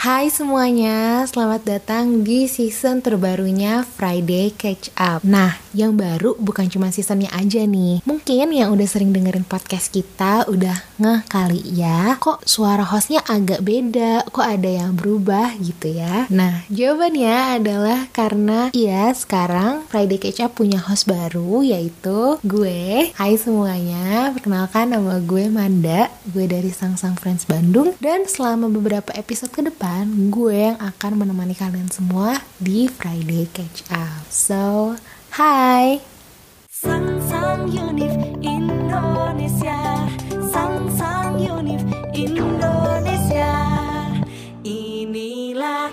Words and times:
Hai 0.00 0.32
semuanya, 0.32 1.28
selamat 1.28 1.60
datang 1.76 2.24
di 2.24 2.48
season 2.48 3.04
terbarunya 3.04 3.84
Friday 3.84 4.48
Catch 4.48 4.96
Up. 4.96 5.20
Nah, 5.20 5.60
yang 5.76 5.92
baru 5.92 6.40
bukan 6.40 6.72
cuma 6.72 6.88
seasonnya 6.88 7.28
aja 7.36 7.68
nih. 7.68 8.00
Mungkin 8.08 8.48
yang 8.48 8.72
udah 8.72 8.88
sering 8.88 9.12
dengerin 9.12 9.44
podcast 9.44 9.92
kita 9.92 10.48
udah 10.48 10.72
ngeh 10.96 11.20
kali 11.28 11.60
ya, 11.76 12.16
kok 12.16 12.40
suara 12.48 12.80
hostnya 12.80 13.20
agak 13.28 13.60
beda, 13.60 14.24
kok 14.32 14.40
ada 14.40 14.72
yang 14.72 14.96
berubah 14.96 15.52
gitu 15.60 15.92
ya. 15.92 16.24
Nah, 16.32 16.64
jawabannya 16.72 17.60
adalah 17.60 18.08
karena 18.16 18.72
ya 18.72 19.12
sekarang 19.12 19.84
Friday 19.92 20.16
Catch 20.16 20.40
Up 20.40 20.56
punya 20.56 20.80
host 20.80 21.12
baru 21.12 21.60
yaitu 21.60 22.40
gue. 22.40 23.12
Hai 23.20 23.36
semuanya, 23.36 24.32
perkenalkan 24.32 24.96
nama 24.96 25.20
gue 25.20 25.52
Manda, 25.52 26.08
gue 26.32 26.48
dari 26.48 26.72
Sang 26.72 26.96
Sang 26.96 27.20
Friends 27.20 27.44
Bandung 27.44 27.92
dan 28.00 28.24
selama 28.24 28.72
beberapa 28.72 29.12
episode 29.12 29.52
ke 29.52 29.60
depan 29.60 29.89
gue 30.30 30.70
yang 30.70 30.78
akan 30.78 31.18
menemani 31.18 31.58
kalian 31.58 31.90
semua 31.90 32.38
di 32.62 32.86
Friday 32.86 33.50
Catch 33.50 33.90
Up. 33.90 34.22
So, 34.30 34.94
hi. 35.34 35.98
Sang 36.70 37.18
Sang 37.26 37.66
Unif 37.68 38.14
Indonesia 38.40 40.06
Sang 40.48 40.86
Sang 40.94 41.36
Unif 41.36 41.82
Indonesia 42.16 43.52
Inilah 44.64 45.92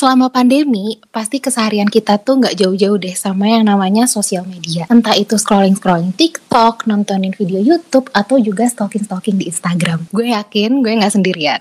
Selama 0.00 0.32
pandemi, 0.32 0.96
pasti 1.12 1.44
keseharian 1.44 1.84
kita 1.84 2.16
tuh 2.24 2.40
nggak 2.40 2.56
jauh-jauh 2.56 2.96
deh 2.96 3.12
sama 3.12 3.52
yang 3.52 3.68
namanya 3.68 4.08
sosial 4.08 4.48
media. 4.48 4.88
Entah 4.88 5.12
itu 5.12 5.36
scrolling-scrolling 5.36 6.16
TikTok, 6.16 6.88
nontonin 6.88 7.36
video 7.36 7.60
YouTube, 7.60 8.08
atau 8.16 8.40
juga 8.40 8.64
stalking-stalking 8.64 9.36
di 9.36 9.52
Instagram. 9.52 10.08
Gue 10.08 10.32
yakin 10.32 10.80
gue 10.80 11.04
nggak 11.04 11.12
sendirian. 11.20 11.60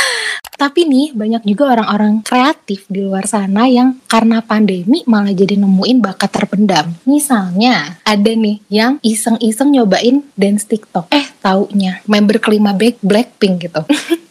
Tapi 0.64 0.88
nih, 0.88 1.12
banyak 1.12 1.44
juga 1.44 1.76
orang-orang 1.76 2.24
kreatif 2.24 2.88
di 2.88 3.04
luar 3.04 3.28
sana 3.28 3.68
yang 3.68 4.00
karena 4.08 4.40
pandemi 4.40 5.04
malah 5.04 5.36
jadi 5.36 5.60
nemuin 5.60 6.00
bakat 6.00 6.32
terpendam. 6.32 6.96
Misalnya, 7.04 8.00
ada 8.08 8.32
nih 8.32 8.56
yang 8.72 8.96
iseng-iseng 9.04 9.76
nyobain 9.76 10.24
dance 10.32 10.64
TikTok. 10.64 11.12
Eh, 11.12 11.28
taunya 11.44 12.00
member 12.08 12.40
kelima 12.40 12.72
Black 12.72 13.04
Blackpink 13.04 13.68
gitu. 13.68 13.84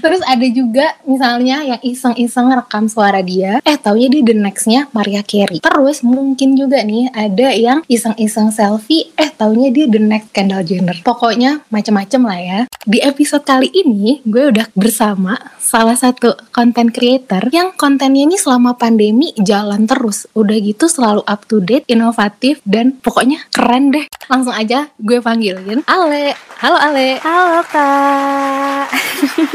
Terus 0.00 0.22
ada 0.24 0.46
juga 0.46 0.96
misalnya 1.04 1.62
yang 1.66 1.80
iseng-iseng 1.82 2.54
rekam 2.54 2.86
suara 2.86 3.20
dia, 3.20 3.58
eh 3.66 3.76
taunya 3.76 4.08
dia 4.08 4.22
the 4.22 4.34
nextnya 4.36 4.86
Maria 4.94 5.20
Carey. 5.26 5.60
Terus 5.60 6.06
mungkin 6.06 6.54
juga 6.54 6.80
nih 6.80 7.10
ada 7.10 7.48
yang 7.52 7.82
iseng-iseng 7.90 8.54
selfie, 8.54 9.10
eh 9.18 9.30
taunya 9.34 9.68
dia 9.74 9.86
the 9.90 10.00
next 10.00 10.30
Kendall 10.30 10.62
Jenner. 10.62 10.96
Pokoknya 11.02 11.60
macem-macem 11.68 12.22
lah 12.22 12.40
ya. 12.40 12.60
Di 12.86 13.02
episode 13.02 13.44
kali 13.44 13.68
ini 13.74 14.22
gue 14.24 14.54
udah 14.54 14.70
bersama 14.72 15.36
salah 15.60 15.98
satu 15.98 16.32
content 16.54 16.90
creator 16.90 17.44
yang 17.52 17.74
kontennya 17.76 18.24
ini 18.26 18.40
selama 18.40 18.78
pandemi 18.78 19.34
jalan 19.36 19.84
terus. 19.84 20.24
Udah 20.32 20.56
gitu 20.58 20.86
selalu 20.86 21.22
up 21.26 21.44
to 21.50 21.60
date, 21.60 21.84
inovatif, 21.90 22.62
dan 22.64 22.96
pokoknya 23.02 23.42
keren 23.52 23.92
deh. 23.92 24.06
Langsung 24.30 24.54
aja 24.54 24.88
gue 25.02 25.18
panggilin 25.18 25.82
Ale. 25.84 26.34
Halo 26.62 26.78
Ale. 26.78 27.20
Halo 27.20 27.62
kak, 27.66 28.86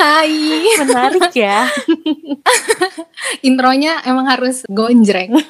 Hai. 0.00 0.64
menarik 0.80 1.32
ya. 1.34 1.68
Intronya 3.44 4.02
emang 4.08 4.26
harus 4.28 4.64
gonjreng. 4.68 5.36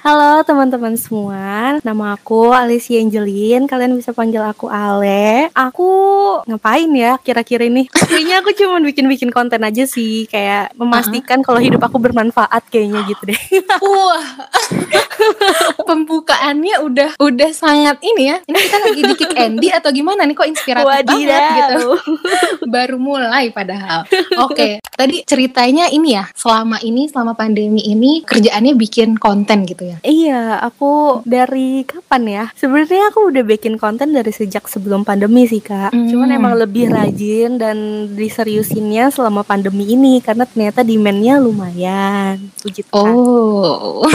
Halo 0.00 0.40
teman-teman 0.48 0.96
semua, 0.96 1.76
nama 1.84 2.16
aku 2.16 2.56
Alicia 2.56 3.04
Angelin. 3.04 3.68
Kalian 3.68 4.00
bisa 4.00 4.16
panggil 4.16 4.40
aku 4.40 4.72
Ale. 4.72 5.52
Aku 5.52 5.88
ngapain 6.48 6.88
ya 6.96 7.20
kira-kira 7.20 7.68
ini? 7.68 7.84
Kayaknya 7.92 8.40
aku 8.40 8.56
cuma 8.56 8.80
bikin-bikin 8.80 9.28
konten 9.28 9.60
aja 9.60 9.84
sih, 9.84 10.24
kayak 10.32 10.72
memastikan 10.80 11.44
kalau 11.44 11.60
hidup 11.60 11.84
aku 11.84 12.00
bermanfaat 12.00 12.64
kayaknya 12.72 13.04
gitu 13.12 13.28
deh. 13.28 13.40
Wah. 13.84 14.48
Pembukaannya 15.84 16.80
udah 16.80 17.10
udah 17.20 17.50
sangat 17.52 18.00
ini 18.00 18.32
ya. 18.32 18.36
Ini 18.48 18.56
kita 18.56 18.78
lagi 18.80 19.00
di 19.04 19.14
kick 19.20 19.36
Andy 19.36 19.68
atau 19.68 19.92
gimana 19.92 20.24
nih 20.24 20.32
kok 20.32 20.48
inspiratif 20.48 21.12
banget 21.12 21.52
gitu. 21.60 21.88
Baru 22.72 22.96
mulai 22.96 23.52
padahal. 23.52 24.08
Oke, 24.48 24.80
tadi 24.96 25.28
ceritanya 25.28 25.92
ini 25.92 26.16
ya, 26.16 26.24
selama 26.32 26.80
ini 26.80 27.04
selama 27.12 27.36
pandemi 27.36 27.84
ini 27.84 28.24
kerjaannya 28.24 28.72
bikin 28.80 29.20
konten 29.20 29.68
gitu 29.68 29.89
ya. 29.89 29.89
Iya, 30.04 30.62
aku 30.62 31.24
dari 31.26 31.82
kapan 31.82 32.22
ya? 32.28 32.44
Sebenarnya 32.54 33.10
aku 33.10 33.34
udah 33.34 33.42
bikin 33.42 33.74
konten 33.80 34.14
dari 34.14 34.30
sejak 34.30 34.70
sebelum 34.70 35.02
pandemi 35.02 35.48
sih 35.50 35.58
kak. 35.58 35.90
Hmm. 35.90 36.06
Cuman 36.06 36.30
emang 36.30 36.54
lebih 36.54 36.92
rajin 36.92 37.58
dan 37.58 38.06
diseriusinnya 38.14 39.10
selama 39.10 39.42
pandemi 39.42 39.90
ini 39.98 40.22
karena 40.22 40.46
ternyata 40.46 40.86
demandnya 40.86 41.40
lumayan. 41.42 42.38
Puji 42.62 42.86
Tuhan. 42.86 43.14
Oh. 43.16 44.06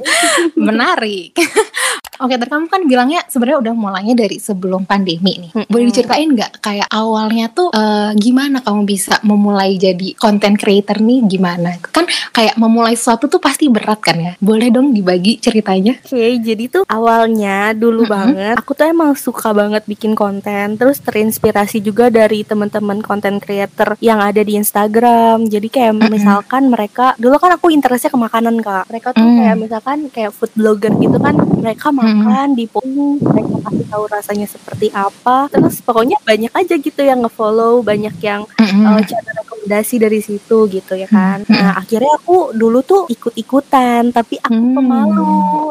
Menarik. 0.66 1.36
Oke, 2.20 2.36
tadi 2.36 2.52
kamu 2.52 2.68
kan 2.68 2.84
bilangnya 2.84 3.24
sebenarnya 3.24 3.58
udah 3.64 3.74
mulainya 3.74 4.12
dari 4.12 4.36
sebelum 4.36 4.84
pandemi 4.84 5.40
nih. 5.40 5.52
Mm-mm. 5.56 5.72
Boleh 5.72 5.88
diceritain 5.88 6.28
nggak 6.28 6.60
kayak 6.60 6.88
awalnya 6.92 7.48
tuh 7.48 7.72
eh, 7.72 8.12
gimana 8.20 8.60
kamu 8.60 8.84
bisa 8.84 9.16
memulai 9.24 9.80
jadi 9.80 10.12
content 10.20 10.52
creator 10.60 11.00
nih 11.00 11.24
gimana? 11.24 11.80
Kan 11.80 12.04
kayak 12.36 12.60
memulai 12.60 12.92
sesuatu 12.92 13.24
tuh 13.24 13.40
pasti 13.40 13.72
berat 13.72 14.04
kan 14.04 14.20
ya. 14.20 14.32
Boleh 14.36 14.68
dong 14.68 14.92
dibagi 14.92 15.19
ceritanya? 15.38 15.94
Oke, 16.00 16.40
jadi 16.40 16.64
tuh 16.66 16.82
awalnya 16.86 17.72
dulu 17.72 18.04
Mm-mm. 18.04 18.12
banget 18.12 18.56
aku 18.56 18.72
tuh 18.72 18.86
emang 18.86 19.12
suka 19.14 19.52
banget 19.52 19.84
bikin 19.84 20.12
konten, 20.14 20.74
terus 20.74 20.98
terinspirasi 21.00 21.80
juga 21.80 22.08
dari 22.08 22.42
teman-teman 22.42 23.00
konten 23.00 23.38
creator 23.38 23.98
yang 23.98 24.18
ada 24.18 24.40
di 24.40 24.54
Instagram. 24.54 25.46
Jadi 25.46 25.68
kayak 25.68 25.92
Mm-mm. 25.96 26.10
misalkan 26.10 26.68
mereka 26.68 27.12
dulu 27.16 27.36
kan 27.36 27.54
aku 27.54 27.68
interestnya 27.68 28.08
ke 28.08 28.18
makanan 28.18 28.60
kak. 28.60 28.88
Mereka 28.88 29.08
tuh 29.12 29.22
Mm. 29.22 29.36
kayak 29.36 29.56
misalkan 29.58 29.98
kayak 30.08 30.32
food 30.32 30.52
blogger 30.54 30.92
gitu 30.96 31.16
kan, 31.16 31.34
mereka 31.36 31.90
makan 31.90 32.54
di 32.54 32.64
posting, 32.64 33.20
mereka 33.20 33.54
kasih 33.66 33.86
tahu 33.86 34.04
rasanya 34.08 34.46
seperti 34.46 34.86
apa. 34.90 35.46
Terus 35.48 35.78
pokoknya 35.80 36.16
banyak 36.22 36.50
aja 36.50 36.74
gitu 36.74 37.00
yang 37.00 37.20
ngefollow, 37.20 37.82
banyak 37.82 38.14
yang 38.20 38.46
Mm-mm. 38.56 38.86
uh, 38.86 39.02
cari 39.02 39.30
rekomendasi 39.44 39.94
dari 39.98 40.20
situ 40.20 40.58
gitu 40.66 40.92
ya 40.94 41.06
kan. 41.06 41.42
Hmm, 41.44 41.52
Nah 41.52 41.72
akhirnya 41.76 42.12
aku 42.16 42.52
dulu 42.52 42.80
tuh 42.80 43.02
ikut-ikutan, 43.08 44.10
tapi 44.10 44.38
aku 44.38 44.52
Hmm. 44.54 44.76
pemalu, 44.76 45.09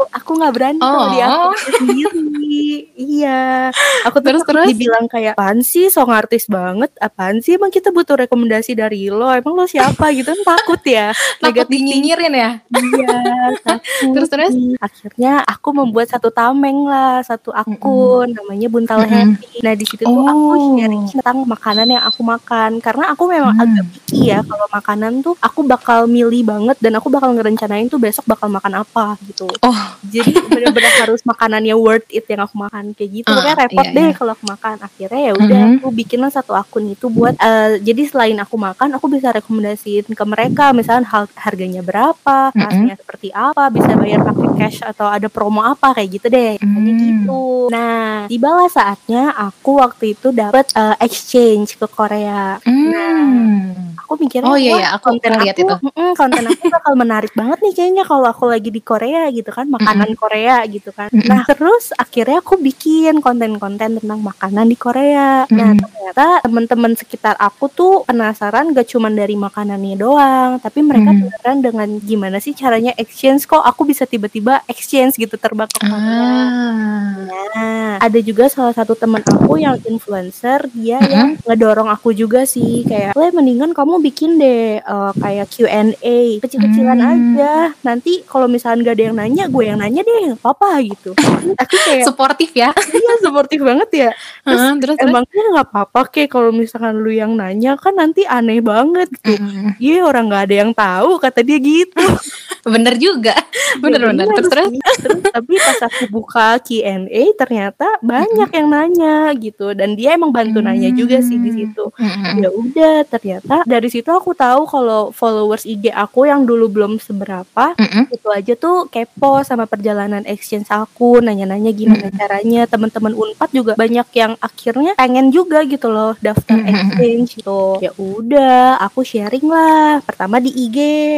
aku 0.09 0.31
nggak 0.33 0.53
berani 0.53 0.79
kalau 0.79 1.07
di 1.07 1.19
Oh. 1.19 1.29
akun 1.49 1.57
sendiri. 1.73 2.67
Iya, 2.93 3.71
aku 4.03 4.19
Terus, 4.19 4.43
terus? 4.43 4.67
dibilang 4.67 5.05
kayak 5.05 5.33
apaan 5.33 5.61
sih 5.61 5.87
song 5.87 6.09
artis 6.09 6.45
banget, 6.45 6.91
apaan 6.97 7.39
sih 7.39 7.55
emang 7.55 7.69
kita 7.69 7.89
butuh 7.89 8.17
rekomendasi 8.17 8.73
dari 8.73 9.07
lo, 9.07 9.29
emang 9.29 9.55
lo 9.55 9.65
siapa 9.65 10.11
gitu 10.11 10.27
kan 10.27 10.41
takut 10.57 10.81
ya. 10.83 11.15
Takut 11.39 11.65
dinyinyirin 11.65 12.33
ya? 12.33 12.51
Iya, 12.67 13.17
takut. 13.57 13.81
Terus, 14.11 14.29
terus? 14.29 14.53
Akhirnya 14.77 15.39
aku 15.41 15.71
membuat 15.71 16.09
satu 16.09 16.29
tameng 16.29 16.83
lah, 16.83 17.21
satu 17.21 17.51
akun 17.51 18.29
namanya 18.29 18.67
Buntal 18.67 19.01
Mm-mm. 19.01 19.39
Happy. 19.39 19.59
Nah 19.61 19.73
di 19.73 19.85
situ 19.85 20.03
tuh 20.03 20.11
aku 20.21 20.47
Oh. 20.49 20.75
sharing 20.75 21.03
tentang 21.09 21.37
makanan 21.43 21.87
yang 21.89 22.03
aku 22.03 22.21
makan 22.21 22.71
karena 22.79 23.05
aku 23.09 23.23
memang 23.25 23.51
Hmm. 23.51 23.63
agak 23.63 23.85
picky 23.89 24.19
ya 24.27 24.39
kalau 24.41 24.65
makanan 24.69 25.13
tuh 25.19 25.35
aku 25.37 25.63
bakal 25.63 26.05
milih 26.05 26.43
banget 26.43 26.77
dan 26.77 26.93
aku 26.93 27.07
bakal 27.07 27.31
ngerencanain 27.31 27.85
tuh 27.85 27.97
besok 27.97 28.25
bakal 28.25 28.47
makan 28.47 28.73
apa 28.77 29.15
gitu. 29.29 29.45
Oh, 29.61 29.79
Jadi 30.03 30.33
bener-bener 30.43 30.89
harus 31.05 31.21
makanannya 31.21 31.75
worth 31.75 32.09
it 32.09 32.25
yang 32.25 32.41
aku 32.41 32.57
makan 32.57 32.91
kayak 32.91 33.11
gitu. 33.13 33.29
Pokoknya 33.29 33.55
repot 33.59 33.85
iya, 33.85 33.93
deh 33.93 34.07
iya. 34.09 34.15
kalau 34.15 34.31
aku 34.33 34.45
makan. 34.45 34.75
Akhirnya 34.79 35.21
ya 35.21 35.33
udah 35.33 35.59
Mhm. 35.59 35.75
aku 35.77 35.87
bikinlah 35.91 36.31
satu 36.31 36.51
akun 36.53 36.85
itu 36.87 37.05
buat 37.07 37.35
eh, 37.35 37.77
jadi 37.79 38.01
selain 38.05 38.37
aku 38.37 38.55
makan, 38.55 38.95
aku 38.95 39.05
bisa 39.07 39.29
rekomendasiin 39.29 40.09
ke 40.09 40.23
mereka 40.23 40.71
misalnya 40.71 41.05
hal 41.05 41.29
harganya 41.35 41.79
berapa, 41.79 42.49
Mhm. 42.51 42.59
rasanya 42.59 42.95
seperti 42.97 43.29
apa, 43.29 43.69
bisa 43.69 43.93
bayar 43.93 44.21
pakai 44.23 44.47
cash 44.55 44.79
atau 44.81 45.05
ada 45.05 45.27
promo 45.27 45.61
apa 45.61 45.93
kayak 45.93 46.09
gitu 46.11 46.27
deh. 46.27 46.53
Hanya 46.57 46.91
Hmm. 46.93 46.99
gitu. 46.99 47.41
Nah, 47.69 48.25
tibalah 48.25 48.65
saatnya 48.67 49.29
aku 49.31 49.77
waktu 49.77 50.13
itu 50.13 50.31
dapat 50.31 50.65
eh, 50.73 50.95
exchange 51.01 51.75
ke 51.75 51.85
Korea. 51.85 52.57
Hmm. 52.63 53.93
Aku 53.99 54.15
mikirnya 54.15 54.47
Oh 54.47 54.57
iya 54.57 54.71
iya, 54.75 54.87
aku 54.95 55.13
konten 55.13 55.31
lihat 55.37 55.53
aku, 55.53 55.61
itu. 55.61 55.75
konten 56.15 56.43
aku 56.43 56.63
bakal 56.67 56.93
menarik 56.95 57.29
banget 57.33 57.57
nih 57.61 57.73
kayaknya 57.73 58.03
kalau 58.03 58.25
aku 58.25 58.47
lagi 58.47 58.69
di 58.69 58.81
Korea 58.81 59.18
gitu 59.29 59.51
kan, 59.51 59.67
makanan 59.67 60.15
Korea 60.15 60.63
gitu 60.65 60.89
kan. 60.89 61.11
Nah, 61.11 61.43
terus 61.43 61.91
akhirnya 61.93 62.39
aku 62.39 62.55
bikin 62.55 63.19
konten-konten 63.19 63.99
tentang 63.99 64.19
makanan 64.19 64.65
di 64.65 64.77
Korea. 64.79 65.43
Nah, 65.51 65.75
ternyata 65.75 66.39
teman-teman 66.41 66.95
sekitar 66.95 67.35
aku 67.35 67.67
tuh 67.67 67.93
penasaran 68.07 68.71
gak 68.71 68.87
cuma 68.87 69.11
dari 69.11 69.35
makanannya 69.35 69.95
doang, 69.95 70.51
tapi 70.57 70.79
mereka 70.79 71.11
Mm. 71.11 71.19
penasaran 71.19 71.59
dengan 71.59 71.89
gimana 71.99 72.37
sih 72.37 72.53
caranya 72.53 72.95
exchange 72.95 73.43
kok 73.43 73.61
aku 73.61 73.83
bisa 73.83 74.05
tiba-tiba 74.05 74.63
exchange 74.65 75.17
gitu 75.17 75.35
terbang 75.35 75.67
ke 75.67 75.83
Korea. 75.83 75.99
Ah. 75.99 77.13
Nah, 77.49 77.91
ada 77.99 78.19
juga 78.21 78.47
salah 78.47 78.71
satu 78.71 78.93
teman 78.93 79.25
aku 79.25 79.57
yang 79.57 79.75
influencer, 79.83 80.69
dia 80.71 81.01
yang 81.01 81.35
ngedorong 81.43 81.89
aku 81.89 82.13
juga 82.13 82.45
sih 82.45 82.85
kayak, 82.85 83.17
"Le, 83.17 83.33
mendingan 83.33 83.73
kamu 83.73 83.99
bikin 84.01 84.37
deh 84.37 84.79
eh, 84.79 85.11
kayak 85.17 85.47
Q&A 85.49 86.19
kecil-kecilan 86.39 86.99
Hmm. 86.99 87.09
aja. 87.09 87.53
Nanti 87.81 88.21
kalau 88.23 88.45
misalnya 88.45 88.91
gak 88.91 88.95
ada 88.95 89.03
yang 89.08 89.08
nanya, 89.17 89.49
gue 89.49 89.63
yang 89.65 89.79
nanya 89.81 90.05
deh, 90.05 90.33
nggak 90.33 90.41
apa-apa 90.43 90.83
gitu." 90.85 91.15
Tapi 91.57 91.75
kayak 91.87 92.05
Suportif 92.05 92.51
ya. 92.53 92.69
iya 92.75 93.13
suportif 93.23 93.59
banget 93.63 93.89
ya. 93.93 94.09
Terus 94.43 94.59
Heeh, 94.59 94.73
terus 94.83 94.97
emangnya 95.01 95.43
nggak 95.55 95.67
apa-apa 95.71 96.01
kek 96.11 96.27
kalau 96.29 96.51
misalkan 96.53 96.99
lu 96.99 97.09
yang 97.09 97.33
nanya 97.33 97.79
kan 97.79 97.95
nanti 97.95 98.27
aneh 98.27 98.59
banget 98.59 99.09
gitu. 99.23 99.39
Mm. 99.39 99.79
Iya 99.79 99.99
orang 100.05 100.25
nggak 100.29 100.43
ada 100.49 100.55
yang 100.65 100.71
tahu 100.75 101.17
kata 101.17 101.39
dia 101.41 101.57
gitu. 101.57 102.05
Bener 102.65 102.95
juga. 102.97 103.35
Bener 103.83 104.01
Ya, 104.01 104.07
bener. 104.09 104.25
bener 104.25 104.35
Terus 104.39 104.49
terus. 104.49 104.69
Terus 104.97 105.21
tapi 105.29 105.53
pas 105.61 105.79
aku 105.85 106.03
buka 106.09 106.57
Q&A 106.65 107.23
ternyata 107.37 107.85
banyak 108.01 108.49
yang 108.49 108.67
nanya 108.67 109.29
gitu 109.37 109.77
dan 109.77 109.93
dia 109.93 110.17
emang 110.17 110.33
bantu 110.33 110.57
nanya 110.59 110.89
juga 110.89 111.21
sih 111.21 111.37
di 111.37 111.53
situ. 111.53 111.93
Mm-mm. 111.93 112.41
Ya 112.41 112.49
udah 112.49 112.95
ternyata 113.05 113.61
dari 113.69 113.87
situ 113.93 114.09
aku 114.09 114.33
tahu 114.33 114.65
kalau 114.65 115.13
followers 115.13 115.69
IG 115.69 115.93
aku 115.93 116.25
yang 116.25 116.49
dulu 116.49 116.65
belum 116.67 116.97
seberapa 116.97 117.77
itu 118.09 118.27
aja 118.29 118.53
tuh 118.57 118.89
kepo 118.89 119.45
sama 119.45 119.69
perjalanan 119.69 120.25
exchange 120.25 120.65
aku 120.69 121.21
nanya-nanya 121.21 121.69
gimana 121.69 122.09
caranya 122.09 122.65
teman-teman 122.65 123.13
Unpad 123.13 123.49
juga 123.53 123.73
banyak 123.77 124.07
yang 124.15 124.33
akhirnya 124.39 124.97
pengen 124.97 125.29
juga 125.29 125.61
gitu 125.65 125.91
loh 125.91 126.17
daftar 126.19 126.57
exchange 126.65 127.37
gitu 127.37 127.77
ya 127.83 127.91
udah 127.95 128.81
aku 128.81 129.05
sharing 129.05 129.45
lah 129.45 130.01
pertama 130.01 130.41
di 130.41 130.49
IG 130.49 130.77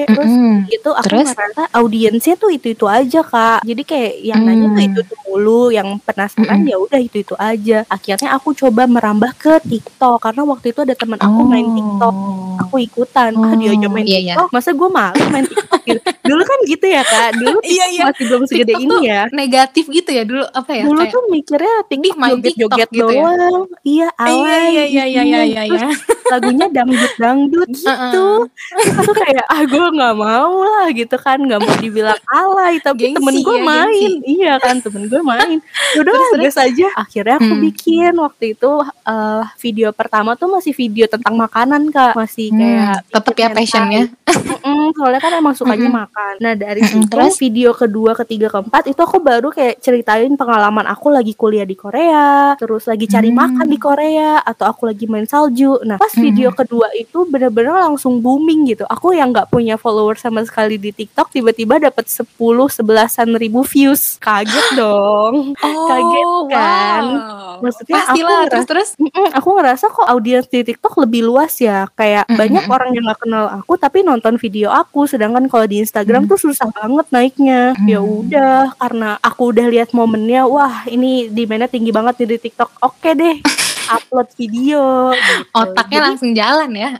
terus 0.09 0.27
Mm-mm. 0.27 0.67
itu 0.67 0.89
aku 0.91 1.07
Terus? 1.07 1.30
Ngerasa 1.33 1.61
audiensnya 1.73 2.35
tuh 2.35 2.49
itu 2.49 2.67
itu 2.69 2.85
aja 2.85 3.19
kak 3.21 3.59
jadi 3.61 3.81
kayak 3.81 4.13
yang 4.21 4.41
nanya 4.41 4.67
tuh 4.67 4.73
Hmm. 4.73 4.87
itu 4.87 4.99
itu 5.01 5.15
mulu 5.23 5.69
yang 5.69 5.87
penasaran 5.99 6.59
ya 6.61 6.75
udah 6.75 6.99
itu 6.99 7.17
itu 7.19 7.35
aja 7.35 7.87
akhirnya 7.87 8.29
aku 8.31 8.51
coba 8.53 8.83
merambah 8.85 9.31
ke 9.33 9.53
TikTok 9.61 10.17
karena 10.21 10.41
waktu 10.43 10.65
itu 10.69 10.79
ada 10.79 10.93
teman 10.93 11.17
aku 11.17 11.41
main 11.43 11.67
TikTok 11.67 12.13
Oh. 12.13 12.59
aku 12.59 12.75
ikutan 12.79 13.31
ah 13.33 13.53
dia 13.53 13.71
aja 13.71 13.87
main 13.87 14.03
Iya, 14.03 14.19
iya. 14.21 14.33
TikTok 14.33 14.49
masa 14.51 14.69
gue 14.71 14.89
malu 14.89 15.23
main 15.27 15.45
TikTok 15.45 15.81
gitu 15.83 15.99
dulu 16.21 16.43
kan 16.43 16.59
gitu 16.65 16.85
ya 16.85 17.01
kak 17.01 17.29
dulu 17.35 17.57
Iya, 17.67 17.85
iya. 17.89 18.03
masih 18.05 18.23
belum 18.25 18.43
segede 18.45 18.63
TikTok 18.69 18.81
ini 18.81 18.91
tuh 18.91 19.01
ya 19.01 19.21
Negatif 19.31 19.85
gitu 19.87 20.09
ya 20.09 20.23
dulu 20.23 20.43
apa 20.45 20.71
ya? 20.73 20.83
dulu 20.83 20.99
kayak- 20.99 21.11
tuh 21.11 21.23
mikirnya 21.27 21.75
TikTok 21.85 22.17
main 22.17 22.31
joget-joget 22.33 22.59
TikTok 22.85 22.91
gitu 22.91 23.05
ya? 23.09 23.23
doang 23.23 23.63
iya 23.83 24.07
alay 24.13 24.35
Iya 24.41 24.83
iya 24.83 24.83
iya 24.85 25.03
iya 25.05 25.23
iya 25.23 25.41
iya. 25.41 25.61
Iya. 25.65 25.87
lagunya 26.29 26.67
dangdut 26.67 27.13
dangdut 27.17 27.69
gitu 27.77 28.27
Terus 28.71 28.95
aku 28.97 29.11
kayak 29.13 29.45
ah 29.45 29.61
gue 29.63 29.87
nggak 29.89 30.15
mau 30.17 30.53
lah 30.61 30.87
gitu 30.91 31.15
kan 31.21 31.37
nggak 31.37 31.61
mau 31.61 31.75
dibilang 31.77 32.17
alay 32.27 32.77
tapi 32.77 33.07
Gengsi 33.07 33.17
temen 33.17 33.35
gue 33.39 33.55
ya, 33.55 33.63
main 33.63 34.11
iya 34.25 34.53
kan 34.57 34.75
temen 34.77 35.05
gue 35.05 35.21
main 35.21 35.57
udah 36.01 36.13
Terus, 36.33 36.57
aja 36.57 36.87
akhirnya 36.97 37.37
aku 37.37 37.49
Hmm. 37.51 37.61
bikin 37.61 38.13
waktu 38.15 38.45
itu 38.51 38.71
eh, 38.83 39.43
video 39.57 39.91
pertama 39.91 40.33
tuh 40.33 40.49
masih 40.49 40.71
video 40.71 41.05
tentang 41.05 41.35
makanan 41.35 41.87
kak 41.87 42.13
masih 42.13 42.49
kayak 42.49 42.79
Hmm, 42.97 43.11
tetep 43.11 43.35
ya 43.35 43.47
passionnya. 43.51 44.03
Mm-mm, 44.31 44.95
soalnya 44.95 45.19
kan 45.19 45.33
emang 45.33 45.51
sukanya 45.51 45.85
Mm-mm. 45.85 45.99
makan. 46.01 46.33
Nah 46.39 46.53
dari 46.55 46.81
situ 46.81 47.03
terus? 47.05 47.35
video 47.35 47.69
kedua, 47.71 48.15
ketiga, 48.15 48.47
keempat 48.47 48.87
itu 48.87 48.97
aku 48.97 49.19
baru 49.19 49.51
kayak 49.51 49.77
ceritain 49.77 50.31
pengalaman 50.33 50.87
aku 50.87 51.09
lagi 51.09 51.33
kuliah 51.33 51.61
di 51.61 51.75
Korea, 51.75 52.55
terus 52.55 52.87
lagi 52.87 53.05
cari 53.05 53.27
Hmm. 53.27 53.37
makan 53.37 53.67
di 53.67 53.77
Korea, 53.77 54.39
atau 54.41 54.65
aku 54.65 54.87
lagi 54.87 55.03
main 55.05 55.25
salju. 55.25 55.83
Nah 55.83 55.97
pas 55.97 56.09
Mm-mm. 56.09 56.23
video 56.23 56.49
kedua 56.49 56.87
itu 56.93 57.25
bener-bener 57.25 57.75
langsung 57.75 58.17
booming 58.17 58.71
gitu. 58.71 58.87
Aku 58.87 59.11
yang 59.11 59.29
nggak 59.29 59.47
punya 59.47 59.75
follower 59.75 60.15
sama 60.15 60.41
sekali 60.41 60.75
di 60.75 60.89
TikTok 60.89 61.10
tiba-tiba 61.31 61.75
dapat 61.77 62.05
10 62.05 62.27
sebelasan 62.67 63.31
ribu 63.33 63.61
views. 63.61 64.15
Kaget 64.17 64.67
dong. 64.79 65.51
Oh, 65.55 65.87
Kaget 65.87 66.27
kan? 66.49 67.03
wow. 67.03 67.59
Maksudnya 67.61 67.93
aku 67.95 68.07
Pastilah 68.09 68.39
terus 68.41 68.49
ngerasa- 68.49 68.67
terus. 68.67 68.89
Mm-mm, 68.97 69.27
aku 69.31 69.49
ngerasa 69.53 69.85
kok 69.87 70.07
audiens 70.07 70.45
di 70.45 70.59
TikTok 70.63 70.93
lebih 70.99 71.21
luas 71.23 71.53
ya. 71.55 71.85
Kayak 71.91 72.25
Mm-mm. 72.25 72.37
banyak 72.37 72.63
orang 72.65 72.89
yang 72.91 73.05
gak 73.05 73.21
kenal 73.21 73.45
aku 73.51 73.73
tapi 73.75 74.01
nonton 74.01 74.35
video 74.35 74.69
aku. 74.69 75.05
Sedangkan 75.05 75.45
kalau 75.45 75.65
di 75.65 75.79
Instagram 75.79 76.25
Mm. 76.25 76.29
tuh 76.29 76.39
susah 76.41 76.67
banget 76.71 77.05
naiknya. 77.09 77.61
Ya 77.83 77.97
Mm. 77.97 78.09
udah, 78.19 78.57
karena 78.75 79.09
aku 79.19 79.51
udah 79.51 79.67
lihat 79.67 79.91
momennya, 79.91 80.43
wah 80.43 80.83
ini 80.85 81.27
demandnya 81.27 81.67
tinggi 81.67 81.89
banget 81.89 82.17
nih 82.17 82.29
di 82.29 82.37
TikTok. 82.41 82.69
Oke 82.81 83.13
deh, 83.13 83.37
upload 83.93 84.27
video. 84.33 85.11
gitu. 85.11 85.33
Otaknya 85.53 85.91
Jadi- 85.93 86.07
langsung 86.07 86.31
jalan 86.31 86.71
ya. 86.71 86.91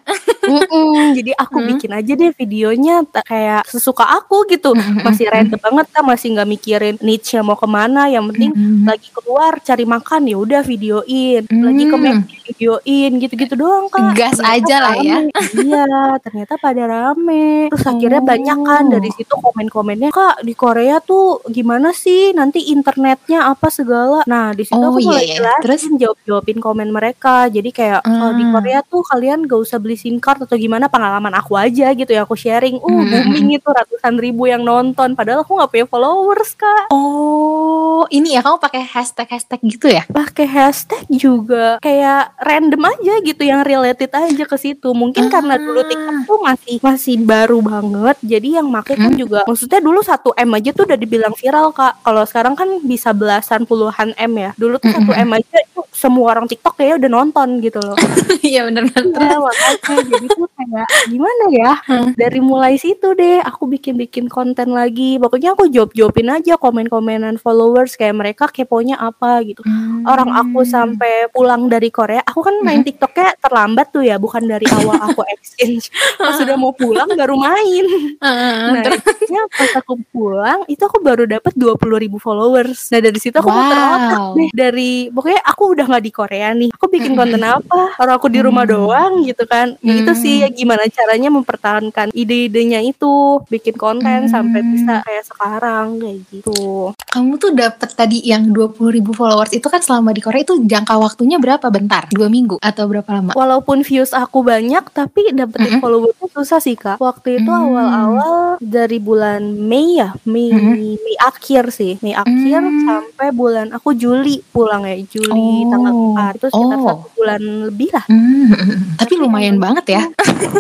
Mm-mm, 0.43 1.13
jadi 1.13 1.31
aku 1.35 1.57
Hmm. 1.57 1.67
bikin 1.69 1.91
aja 1.91 2.13
deh 2.13 2.31
videonya 2.31 2.95
kayak 3.15 3.63
sesuka 3.65 4.03
aku 4.03 4.45
gitu. 4.45 4.71
Mm-mm. 4.71 5.01
Masih 5.01 5.27
random 5.27 5.59
banget 5.59 5.85
kan, 5.89 6.03
masih 6.03 6.27
nggak 6.31 6.49
mikirin 6.49 6.95
niche 6.99 7.37
mau 7.39 7.53
ke 7.53 7.65
mana. 7.65 8.07
Yang 8.07 8.23
penting 8.29 8.51
Mm-mm. 8.51 8.83
lagi 8.83 9.09
keluar 9.11 9.53
cari 9.59 9.85
makan 9.85 10.21
ya 10.23 10.35
udah 10.35 10.61
videoin 10.61 11.43
lagi 11.45 11.83
ke 11.83 11.91
Hmm. 11.91 12.03
McD 12.03 12.31
videoin 12.43 13.11
gitu-gitu 13.17 13.53
doang 13.55 13.87
kak 13.87 14.11
Gas 14.11 14.35
Ternyata 14.35 14.55
aja 14.57 14.75
lah 14.81 14.95
ya. 14.97 15.17
iya 15.55 15.85
ternyata 16.19 16.53
pada 16.57 16.83
rame 16.83 17.67
terus 17.67 17.85
akhirnya 17.85 18.19
Oh. 18.19 18.27
banyak 18.27 18.57
kan 18.61 18.83
dari 18.87 19.09
situ 19.09 19.33
komen-komennya 19.33 20.09
kak 20.09 20.41
di 20.41 20.53
Korea 20.53 20.99
tuh 20.99 21.39
gimana 21.47 21.91
sih 21.91 22.31
nanti 22.31 22.69
internetnya 22.69 23.47
apa 23.47 23.67
segala 23.69 24.23
nah 24.25 24.51
di 24.51 24.63
situ 24.63 24.77
Oh, 24.77 24.91
aku 24.91 24.99
iya, 24.99 25.07
mulai 25.07 25.25
iya. 25.25 25.35
jelasin 25.37 25.61
Terus? 25.61 26.01
jawab-jawabin 26.01 26.59
komen 26.59 26.89
mereka 26.89 27.35
jadi 27.47 27.69
kayak 27.69 27.99
kalau 28.01 28.31
di 28.31 28.43
Ah. 28.43 28.51
Korea 28.51 28.79
tuh 28.83 29.01
kalian 29.03 29.39
gak 29.43 29.59
usah 29.61 29.77
beli 29.77 29.95
SIM 29.95 30.17
card 30.17 30.30
atau 30.37 30.55
gimana 30.55 30.85
pengalaman 30.85 31.33
aku 31.33 31.55
aja 31.55 31.91
gitu 31.91 32.07
ya 32.07 32.23
aku 32.23 32.35
sharing 32.35 32.77
uh 32.77 32.87
Hmm. 32.87 33.09
booming 33.25 33.57
itu 33.57 33.65
ratusan 33.65 34.15
ribu 34.15 34.45
yang 34.45 34.61
nonton 34.61 35.11
padahal 35.11 35.41
aku 35.41 35.57
nggak 35.57 35.69
punya 35.69 35.85
followers 35.85 36.51
kak 36.53 36.87
Oh, 36.91 38.05
ini 38.07 38.33
ya 38.33 38.41
kamu 38.41 38.57
pakai 38.57 38.83
hashtag-hashtag 38.83 39.59
gitu 39.63 39.87
ya? 39.87 40.03
pakai 40.05 40.45
hashtag 40.45 41.03
juga 41.07 41.75
kayak 41.79 42.37
random 42.37 42.81
aja 42.87 43.13
gitu 43.21 43.41
yang 43.41 43.61
related 43.61 44.09
aja 44.09 44.43
ke 44.43 44.55
situ 44.55 44.91
mungkin 44.91 45.27
karena 45.27 45.55
dulu 45.55 45.79
Ah. 45.79 45.87
TikTok 45.87 46.17
tuh 46.23 46.39
masih 46.39 46.75
masih 46.79 47.15
baru 47.19 47.59
banget 47.59 48.17
jadi 48.21 48.59
yang 48.59 48.67
make 48.67 48.91
kan 48.91 49.09
Hmm. 49.09 49.17
juga 49.17 49.41
maksudnya 49.43 49.79
dulu 49.79 49.99
1 49.99 50.29
m 50.37 50.49
aja 50.51 50.69
tuh 50.69 50.83
udah 50.83 50.95
dibilang 50.95 51.33
viral 51.33 51.71
kak 51.71 51.99
kalau 52.01 52.23
sekarang 52.23 52.53
kan 52.53 52.69
bisa 52.81 53.11
belasan 53.11 53.63
puluhan 53.63 54.13
m 54.13 54.33
ya 54.35 54.51
dulu 54.55 54.77
tuh 54.77 54.91
1 54.91 55.15
m 55.17 55.29
aja 55.33 55.57
itu 55.57 55.81
semua 55.91 56.31
orang 56.31 56.45
TikTok 56.45 56.75
kayaknya 56.75 56.97
udah 56.99 57.11
nonton 57.13 57.47
gitu 57.59 57.79
loh 57.79 57.97
Iya 58.41 58.65
benar-benar. 58.65 59.21
Iya 59.21 59.37
makanya 59.37 60.01
jadi 60.09 60.20
tuh 60.27 60.45
kayak 60.51 60.85
gimana 61.07 61.43
ya? 61.49 61.71
Hmm. 61.83 62.13
dari 62.13 62.39
mulai 62.39 62.75
situ 62.75 63.13
deh 63.13 63.39
aku 63.39 63.65
bikin-bikin 63.67 64.27
konten 64.27 64.71
lagi. 64.71 65.17
Pokoknya 65.17 65.53
aku 65.53 65.67
jawab-jawabin 65.67 66.29
aja 66.31 66.53
komen-komenan 66.55 67.37
followers 67.37 67.93
kayak 67.93 68.13
mereka 68.13 68.45
keponya 68.45 68.97
apa 68.97 69.41
gitu. 69.43 69.61
Orang 70.03 70.29
aku 70.31 70.61
sampai 70.63 71.09
pulang 71.29 71.65
dari 71.65 71.89
Korea 71.89 72.21
aku 72.21 72.41
kan 72.41 72.55
main 72.59 72.81
TikToknya 72.81 73.37
terlambat 73.37 73.89
tuh 73.89 74.01
ya 74.01 74.17
bukan 74.17 74.43
dari 74.43 74.65
awal 74.67 74.97
aku 74.99 75.21
exchange. 75.29 75.87
Pas 76.15 76.35
sudah 76.35 76.55
mau 76.55 76.71
pulang 76.71 77.09
baru 77.11 77.35
main. 77.35 77.85
Nah 78.19 78.81
akhirnya 78.83 79.43
pas 79.49 79.71
aku 79.75 79.93
pulang 80.07 80.65
itu 80.65 80.81
aku 80.81 80.99
baru 80.99 81.25
dapat 81.25 81.53
20.000 81.53 81.77
ribu 81.99 82.17
followers. 82.17 82.89
Nah 82.89 82.99
dari 82.99 83.17
situ 83.17 83.35
aku 83.35 83.49
muter 83.49 83.77
otak 83.77 83.99
Wow. 84.21 84.33
deh. 84.33 84.49
Dari 84.51 84.91
pokoknya 85.07 85.41
aku 85.41 85.63
udah 85.71 85.85
nggak 85.87 86.03
di 86.03 86.11
Korea 86.11 86.47
nih. 86.51 86.69
Aku 86.71 86.85
bikin 86.87 87.13
konten 87.13 87.41
apa? 87.41 87.95
Orang 87.95 88.15
aku 88.17 88.27
di 88.27 88.39
rumah 88.39 88.63
Hmm. 88.63 88.73
doang 88.73 89.13
gitu 89.23 89.43
kan. 89.43 89.75
Ya 89.79 89.93
itu 89.95 90.10
sih 90.13 90.41
Hmm. 90.41 90.53
gimana 90.53 90.83
caranya 90.87 91.29
mempertahankan 91.29 92.07
ide-idenya 92.11 92.79
itu, 92.81 93.41
bikin 93.47 93.75
konten 93.75 94.27
sampai 94.27 94.61
Hmm. 94.61 94.71
bisa 94.71 94.93
kayak 95.03 95.25
sekarang 95.25 95.99
kayak 95.99 96.19
gitu. 96.29 96.91
Kamu 97.11 97.35
tuh 97.35 97.51
dapet 97.51 97.91
tadi 97.91 98.23
yang 98.23 98.47
20.000 98.47 98.87
ribu 98.87 99.11
followers 99.11 99.51
itu 99.51 99.67
kan 99.67 99.83
selama 99.83 100.15
di 100.15 100.23
Korea 100.23 100.47
itu 100.47 100.63
jangka 100.63 100.95
waktunya 100.95 101.35
berapa? 101.35 101.67
Bentar? 101.67 102.07
Dua 102.07 102.31
minggu? 102.31 102.55
Atau 102.63 102.87
berapa 102.87 103.03
lama? 103.11 103.35
Walaupun 103.35 103.83
views 103.83 104.15
aku 104.15 104.39
banyak 104.39 104.79
tapi 104.89 105.27
dapetin 105.29 105.75
Mm-mm. 105.75 105.83
followersnya 105.83 106.31
susah 106.31 106.59
sih 106.59 106.79
kak. 106.79 106.95
Waktu 106.97 107.43
itu 107.43 107.51
Hmm. 107.51 107.67
awal-awal 107.67 108.33
dari 108.57 108.95
bulan 108.97 109.43
Mei 109.43 109.99
ya, 109.99 110.15
Mei 110.23 110.55
Mm-mm. 110.55 110.95
Mei 110.95 111.15
akhir 111.19 111.75
sih, 111.75 111.99
Mei 111.99 112.15
akhir 112.15 112.63
Hmm. 112.63 112.87
sampai 112.87 113.27
bulan 113.35 113.75
aku 113.75 113.91
Juli 113.91 114.39
pulang 114.47 114.87
ya, 114.87 114.95
Juli 115.03 115.67
tanggal 115.67 115.91
Oh. 115.91 116.15
4 116.15 116.39
itu 116.39 116.47
sekitar 116.47 116.77
Oh. 116.79 116.85
satu 116.87 117.07
bulan 117.13 117.41
lebih 117.67 117.89
lah. 117.91 118.05
Hmm, 118.07 118.55
tapi 118.95 119.11
Tapi 119.11 119.13
lumayan 119.19 119.59
banget 119.59 119.85
ya. 119.91 120.03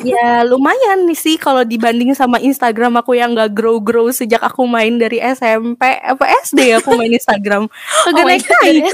ya 0.03 0.43
lumayan 0.43 1.07
nih 1.07 1.15
sih 1.15 1.39
kalau 1.39 1.63
dibanding 1.63 2.11
sama 2.11 2.37
Instagram 2.37 2.99
aku 2.99 3.15
yang 3.15 3.31
gak 3.31 3.55
grow-grow 3.55 4.11
sejak 4.11 4.43
aku 4.43 4.67
main 4.67 4.99
dari 4.99 5.23
SMP 5.23 5.79
apa 5.95 6.40
SD 6.45 6.59
aku 6.77 6.97
main 6.97 7.13
Instagram. 7.13 7.69
Kagak 8.05 8.23
Oh 8.23 8.27
naik 8.27 8.45
naik 8.45 8.85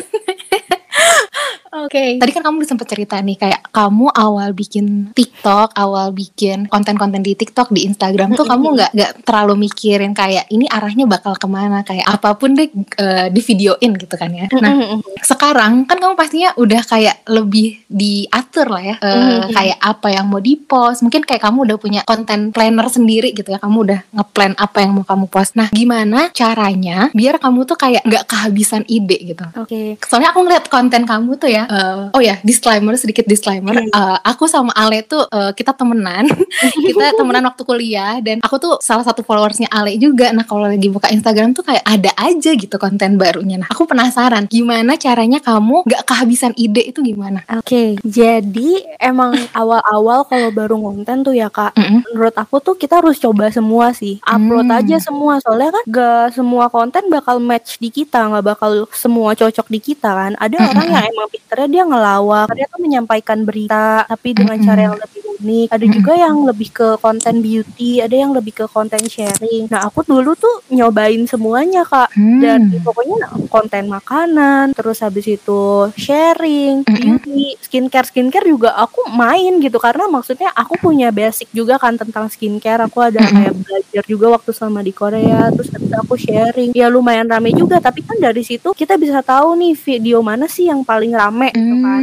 Oke. 1.67 2.17
Tadi 2.17 2.31
kan 2.31 2.41
kamu 2.41 2.63
udah 2.63 2.69
sempet 2.69 2.87
cerita 2.87 3.15
nih 3.17 3.37
kayak 3.37 3.69
kamu 3.69 4.07
awal 4.09 4.49
bikin 4.51 5.11
TikTok, 5.11 5.75
awal 5.75 6.09
bikin 6.11 6.65
konten-konten 6.65 7.19
di 7.19 7.33
TikTok, 7.33 7.69
di 7.69 7.83
Instagram 7.83 8.33
tuh 8.33 8.47
kamu 8.47 8.65
nggak 8.73 8.91
nggak 8.93 9.11
terlalu 9.21 9.67
mikirin 9.67 10.11
kayak 10.11 10.47
ini 10.47 10.65
arahnya 10.65 11.05
bakal 11.05 11.35
ke 11.35 11.45
mana 11.45 11.83
kayak 11.83 12.07
apa 12.07 12.33
pun 12.33 12.55
deh 12.55 12.67
eh, 12.97 13.27
di 13.27 13.41
videoin 13.41 13.91
gitu 13.95 14.15
kan 14.15 14.31
ya. 14.31 14.47
Nah 14.53 14.73
sekarang 15.21 15.85
kan 15.85 15.97
kamu 15.97 16.13
pastinya 16.15 16.49
udah 16.55 16.81
kayak 16.81 17.27
lebih 17.27 17.83
diatur 17.87 18.67
lah 18.67 18.83
ya 18.83 18.95
Mhm. 18.97 19.51
kayak 19.51 19.77
apa 19.79 20.07
yang 20.09 20.25
mau 20.25 20.39
dipost 20.39 21.01
mungkin 21.01 21.21
kayak 21.21 21.41
kamu 21.41 21.65
udah 21.65 21.77
punya 21.77 22.01
konten 22.03 22.49
planner 22.49 22.87
sendiri 22.87 23.31
gitu 23.31 23.49
ya 23.49 23.59
kamu 23.59 23.77
udah 23.83 23.99
ngeplan 24.11 24.53
apa 24.55 24.77
yang 24.81 24.91
mau 24.93 25.03
kamu 25.03 25.25
post 25.27 25.53
nah 25.53 25.69
gimana 25.69 26.29
caranya 26.31 27.09
biar 27.11 27.37
kamu 27.37 27.63
tuh 27.63 27.77
kayak 27.77 28.01
nggak 28.03 28.25
kehabisan 28.25 28.83
ide 28.87 29.17
gitu 29.25 29.45
oke 29.53 29.81
soalnya 30.03 30.31
aku 30.31 30.41
ngeliat 30.41 30.65
konten 30.67 31.03
kamu 31.03 31.36
tuh 31.37 31.47
ya 31.47 31.63
eh, 31.65 32.11
oh 32.11 32.21
ya 32.21 32.37
disclaimer 32.41 32.93
sedikit 32.95 33.25
disclaimer 33.25 33.73
Hmm. 33.77 33.89
Eh, 33.89 34.17
aku 34.25 34.45
sama 34.45 34.73
Ale 34.73 35.05
tuh 35.05 35.23
eh, 35.29 35.53
kita 35.53 35.71
temenan 35.71 36.25
kita 36.87 37.13
temenan 37.13 37.45
waktu 37.45 37.61
kuliah 37.61 38.17
dan 38.19 38.41
aku 38.41 38.57
tuh 38.57 38.73
salah 38.81 39.05
satu 39.05 39.21
followersnya 39.21 39.69
Ale 39.69 39.95
juga 39.95 40.33
nah 40.33 40.43
kalau 40.43 40.65
lagi 40.65 40.89
buka 40.89 41.07
Instagram 41.07 41.53
tuh 41.53 41.61
kayak 41.61 41.85
ada 41.85 42.11
aja 42.17 42.51
gitu 42.51 42.75
konten 42.75 43.15
barunya 43.15 43.61
nah 43.61 43.69
aku 43.69 43.85
penasaran 43.85 44.49
gimana 44.49 44.97
caranya 44.97 45.37
kamu 45.37 45.85
nggak 45.85 46.03
kehabisan 46.03 46.51
ide 46.55 46.81
itu 46.83 46.99
gimana 47.01 47.45
Oke, 47.53 47.95
jadi 48.01 48.71
emang 48.97 49.35
awal-awal 49.59 50.25
kalau 50.25 50.49
baru 50.49 50.75
konten 50.77 51.21
tuh 51.21 51.31
ya 51.31 51.47
kak, 51.47 51.75
Mm-mm. 51.75 52.01
menurut 52.09 52.33
aku 52.33 52.57
tuh 52.57 52.73
kita 52.73 52.97
harus 52.99 53.17
coba 53.17 53.49
semua 53.49 53.91
sih, 53.91 54.17
upload 54.23 54.67
Hmm. 54.67 54.79
aja 54.79 54.97
semua, 54.99 55.37
soalnya 55.39 55.69
kan 55.71 55.83
gak 55.87 56.25
semua 56.33 56.65
konten 56.67 57.03
bakal 57.07 57.37
match 57.37 57.77
di 57.77 57.87
kita, 57.87 58.25
nggak 58.25 58.45
bakal 58.45 58.71
semua 58.91 59.31
cocok 59.31 59.67
di 59.67 59.79
kita 59.79 60.09
kan. 60.09 60.31
Ada 60.35 60.55
Mm-mm. 60.57 60.71
orang 60.71 60.87
yang 60.89 61.05
emang 61.07 61.26
pinternya 61.27 61.67
dia 61.67 61.83
ngelawak, 61.83 62.47
dia 62.55 62.67
tuh 62.71 62.81
menyampaikan 62.81 63.43
berita, 63.43 64.07
tapi 64.07 64.33
dengan 64.33 64.57
cara 64.63 64.79
yang 64.91 64.95
lebih 64.95 65.26
unik. 65.37 65.67
Ada 65.69 65.85
juga 65.85 66.13
yang 66.13 66.43
lebih 66.43 66.69
ke 66.69 66.87
konten 66.97 67.39
beauty, 67.39 68.01
ada 68.01 68.15
yang 68.15 68.33
lebih 68.33 68.53
ke 68.53 68.65
konten 68.67 69.01
sharing. 69.05 69.69
Nah 69.69 69.87
aku 69.87 70.01
dulu 70.01 70.33
tuh 70.33 70.65
nyobain 70.69 71.23
semuanya 71.25 71.83
kak, 71.83 72.09
Hmm. 72.13 72.41
dan 72.41 72.59
pokoknya 72.81 73.29
konten 73.47 73.87
makanan 73.87 74.73
terus 74.73 74.99
habis 75.01 75.27
itu 75.27 75.61
sharing 75.95 76.81
beauty 76.83 77.55
skincare. 77.61 78.07
Skincare 78.07 78.47
juga 78.47 78.73
aku 78.73 79.07
main 79.09 79.59
gitu 79.59 79.77
karena 79.77 80.07
maksudnya 80.07 80.49
aku 80.51 80.77
punya 80.77 81.09
basic 81.09 81.47
juga 81.51 81.77
kan 81.77 81.95
tentang 81.95 82.27
skincare. 82.27 82.85
Aku 82.85 82.99
ada 82.99 83.19
kayak 83.19 83.53
belajar 83.53 84.03
juga 84.05 84.25
waktu 84.33 84.51
selama 84.51 84.81
di 84.81 84.91
Korea 84.91 85.51
terus 85.51 85.69
habis 85.69 85.91
aku 85.93 86.15
sharing. 86.15 86.71
Ya 86.73 86.87
lumayan 86.87 87.27
rame 87.27 87.51
juga 87.51 87.77
tapi 87.77 88.01
kan 88.01 88.17
dari 88.17 88.41
situ 88.41 88.71
kita 88.71 88.95
bisa 88.95 89.21
tahu 89.21 89.53
nih 89.55 89.73
video 89.75 90.19
mana 90.21 90.47
sih 90.47 90.67
yang 90.67 90.81
paling 90.81 91.11
rame 91.11 91.51
gitu 91.51 91.75
kan. 91.79 92.01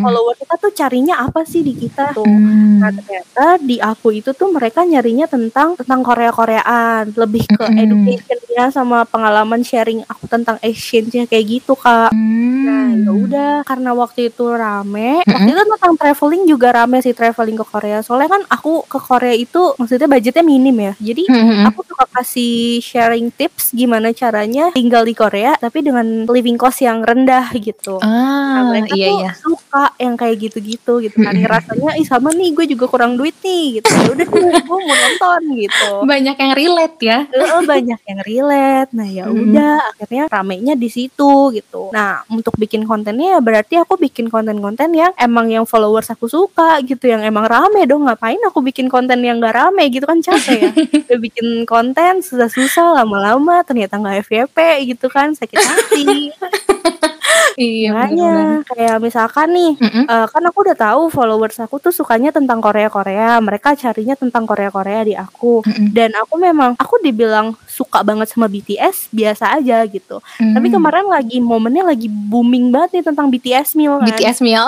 Follower 0.00 0.34
kita 0.36 0.54
tuh 0.56 0.72
carinya 0.72 1.14
apa 1.20 1.42
sih 1.42 1.60
di 1.60 1.74
kita 1.74 2.14
tuh 2.14 2.24
Hmm. 2.70 2.78
Nah 2.78 2.90
ternyata 2.94 3.44
di 3.58 3.76
aku 3.76 4.14
itu 4.14 4.30
tuh 4.30 4.48
mereka 4.48 4.86
nyarinya 4.86 5.26
tentang 5.26 5.74
tentang 5.74 6.00
Korea 6.00 6.30
Koreaan 6.30 7.10
lebih 7.10 7.42
ke 7.44 7.58
Mm-mm. 7.60 7.82
educationnya 7.82 8.70
sama 8.70 9.02
pengalaman 9.02 9.60
sharing 9.60 10.06
aku 10.06 10.24
tentang 10.24 10.56
exchange-nya 10.60 11.26
kayak 11.26 11.58
gitu 11.58 11.74
kak. 11.74 12.14
Nah 12.14 12.78
Hmm. 12.90 13.02
ya 13.02 13.10
udah 13.10 13.52
karena 13.62 13.90
waktu 13.92 14.30
itu 14.30 14.44
rame, 14.46 15.22
waktu 15.22 15.48
itu 15.48 15.62
tentang 15.64 15.94
traveling 15.96 16.42
juga 16.44 16.68
rame 16.72 16.98
sih 16.98 17.10
traveling 17.10 17.56
ke 17.56 17.64
Korea. 17.64 17.98
Soalnya 18.00 18.30
kan 18.30 18.42
aku 18.46 18.84
ke 18.84 18.98
Korea 18.98 19.34
itu 19.34 19.74
maksudnya 19.74 20.06
budgetnya 20.06 20.42
minim 20.42 20.76
ya, 20.76 20.92
jadi 20.98 21.22
Hmm. 21.26 21.64
aku 21.66 21.80
suka 21.82 22.04
kasih 22.10 22.78
sharing 22.80 23.30
tips 23.30 23.72
gimana 23.72 24.10
caranya 24.10 24.70
tinggal 24.70 25.02
di 25.02 25.12
Korea 25.12 25.54
tapi 25.56 25.80
dengan 25.80 26.26
living 26.26 26.54
cost 26.54 26.80
yang 26.80 27.00
rendah 27.00 27.50
gitu. 27.56 27.98
Nah, 27.98 28.18
Ah, 28.52 28.66
mereka 28.66 28.92
iya 28.92 29.06
tuh 29.08 29.18
iya. 29.22 29.30
suka 29.32 29.84
yang 29.96 30.14
kayak 30.14 30.36
gitu-gitu 30.40 30.92
gitu 31.00 31.16
kan 31.16 31.32
Mm-mm. 31.32 31.48
rasanya 31.48 31.90
ih 31.96 32.04
sama 32.04 32.28
nih 32.30 32.50
gue 32.60 32.76
juga 32.76 32.84
kurang 32.92 33.16
duit 33.16 33.32
nih 33.40 33.80
gitu. 33.80 33.88
Ya 33.88 34.10
udah 34.12 34.26
gue 34.36 34.44
mau 34.68 34.80
nonton 34.84 35.40
gitu. 35.56 35.90
Banyak 36.04 36.36
yang 36.36 36.52
relate 36.52 36.98
ya. 37.00 37.18
Banyak 37.64 38.00
yang 38.04 38.20
relate. 38.20 38.90
Nah 38.92 39.08
ya 39.08 39.24
udah 39.32 39.96
akhirnya 39.96 40.28
ramenya 40.28 40.74
di 40.76 40.92
situ 40.92 41.56
gitu. 41.56 41.88
Nah 41.96 42.20
untuk 42.28 42.52
bikin 42.60 42.84
kontennya 42.84 43.36
ya 43.36 43.40
berarti 43.40 43.80
aku 43.80 43.96
bikin 43.96 44.28
konten-konten 44.28 44.92
yang 44.92 45.16
emang 45.16 45.48
yang 45.48 45.64
followers 45.64 46.12
aku 46.12 46.28
suka 46.28 46.84
gitu. 46.84 47.08
Yang 47.08 47.32
emang 47.32 47.48
rame 47.48 47.88
dong. 47.88 48.04
Ngapain 48.04 48.36
aku 48.44 48.60
bikin 48.60 48.92
konten 48.92 49.24
yang 49.24 49.40
gak 49.40 49.56
rame 49.56 49.88
gitu 49.88 50.04
kan 50.04 50.20
capek 50.20 50.68
ya. 50.68 50.70
Udah 51.08 51.18
bikin 51.18 51.64
konten 51.64 52.20
susah-susah 52.20 53.00
lama-lama 53.00 53.64
ternyata 53.64 53.96
nggak 53.96 54.28
FYP 54.28 54.58
gitu 54.92 55.06
kan 55.08 55.32
sakit 55.32 55.56
hati 55.56 56.06
Iya 57.54 57.92
Makanya 57.92 58.32
kayak 58.64 58.96
misalkan 58.98 59.48
nih 59.50 59.72
Mm-mm. 59.76 60.04
eh, 60.06 60.26
kan 60.26 60.42
aku 60.42 60.58
udah 60.64 60.76
tahu 60.76 61.02
followers 61.08 61.58
aku 61.58 61.76
tuh 61.76 61.90
sukanya 61.90 62.30
tentang 62.30 62.58
Korea-Korea, 62.58 63.36
mereka 63.40 63.74
carinya 63.74 64.14
tentang 64.14 64.44
Korea-Korea 64.44 65.00
di 65.02 65.14
aku. 65.14 65.60
Mm-mm. 65.62 65.90
Dan 65.90 66.14
aku 66.14 66.34
memang 66.36 66.74
aku 66.76 66.98
dibilang 67.00 67.52
suka 67.66 68.00
banget 68.00 68.28
sama 68.28 68.46
BTS 68.46 69.10
biasa 69.10 69.56
aja 69.56 69.82
gitu. 69.86 70.18
Tapi 70.36 70.66
Hmm. 70.66 70.74
kemarin 70.76 71.06
lagi 71.06 71.38
momennya 71.38 71.84
lagi 71.86 72.06
booming 72.06 72.70
banget 72.70 73.00
nih 73.00 73.04
tentang 73.06 73.26
BTS 73.28 73.74
meal 73.74 73.98
kan. 73.98 74.06
BTS 74.06 74.38
meal. 74.40 74.66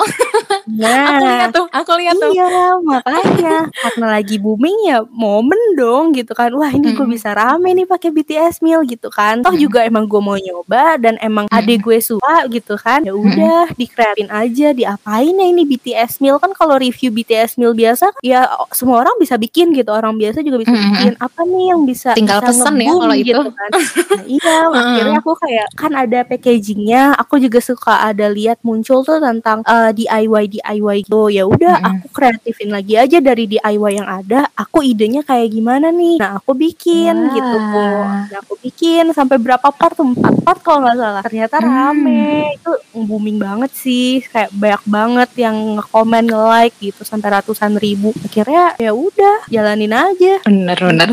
Nah, 0.64 1.06
aku 1.12 1.24
lihat 1.26 1.48
tuh, 1.50 1.66
aku 1.68 1.92
lihat 1.98 2.14
tuh. 2.16 2.30
Iya, 2.30 2.48
makanya 2.80 3.56
karena 3.74 4.06
lagi 4.10 4.36
booming 4.36 4.76
ya 4.86 4.98
momen 5.04 5.58
dong 5.74 6.12
gitu 6.12 6.32
kan. 6.32 6.54
Wah, 6.54 6.70
ini 6.70 6.90
gue 6.90 7.00
Mm-mm. 7.00 7.10
bisa 7.10 7.32
rame 7.32 7.74
nih 7.74 7.84
pakai 7.84 8.10
BTS 8.10 8.60
meal 8.60 8.80
gitu 8.84 9.08
kan. 9.08 9.42
Toh 9.42 9.50
Mm-mm. 9.50 9.60
juga 9.60 9.82
emang 9.82 10.06
gue 10.06 10.20
mau 10.20 10.36
nyoba 10.36 10.96
dan 10.96 11.18
emang 11.18 11.46
Mm-mm. 11.46 11.58
adik 11.58 11.82
gue 11.82 11.98
suka 11.98 12.46
gitu 12.52 12.76
kan. 12.76 13.00
Ya 13.02 13.16
udah, 13.16 13.72
dikreatin 13.74 14.28
aja, 14.28 14.70
diapain 14.70 15.32
ya 15.32 15.46
ini 15.48 15.64
BTS 15.64 16.20
meal 16.20 16.36
kan 16.36 16.52
kalau 16.52 16.76
review 16.76 17.08
BTS 17.08 17.56
meal 17.56 17.72
biasa 17.72 18.12
ya 18.20 18.44
semua 18.70 19.00
orang 19.00 19.16
bisa 19.16 19.40
bikin 19.40 19.72
gitu. 19.72 19.88
Orang 19.88 20.20
biasa 20.20 20.44
juga 20.44 20.60
bisa 20.60 20.70
Mm-mm. 20.70 20.84
bikin. 20.92 21.12
Apa 21.16 21.40
nih 21.42 21.64
yang 21.72 21.80
bisa 21.82 22.10
Tinggal 22.12 22.38
bisa 22.44 22.48
pesen 22.52 22.74
ya 22.78 22.92
kalau 22.92 23.16
itu. 23.16 23.26
gitu 23.32 23.50
kan. 23.50 23.70
Nah, 23.72 24.24
iya, 24.28 24.56
akhirnya 24.80 25.18
aku 25.18 25.32
kayak 25.40 25.66
kan 25.74 25.92
ada 25.96 26.18
packagingnya. 26.22 27.02
Aku 27.16 27.40
juga 27.40 27.58
suka 27.58 28.04
ada 28.04 28.28
lihat 28.28 28.60
muncul 28.60 29.00
tuh 29.02 29.18
tentang 29.18 29.64
eh, 29.64 29.90
DIY 29.96 30.44
DIY 30.60 30.96
gitu. 31.08 31.32
Ya 31.32 31.48
udah, 31.48 31.80
Mm-mm. 31.80 32.04
aku 32.04 32.06
kreatifin 32.12 32.68
lagi 32.68 32.94
aja 33.00 33.18
dari 33.18 33.48
DIY 33.48 33.92
yang 33.96 34.08
ada. 34.08 34.46
Aku 34.54 34.84
idenya 34.84 35.24
kayak 35.24 35.48
gimana 35.48 35.88
nih? 35.88 36.20
Nah, 36.20 36.36
aku 36.36 36.52
bikin 36.52 37.14
Wah. 37.16 37.32
gitu. 37.32 37.86
Nah, 38.28 38.38
aku 38.42 38.54
bikin 38.60 39.04
sampai 39.12 39.40
berapa 39.40 39.68
part 39.72 39.96
tuh? 39.96 40.04
Empat 40.04 40.34
part 40.44 40.60
kalau 40.60 40.84
nggak 40.84 40.96
salah. 40.98 41.22
Ternyata 41.22 41.56
Hmm. 41.62 41.70
Rame. 42.42 42.58
Itu 42.58 42.72
booming 42.92 43.38
banget 43.38 43.70
sih. 43.72 44.26
Kayak 44.26 44.50
banyak 44.52 44.82
banget 44.84 45.30
yang 45.38 45.56
nge-comment, 45.78 46.26
nge-like 46.26 46.76
gitu 46.78 47.02
sampai 47.02 47.28
ratusan 47.32 47.78
ribu. 47.78 48.10
Akhirnya 48.20 48.74
ya 48.76 48.90
udah, 48.90 49.46
jalanin 49.46 49.94
aja. 49.94 50.42
Bener 50.42 50.78
bener. 50.78 51.08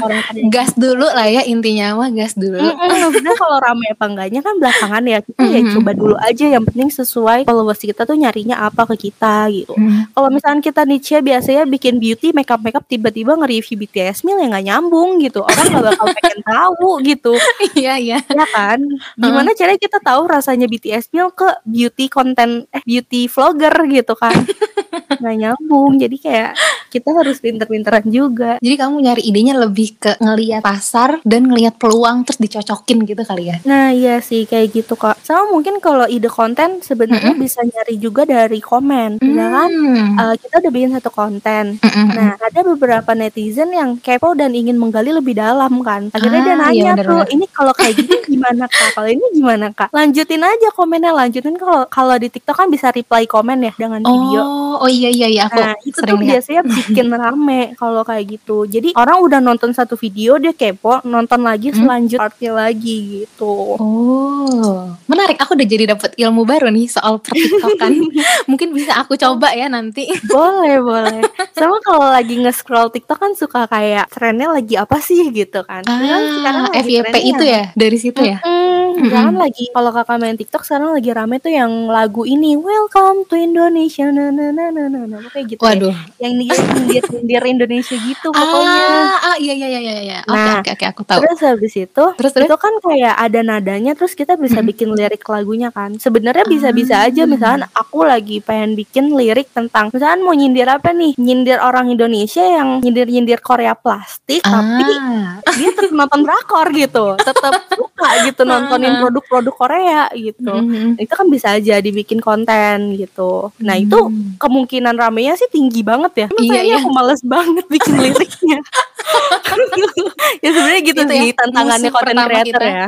Gas 0.49 0.73
dulu 0.73 1.05
lah 1.05 1.27
ya 1.27 1.45
intinya 1.45 1.93
mah 1.95 2.09
gas 2.09 2.33
dulu. 2.33 2.57
Mm-mm, 2.59 2.95
maksudnya 3.05 3.35
kalau 3.35 3.57
rame 3.59 3.85
apa 3.91 4.05
enggaknya 4.05 4.39
kan 4.39 4.55
belakangan 4.55 5.03
ya 5.03 5.19
kita 5.19 5.43
ya 5.43 5.59
Mm-mm. 5.59 5.73
coba 5.75 5.91
dulu 5.91 6.15
aja 6.15 6.45
yang 6.47 6.63
penting 6.63 6.89
sesuai 6.89 7.43
followers 7.43 7.77
kita 7.77 8.01
tuh 8.03 8.15
nyarinya 8.15 8.63
apa 8.63 8.87
ke 8.89 9.09
kita 9.11 9.51
gitu 9.51 9.73
Hmm. 9.75 10.07
kalau 10.15 10.29
misalnya 10.31 10.63
kita 10.63 10.81
niche 10.83 11.19
biasanya 11.19 11.67
bikin 11.67 11.99
beauty 11.99 12.31
makeup 12.31 12.63
makeup 12.63 12.83
tiba-tiba 12.85 13.35
nge-review 13.35 13.75
BTS 13.79 14.23
meal 14.23 14.39
yang 14.39 14.55
nggak 14.55 14.65
nyambung 14.65 15.19
gitu 15.19 15.43
orang 15.43 15.65
nggak 15.67 15.85
bakal 15.93 16.07
pengen 16.15 16.39
tahu 16.41 16.89
gitu 17.03 17.33
Iya 17.79 17.93
iya. 17.99 18.17
ya 18.23 18.45
kan 18.47 18.79
gimana 19.15 19.51
caranya 19.51 19.75
kita 19.77 19.99
tahu 19.99 20.21
rasanya 20.25 20.65
BTS 20.65 21.11
meal 21.11 21.18
ke 21.29 21.47
beauty 21.63 22.07
content 22.07 22.63
eh 22.69 22.81
beauty 22.81 23.27
vlogger 23.27 23.75
gitu 23.85 24.15
kan 24.15 24.31
nggak 25.19 25.35
nyambung 25.35 25.99
jadi 25.99 26.15
kayak 26.15 26.51
kita 26.89 27.13
harus 27.13 27.37
pinter-pinteran 27.37 28.01
juga. 28.07 28.57
Jadi 28.57 28.75
kamu 28.75 28.95
nyari 28.97 29.21
idenya 29.21 29.53
lebih 29.53 29.93
ke 29.95 30.17
ngelihat 30.17 30.65
pasar 30.65 31.21
dan 31.21 31.45
ngelihat 31.45 31.77
peluang 31.77 32.25
terus 32.25 32.39
dicocokin 32.39 33.05
gitu 33.05 33.21
kali 33.21 33.45
ya. 33.45 33.61
Nah 33.61 33.93
iya 33.93 34.17
sih 34.19 34.49
kayak 34.49 34.73
gitu 34.73 34.93
kok. 34.95 35.13
Sama 35.19 35.53
mungkin 35.53 35.77
kalau 35.77 36.09
ide 36.09 36.25
konten 36.25 36.81
sebenarnya 36.81 37.37
bisa 37.37 37.61
nyari 37.61 37.93
juga 37.95 38.25
dari 38.25 38.57
komen. 38.57 39.21
Misalkan 39.21 39.69
Hmm. 39.69 40.17
eh, 40.17 40.35
kita 40.39 40.55
udah 40.57 40.71
bikin 40.71 40.91
satu 40.91 41.09
konten. 41.09 41.77
Mm-mm. 41.77 42.07
Nah, 42.09 42.33
ada 42.35 42.59
beberapa 42.65 43.11
netizen 43.13 43.69
yang 43.69 43.95
kepo 43.95 44.33
dan 44.33 44.51
ingin 44.51 44.75
menggali 44.75 45.13
lebih 45.13 45.37
dalam 45.37 45.81
kan. 45.81 46.09
Akhirnya 46.09 46.41
dia 46.43 46.55
Ah, 46.55 46.61
nanya 46.63 46.73
iya 46.73 46.91
tuh, 46.95 47.05
benar-benar. 47.21 47.29
ini 47.29 47.45
kalau 47.47 47.73
kayak 47.75 47.93
gini 47.95 48.17
gimana 48.27 48.65
kak? 48.65 48.89
Kalau 48.93 49.09
ini 49.09 49.25
gimana 49.31 49.67
kak? 49.69 49.89
Lanjutin 49.91 50.41
aja 50.41 50.69
komennya, 50.71 51.08
lanjutin 51.11 51.53
kalau 51.53 51.85
kalau 51.85 52.15
di 52.15 52.27
TikTok 52.27 52.55
kan 52.55 52.67
bisa 52.67 52.89
reply 52.89 53.23
komen 53.23 53.59
ya 53.61 53.73
dengan 53.73 53.99
video. 53.99 54.41
Oh, 54.41 54.75
oh 54.79 54.89
iya 54.89 55.07
iya 55.07 55.27
iya 55.27 55.41
aku 55.45 55.57
Nah, 55.57 55.75
itu 55.81 55.95
sering 55.95 56.09
tuh 56.09 56.17
lihat. 56.17 56.31
biasanya 56.35 56.61
bikin 56.63 57.07
rame 57.19 57.61
kalau 57.73 58.01
kayak 58.01 58.25
gitu. 58.29 58.63
Jadi 58.63 58.93
orang 58.93 59.17
udah 59.19 59.39
nonton 59.39 59.69
satu 59.69 59.93
video 59.93 60.35
dia 60.35 60.51
kepo, 60.51 61.01
nonton 61.03 61.41
lagi 61.41 61.69
Hmm? 61.69 61.81
selanjut 61.81 62.17
partnya 62.17 62.51
lagi 62.53 62.95
gitu. 63.21 63.75
Oh, 63.75 64.83
menarik. 65.05 65.37
Aku 65.39 65.53
udah 65.53 65.65
jadi 65.65 65.85
dapat 65.89 66.13
ilmu 66.15 66.43
baru 66.43 66.67
nih 66.67 66.87
soal 66.87 67.17
pertiktokan. 67.17 67.93
Mungkin 68.49 68.71
bisa 68.71 68.97
aku 68.97 69.15
coba 69.15 69.51
ya 69.51 69.67
nanti. 69.67 70.07
boleh, 70.27 70.77
boleh. 70.79 71.21
Sama 71.51 71.77
kalau 71.79 72.07
lagi 72.07 72.35
nge-scroll 72.35 72.89
TikTok 72.89 73.17
kan 73.17 73.31
suka 73.33 73.65
kayak 73.65 74.09
trennya 74.09 74.49
lagi 74.49 74.75
apa 74.75 74.97
sih 74.99 75.29
gitu 75.29 75.61
kan. 75.61 75.81
Kan 75.81 75.99
sekarang 76.33 76.57
Ah, 76.61 76.69
lagi 76.69 76.81
FYP 76.83 77.15
itu 77.25 77.43
ya 77.43 77.63
dari 77.71 77.97
situ 77.97 78.19
ya. 78.19 78.39
Mm, 78.41 79.07
jangan 79.07 79.35
lagi 79.37 79.65
kalau 79.69 79.89
kakak 79.89 80.17
main 80.17 80.35
TikTok 80.35 80.61
sekarang 80.61 80.91
lagi 80.99 81.15
rame 81.15 81.39
tuh 81.39 81.47
yang 81.49 81.87
lagu 81.87 82.27
ini 82.27 82.59
Welcome 82.59 83.23
to 83.25 83.35
Indonesia 83.35 84.11
na 84.11 84.27
na 84.29 84.51
na 84.51 84.67
na 84.67 84.83
na, 84.85 85.07
na. 85.07 85.17
kayak 85.31 85.55
gitu. 85.55 85.63
Waduh. 85.63 85.95
yang 86.19 86.35
nyindir 86.35 86.59
nyindir 87.07 87.43
Indonesia 87.45 87.95
gitu 87.95 88.27
pokoknya 88.35 88.83
Ah, 88.91 89.31
ah 89.31 89.35
iya 89.39 89.55
iya 89.55 89.67
iya 89.69 89.79
iya 89.79 89.95
iya. 90.01 90.19
Oke 90.21 90.35
Nah, 90.35 90.59
oke 90.59 90.69
oke 90.71 90.85
aku 90.85 91.01
tahu. 91.03 91.19
Terus 91.23 91.39
habis 91.41 91.73
itu, 91.73 92.03
Terus, 92.11 92.31
terus? 92.31 92.45
itu 92.45 92.55
kan 92.57 92.73
kayak 92.81 93.15
ada 93.15 93.39
nadanya, 93.41 93.95
terus 93.95 94.11
kita 94.11 94.35
bisa 94.35 94.59
bikin 94.59 94.91
lirik 94.91 95.23
lagunya 95.23 95.69
kan. 95.69 95.95
Sebenarnya 95.95 96.43
bisa-bisa 96.45 96.99
aja, 97.01 97.23
Ah. 97.23 97.29
misalkan 97.29 97.63
aku 97.71 98.03
lagi 98.03 98.39
pengen 98.39 98.75
bikin 98.75 99.09
lirik 99.09 99.47
tentang, 99.49 99.87
misalkan 99.89 100.19
mau 100.19 100.33
nyindir 100.33 100.67
apa 100.67 100.91
nih? 100.91 101.15
Nyindir 101.15 101.59
orang 101.59 101.87
Indonesia 101.87 102.43
yang 102.43 102.83
nyindir-nyindir 102.83 103.39
Korea 103.39 103.71
plastik, 103.71 104.43
tapi 104.43 104.83
Ah, 104.91 105.39
dia 105.53 105.71
tetap 105.71 105.95
nonton 105.95 106.21
drakor 106.21 106.67
gitu, 106.71 107.15
tetap 107.17 107.53
suka 107.69 108.07
gitu 108.25 108.41
nontonin 108.49 108.91
Ah. 108.91 108.99
produk-produk 109.01 109.55
Korea 109.55 110.01
gitu. 110.13 110.51
Mhm. 110.93 111.03
Itu 111.03 111.13
kan 111.13 111.27
bisa 111.27 111.53
aja 111.53 111.77
dibikin 111.77 112.17
konten 112.19 112.95
gitu. 112.95 113.53
Nah 113.61 113.75
itu 113.75 113.97
Hmm. 113.97 114.37
kemungkinan 114.37 114.95
ramenya 114.95 115.35
sih 115.35 115.47
tinggi 115.47 115.81
banget 115.81 116.13
ya. 116.15 116.27
Iya, 116.35 116.41
Iya, 116.41 116.61
iya. 116.63 116.75
aku 116.79 116.89
males 116.89 117.21
banget 117.21 117.65
bikin 117.67 117.95
liriknya. 117.99 118.59
ya 120.43 120.49
sebenarnya 120.51 120.81
gitu 120.83 121.01
Itu 121.01 121.09
sih 121.09 121.19
ya, 121.31 121.35
tantangannya 121.35 121.89
musuh 121.89 121.95
konten 121.95 122.15
pertama 122.15 122.29
creator 122.29 122.61
kita. 122.61 122.65
ya. 122.69 122.85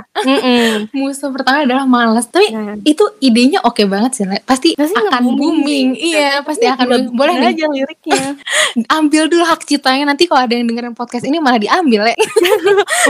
Musuh 0.95 1.29
pertama 1.33 1.57
adalah 1.63 1.85
malas. 1.85 2.25
Tapi 2.27 2.47
Nah, 2.51 2.75
itu 2.83 3.03
idenya 3.19 3.59
oke 3.63 3.83
banget 3.85 4.11
sih, 4.13 4.25
Le. 4.25 4.39
Pasti, 4.43 4.75
Pasti 4.75 4.93
akan 4.93 5.23
booming. 5.33 5.95
Iya, 5.95 6.43
pasti 6.43 6.65
akan 6.67 6.85
Buat 6.85 6.99
booming. 7.01 7.17
Boleh 7.17 7.33
nih, 7.37 7.49
aja 7.53 7.65
liriknya. 7.67 8.21
ambil 8.97 9.23
dulu 9.27 9.43
hak 9.43 9.61
ciptanya 9.63 10.03
nanti 10.07 10.25
kalau 10.25 10.41
ada 10.41 10.53
yang 10.53 10.65
dengerin 10.65 10.93
podcast 10.93 11.25
ini 11.25 11.37
malah 11.37 11.59
diambil 11.59 12.07
ya. 12.07 12.15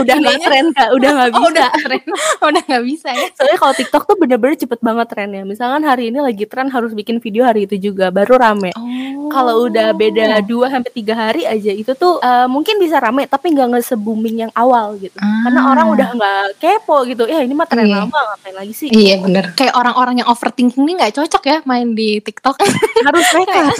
udah 0.00 0.14
nggak 0.16 0.38
tren 0.42 0.66
kak, 0.72 0.90
udah 0.92 1.10
nggak 1.12 1.30
Oh, 1.32 1.38
bisa. 1.38 1.48
udah 1.50 1.68
tren. 1.78 2.02
udah 2.42 2.62
nggak 2.66 2.84
bisa 2.84 3.08
ya. 3.10 3.26
Soalnya 3.34 3.58
kalau 3.58 3.74
TikTok 3.74 4.02
tuh 4.04 4.16
bener-bener 4.16 4.56
cepet 4.56 4.80
banget 4.80 5.06
trennya. 5.08 5.42
Misalkan 5.44 5.82
hari 5.82 6.10
ini 6.10 6.18
lagi 6.18 6.44
tren 6.46 6.66
harus 6.66 6.92
bikin 6.92 7.18
video 7.18 7.44
hari 7.44 7.64
itu 7.64 7.78
juga 7.78 8.10
baru 8.10 8.36
rame. 8.36 8.70
Oh. 8.74 9.28
Kalau 9.28 9.64
udah 9.64 9.92
beda 9.92 10.40
2 10.40 10.48
sampai 10.68 10.90
tiga 10.92 11.14
hari 11.14 11.42
aja 11.44 11.72
itu 11.72 11.92
tuh 11.94 12.18
eh, 12.18 12.46
mungkin 12.46 12.76
bisa 12.76 12.91
rame 12.98 13.24
tapi 13.24 13.46
nggak 13.48 13.68
nge-booming 13.70 14.36
yang 14.40 14.52
awal 14.52 14.96
gitu. 14.96 15.14
Karena 15.16 15.60
Ah. 15.60 15.70
orang 15.70 15.86
udah 15.88 16.08
nggak 16.10 16.44
kepo 16.58 17.04
gitu. 17.04 17.24
Ya 17.24 17.40
ini 17.40 17.52
mah 17.52 17.64
tren 17.64 17.84
Iya. 17.84 18.02
lama 18.02 18.18
ngapain 18.28 18.54
lagi 18.54 18.72
sih? 18.72 18.88
Iya 18.88 19.16
bener 19.18 19.54
Kayak 19.54 19.74
orang-orang 19.74 20.18
yang 20.18 20.28
overthinking 20.28 20.82
nih 20.82 20.94
nggak 20.98 21.14
cocok 21.14 21.42
ya 21.44 21.56
main 21.62 21.92
di 21.92 22.18
TikTok 22.18 22.56
Harus 23.02 23.26
mereka. 23.34 23.70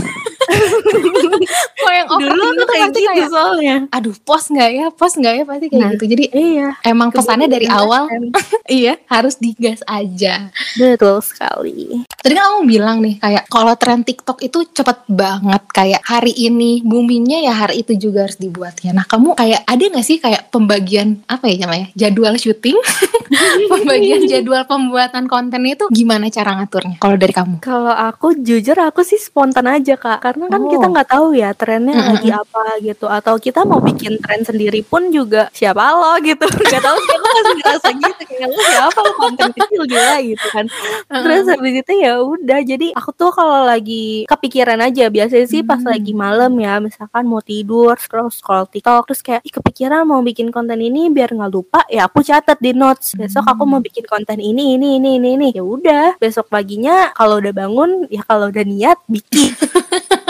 Kalau 0.42 1.94
yang 1.96 2.08
Dulu 2.08 2.18
overthinking 2.18 2.52
tuh 2.52 2.58
tuh 2.58 2.66
kayak 2.68 2.82
pasti 2.84 3.00
gitu 3.00 3.10
kayak 3.12 3.30
soalnya. 3.30 3.76
Aduh 3.90 4.14
post 4.20 4.46
nggak 4.48 4.70
ya 4.70 4.86
Post 4.90 5.14
nggak 5.16 5.34
ya 5.34 5.44
Pasti 5.44 5.66
kayak 5.66 5.80
Nah. 5.80 5.90
gitu 5.92 6.04
Jadi 6.06 6.24
Iya. 6.30 6.68
emang 6.84 7.08
pesannya 7.10 7.46
dari 7.46 7.66
Keburu 7.66 7.80
awal. 7.82 8.02
Iya 8.72 8.94
harus 9.06 9.34
digas 9.36 9.80
aja 9.84 10.48
Betul 10.74 11.18
sekali. 11.20 12.02
Tadi 12.16 12.32
kan 12.32 12.44
kamu 12.48 12.62
bilang 12.64 12.98
nih 12.98 13.18
Kayak 13.18 13.44
kalau 13.48 13.74
tren 13.74 14.00
TikTok 14.00 14.38
itu 14.40 14.64
cepet 14.68 14.98
banget 15.06 15.62
Kayak 15.68 16.02
hari 16.02 16.32
ini 16.32 16.82
boomingnya 16.82 17.42
ya 17.42 17.54
hari 17.56 17.82
itu 17.82 17.94
juga 17.94 18.26
harus 18.26 18.36
dibuatnya 18.36 18.92
Nah 18.92 19.01
kamu 19.06 19.34
kayak 19.36 19.62
ada 19.66 19.84
nggak 19.88 20.06
sih 20.06 20.18
kayak 20.18 20.50
pembagian 20.52 21.22
Apa 21.26 21.48
ya 21.48 21.66
namanya 21.66 21.86
Jadwal 21.94 22.36
syuting 22.36 22.76
Pembagian 23.72 24.22
jadwal 24.24 24.64
pembuatan 24.64 25.24
konten 25.26 25.62
itu 25.64 25.88
Gimana 25.88 26.28
cara 26.28 26.56
ngaturnya? 26.56 26.96
Kalau 26.96 27.16
dari 27.16 27.32
kamu? 27.32 27.54
Kalau 27.58 27.90
aku 27.90 28.36
jujur 28.36 28.76
aku 28.76 29.02
sih 29.02 29.16
spontan 29.16 29.66
aja 29.66 29.94
kak, 29.94 30.20
karena 30.20 30.46
kan 30.46 30.60
Oh. 30.60 30.70
kita 30.70 30.86
nggak 30.88 31.08
tahu 31.08 31.26
ya 31.32 31.50
trennya 31.52 31.94
Mm-mm. 31.94 32.08
lagi 32.12 32.30
apa 32.30 32.62
gitu, 32.80 33.06
atau 33.06 33.34
kita 33.36 33.62
mau 33.62 33.78
bikin 33.78 34.18
tren 34.18 34.42
sendiri 34.42 34.82
pun 34.82 35.10
juga 35.10 35.50
siapa 35.50 35.82
lo 35.92 36.14
gitu, 36.20 36.44
nggak 36.68 36.82
tahu 36.82 36.96
sih 36.98 37.12
aku 37.12 37.26
masih 37.28 37.54
ngerasa 37.58 37.88
gitu. 37.92 38.22
Kayak 38.24 38.48
lo 38.48 38.58
siapa? 38.62 38.98
Lo 38.98 39.12
konten 39.16 39.48
kecil 39.52 39.82
gila 39.84 40.16
gitu 40.22 40.46
kan. 40.48 40.64
Terus 41.08 41.44
habis 41.48 41.74
itu 41.76 41.92
ya 41.94 42.12
udah, 42.18 42.60
jadi 42.62 42.86
aku 42.92 43.10
tuh 43.12 43.30
kalau 43.30 43.64
lagi 43.64 44.24
kepikiran 44.24 44.78
aja 44.78 45.08
biasanya 45.08 45.46
sih 45.46 45.60
pas 45.60 45.78
Hmm. 45.78 45.90
lagi 45.90 46.12
malam 46.12 46.52
ya, 46.56 46.78
misalkan 46.78 47.26
mau 47.26 47.40
tidur 47.40 47.98
scroll 47.98 48.30
scroll 48.30 48.66
TikTok, 48.66 49.02
terus 49.04 49.20
kayak 49.20 49.42
"Ih, 49.42 49.50
kepikiran 49.50 50.04
mau 50.04 50.20
bikin 50.20 50.48
konten 50.48 50.78
ini 50.78 51.08
biar 51.08 51.32
nggak 51.32 51.50
lupa, 51.50 51.82
ya 51.88 52.06
aku 52.06 52.22
catat 52.22 52.58
di 52.58 52.70
notes 52.72 53.18
besok 53.22 53.46
aku 53.46 53.62
mau 53.62 53.78
bikin 53.78 54.02
konten 54.10 54.42
ini 54.42 54.74
ini 54.74 54.98
ini 54.98 55.22
ini 55.22 55.28
ini. 55.38 55.48
Ya 55.54 55.62
udah 55.62 56.18
besok 56.18 56.50
paginya 56.50 57.14
kalau 57.14 57.38
udah 57.38 57.54
bangun 57.54 58.10
ya 58.10 58.26
kalau 58.26 58.50
udah 58.50 58.66
niat 58.66 58.98
bikin 59.06 59.54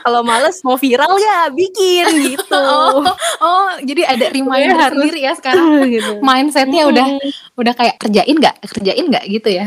kalau 0.00 0.20
males 0.22 0.58
mau 0.60 0.76
viral 0.76 1.14
ya 1.16 1.48
bikin 1.48 2.06
gitu. 2.28 2.40
Oh, 2.72 3.04
oh, 3.40 3.68
jadi 3.80 4.06
ada 4.06 4.26
reminder 4.28 4.76
harus- 4.76 4.96
sendiri 4.96 5.20
ya 5.20 5.32
sekarang. 5.34 5.82
gitu. 5.94 6.20
Mindsetnya 6.20 6.86
udah 6.86 7.06
udah 7.54 7.72
kayak 7.72 7.96
kerjain 7.98 8.34
nggak, 8.34 8.56
kerjain 8.70 9.04
nggak 9.06 9.24
gitu 9.28 9.48
ya? 9.50 9.66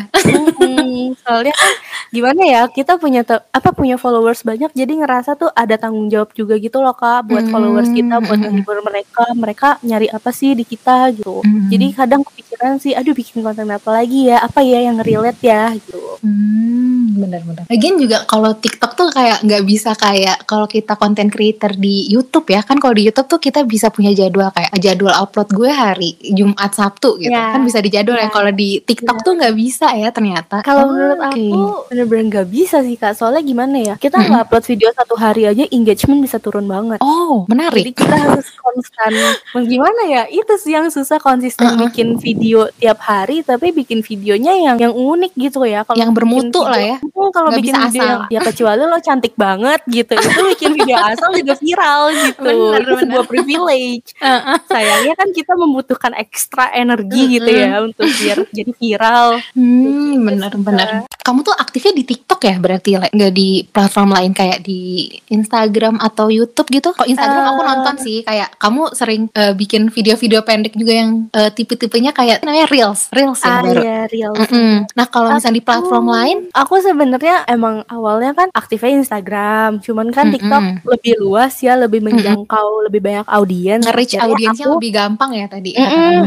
Mm, 0.58 1.13
soalnya 1.17 1.54
kan 1.54 1.71
gimana 2.10 2.41
ya 2.43 2.62
kita 2.67 2.95
punya 2.95 3.21
apa 3.26 3.69
punya 3.71 3.95
followers 3.95 4.41
banyak 4.41 4.71
jadi 4.71 4.93
ngerasa 4.95 5.36
tuh 5.36 5.52
ada 5.52 5.76
tanggung 5.76 6.08
jawab 6.08 6.32
juga 6.32 6.56
gitu 6.56 6.80
loh 6.80 6.93
kak 6.93 7.26
buat 7.26 7.43
Hmm, 7.43 7.52
followers 7.52 7.89
kita 7.89 8.15
buat 8.19 8.36
hmm. 8.36 8.45
menghibur 8.48 8.78
mereka 8.82 9.24
mereka 9.36 9.67
nyari 9.82 10.08
apa 10.08 10.30
sih 10.32 10.54
di 10.54 10.63
kita 10.63 11.12
gitu. 11.12 11.41
Hmm. 11.41 11.67
jadi 11.67 11.86
kadang 11.95 12.21
kepikiran 12.24 12.78
sih 12.78 12.93
aduh 12.93 13.12
bikin 13.12 13.41
konten 13.41 13.67
apa 13.67 13.89
lagi 13.91 14.30
ya? 14.30 14.39
Apa 14.39 14.62
ya 14.62 14.80
yang 14.82 14.98
relate 15.00 15.41
ya? 15.41 15.76
gitu. 15.76 16.00
Hmm, 16.24 16.94
benar-benar. 17.17 17.63
Lagian 17.65 17.95
juga 17.95 18.17
kalau 18.23 18.51
TikTok 18.54 18.91
tuh 18.93 19.08
kayak 19.10 19.41
nggak 19.41 19.63
bisa 19.63 19.91
kayak 19.93 20.43
kalau 20.43 20.65
kita 20.65 20.93
konten 20.93 21.28
creator 21.28 21.71
di 21.71 22.08
YouTube 22.08 22.47
ya 22.47 22.60
kan 22.60 22.75
kalau 22.75 22.91
di 22.91 23.04
YouTube 23.04 23.28
tuh 23.28 23.39
kita 23.39 23.63
bisa 23.63 23.88
punya 23.88 24.12
jadwal 24.12 24.49
kayak 24.49 24.71
jadwal 24.78 25.13
upload 25.13 25.49
gue 25.49 25.67
hari 25.67 26.10
Jumat 26.28 26.71
Sabtu 26.71 27.17
gitu 27.17 27.32
Ya. 27.32 27.51
kan 27.51 27.62
bisa 27.62 27.80
dijadwal 27.80 28.15
ya. 28.15 28.23
Ya. 28.23 28.30
Kalau 28.30 28.51
di 28.51 28.69
TikTok 28.80 29.17
tuh 29.21 29.34
nggak 29.34 29.54
bisa 29.54 29.88
ya 29.91 30.10
ternyata. 30.10 30.60
Kalau 30.60 30.84
Oh, 30.84 30.91
menurut 30.91 31.17
oke. 31.17 31.30
aku 31.32 31.60
bener-bener 31.89 32.23
nggak 32.28 32.47
bisa 32.47 32.78
sih 32.80 32.95
kak. 32.95 33.13
Soalnya 33.13 33.41
gimana 33.41 33.75
ya? 33.78 33.95
Kita 33.95 34.17
nggak 34.17 34.43
upload 34.45 34.65
video 34.65 34.89
satu 34.91 35.15
hari 35.15 35.45
aja 35.45 35.63
engagement 35.67 36.19
bisa 36.19 36.38
turun 36.38 36.65
banget. 36.65 36.99
Oh 36.99 37.43
Jadi 37.43 37.51
menarik. 37.51 37.84
kita 37.93 38.15
harus 38.17 38.47
konstan. 38.56 39.12
Gimana 39.56 40.01
ya? 40.06 40.23
Itu 40.28 40.54
sih 40.56 40.73
yang 40.73 40.88
susah 40.88 41.17
konsisten 41.17 41.65
Uh-uh. 41.67 41.82
bikin 41.86 42.17
video 42.17 42.67
tiap 42.73 42.99
hari, 42.99 43.39
tapi 43.39 43.71
bikin 43.71 44.01
videonya 44.01 44.54
yang 44.54 44.78
yang 44.78 44.91
unik 44.91 45.32
gitu 45.34 45.63
ya. 45.63 45.82
Kalau 45.82 45.95
Yang 45.95 46.12
bermutu 46.12 46.60
lah 46.62 46.78
ya. 46.78 46.97
Hmm, 47.08 47.30
kalau 47.30 47.50
Nggak 47.50 47.60
bikin 47.60 47.74
bisa 47.74 47.86
video 47.88 48.04
asal. 48.15 48.20
ya 48.28 48.39
kecuali 48.41 48.82
lo 48.84 48.98
cantik 49.00 49.34
banget 49.36 49.80
gitu, 49.86 50.13
itu 50.13 50.30
bikin 50.50 50.72
video 50.74 50.98
asal 50.98 51.30
juga 51.32 51.54
viral 51.56 52.02
gitu. 52.12 52.41
Bener, 52.41 52.80
itu 52.80 52.94
sebuah 52.98 53.06
bener. 53.22 53.30
privilege. 53.30 54.08
Heeh. 54.18 54.58
Sayangnya 54.65 55.13
kan 55.13 55.30
kita 55.30 55.54
membutuhkan 55.54 56.13
ekstra 56.15 56.65
energi 56.72 57.22
gitu 57.32 57.48
ya 57.48 57.82
untuk 57.82 58.08
biar 58.08 58.38
jadi 58.50 58.72
viral. 58.74 59.28
Hmm, 59.52 59.84
Gitu 60.08 60.24
benar-benar. 60.24 60.89
Kamu 61.18 61.41
tuh 61.41 61.54
aktifnya 61.54 61.91
di 61.91 62.04
TikTok 62.06 62.39
ya 62.39 62.56
berarti 62.56 62.91
Le? 62.96 63.08
nggak 63.10 63.32
di 63.32 63.50
platform 63.65 64.10
lain 64.12 64.32
kayak 64.32 64.62
di 64.62 65.10
Instagram 65.30 65.98
atau 65.98 66.30
YouTube 66.30 66.70
gitu? 66.70 66.91
Kok 66.91 67.06
Instagram 67.06 67.46
aku 67.48 67.62
Eh. 67.62 67.68
nonton 67.68 67.96
sih 67.98 68.18
kayak 68.22 68.56
kamu 68.56 68.82
sering 68.91 69.22
eh, 69.32 69.52
bikin 69.52 69.89
video-video 69.89 70.41
pendek 70.41 70.74
juga 70.74 70.94
yang 70.96 71.12
eh, 71.30 71.50
tipe-tipenya 71.50 72.12
kayak 72.12 72.41
namanya 72.41 72.68
reels, 72.68 73.10
reels 73.10 73.41
yang 73.41 73.52
Ah 73.52 73.62
baru. 73.63 73.82
iya, 73.82 74.00
real. 74.08 74.32
Mm-mm. 74.34 74.74
Nah 74.91 75.06
kalau 75.08 75.30
misalnya 75.32 75.56
di 75.56 75.63
platform 75.63 75.84
Aku- 76.04 76.13
lain, 76.13 76.38
Aku 76.56 76.74
sebenarnya 76.95 77.43
emang 77.45 77.84
awalnya 77.86 78.31
kan 78.31 78.47
aktifnya 78.49 78.95
Instagram, 78.95 79.84
cuman 79.84 80.08
kan. 80.10 80.31
TikTok 80.31 80.63
lebih 80.88 81.13
luas 81.19 81.60
ya, 81.60 81.75
lebih 81.75 81.99
menjangkau 82.01 82.88
lebih 82.88 83.03
banyak 83.03 83.27
audiens. 83.27 83.84
Nge-reach 83.84 84.15
audiensnya 84.17 84.65
aku- 84.65 84.79
lebih 84.79 84.91
gampang 84.91 85.31
ya 85.31 85.45
tadi. 85.45 85.75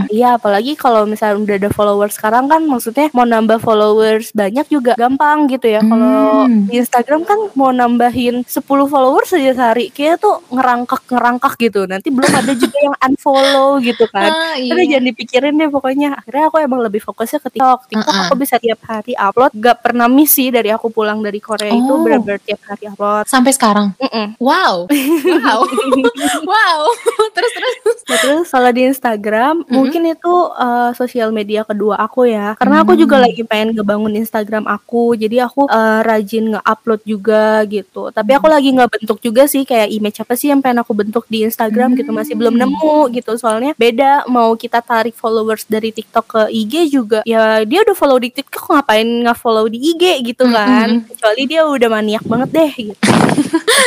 Iya, 0.09 0.37
apalagi 0.37 0.77
kalau 0.77 1.03
misalnya 1.03 1.41
udah 1.41 1.57
ada 1.57 1.71
followers 1.71 2.15
sekarang 2.15 2.47
kan 2.47 2.63
maksudnya 2.63 3.09
mau 3.11 3.25
nambah 3.25 3.59
followers 3.59 4.31
banyak 4.31 4.69
juga 4.69 4.93
gampang 4.95 5.49
gitu 5.49 5.67
ya. 5.67 5.81
Kalau 5.81 6.45
Hmm. 6.45 6.69
di 6.69 6.77
Instagram 6.77 7.25
kan 7.25 7.39
mau 7.55 7.71
nambahin 7.71 8.45
10 8.45 8.61
followers 8.87 9.33
aja 9.33 9.53
sehari, 9.55 9.89
kayak 9.89 10.21
tuh 10.21 10.45
ngerangkak-ngerangkak 10.51 11.55
gitu. 11.59 11.81
Nanti 11.85 12.11
belum 12.11 12.29
ada 12.29 12.53
juga 12.53 12.77
yang 12.79 12.97
unfollow 13.01 13.81
gitu 13.81 14.05
kan. 14.09 14.29
Ah, 14.29 14.55
iya. 14.55 14.71
Udah 14.71 14.85
jangan 14.85 15.07
dipikirin 15.07 15.55
deh 15.55 15.69
pokoknya. 15.69 16.09
Akhirnya 16.15 16.45
aku 16.47 16.57
emang 16.59 16.81
lebih 16.81 17.01
fokusnya 17.01 17.39
ke 17.41 17.49
TikTok. 17.55 17.81
TikTok 17.89 18.05
Uh-uh. 18.05 18.27
aku 18.29 18.35
bisa 18.37 18.57
tiap 18.59 18.81
hari 18.85 19.15
upload. 19.15 19.51
Gak 19.55 19.79
pernah 19.81 20.07
miss 20.07 20.35
sih 20.35 20.51
dari 20.59 20.71
aku 20.71 20.91
pulang 20.91 21.23
dari 21.23 21.39
Korea 21.39 21.71
itu 21.71 21.87
Oh. 21.89 22.03
bener-bener 22.03 22.43
tiap 22.43 22.59
hari 22.67 22.85
upload. 22.87 23.25
Sampai 23.25 23.55
sekarang. 23.55 23.95
Mm-mm. 23.97 24.35
Wow. 24.39 24.91
Wow. 24.91 25.61
wow. 26.51 26.81
terus 27.37 27.53
terus. 27.55 27.97
Nah, 28.09 28.19
terus 28.19 28.47
kalau 28.49 28.71
di 28.71 28.83
Instagram 28.85 29.55
Mhm. 29.63 29.71
mungkin 29.71 30.03
itu 30.05 30.35
uh, 30.51 30.91
sosial 30.93 31.31
media 31.31 31.63
kedua 31.63 31.95
aku 31.97 32.27
ya. 32.27 32.59
Karena 32.59 32.83
aku 32.83 32.95
juga 32.95 33.17
Hmm. 33.17 33.25
lagi 33.27 33.43
pengen 33.43 33.75
ngebangun 33.75 34.15
Instagram 34.17 34.65
aku. 34.67 35.15
Jadi 35.15 35.39
aku 35.39 35.67
uh, 35.67 36.01
rajin 36.03 36.51
nge-upload 36.51 37.01
juga 37.05 37.63
gitu. 37.65 38.11
Tapi 38.11 38.31
Hmm. 38.33 38.39
aku 38.41 38.47
lagi 38.49 38.69
nggak 38.73 38.91
bentuk 38.91 39.19
juga 39.21 39.45
sih 39.45 39.63
kayak 39.63 39.89
image 39.89 40.19
apa 40.19 40.35
sih 40.35 40.49
yang 40.49 40.59
pengen 40.59 40.83
aku 40.83 40.93
bentuk 40.93 41.25
di 41.27 41.45
Instagram 41.45 41.95
gitu 41.95 42.11
masih 42.11 42.35
belum 42.35 42.57
Hmm. 42.57 42.63
nemu 42.67 42.97
gitu. 43.13 43.37
Soalnya 43.37 43.77
beda 43.77 44.25
mau 44.27 44.57
kita 44.57 44.81
tarik 44.81 45.13
followers 45.15 45.69
dari 45.69 45.93
TikTok 45.93 46.27
ke 46.27 46.41
IG 46.51 46.89
juga. 46.89 47.21
Ya 47.23 47.61
dia 47.63 47.85
udah 47.85 47.95
follow 47.95 48.17
di 48.17 48.33
TikTok 48.33 48.73
ngapain 48.73 49.05
nge-follow 49.05 49.69
di 49.69 49.79
IG 49.93 50.03
gitu 50.25 50.48
kan. 50.51 50.89
Mhm. 50.91 51.07
Kecuali 51.09 51.43
dia 51.45 51.63
udah 51.63 51.89
maniak 51.91 52.25
banget 52.25 52.49
deh 52.51 52.73
gitu. 52.89 53.11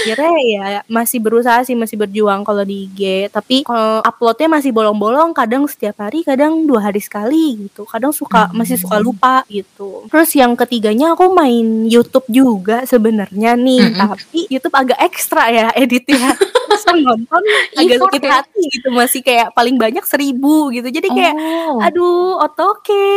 akhirnya 0.01 0.33
ya 0.41 0.65
masih 0.87 1.19
berusaha 1.19 1.61
sih 1.61 1.75
masih 1.75 1.93
berjuang 1.95 2.41
kalau 2.41 2.63
di 2.63 2.87
IG 2.87 3.29
tapi 3.29 3.61
kalau 3.61 4.01
uploadnya 4.01 4.49
masih 4.49 4.71
bolong-bolong 4.71 5.29
kadang 5.31 5.67
setiap 5.67 6.01
hari 6.01 6.23
kadang 6.23 6.65
dua 6.65 6.89
hari 6.89 6.97
sekali 6.97 7.67
gitu 7.67 7.85
kadang 7.85 8.09
suka 8.09 8.49
Hmm. 8.49 8.57
masih 8.57 8.79
suka 8.79 8.97
lupa 8.97 9.45
gitu 9.45 10.07
terus 10.09 10.31
yang 10.33 10.55
ketiganya 10.55 11.13
aku 11.13 11.29
main 11.29 11.85
YouTube 11.85 12.25
juga 12.25 12.81
sebenarnya 12.83 13.53
nih 13.53 13.81
Mm-mm. 13.83 13.99
tapi 13.99 14.39
YouTube 14.49 14.73
agak 14.73 14.97
ekstra 14.97 15.43
ya 15.47 15.67
editnya 15.75 16.33
nonton 16.91 17.43
agak 17.77 17.97
sakit 18.03 18.21
ya? 18.21 18.31
hati 18.41 18.63
gitu 18.67 18.87
masih 18.91 19.21
kayak 19.21 19.53
paling 19.53 19.77
banyak 19.77 20.03
seribu 20.03 20.71
gitu 20.71 20.87
jadi 20.87 21.07
kayak 21.07 21.35
Oh. 21.37 21.79
aduh 21.79 22.35
otoke 22.41 23.15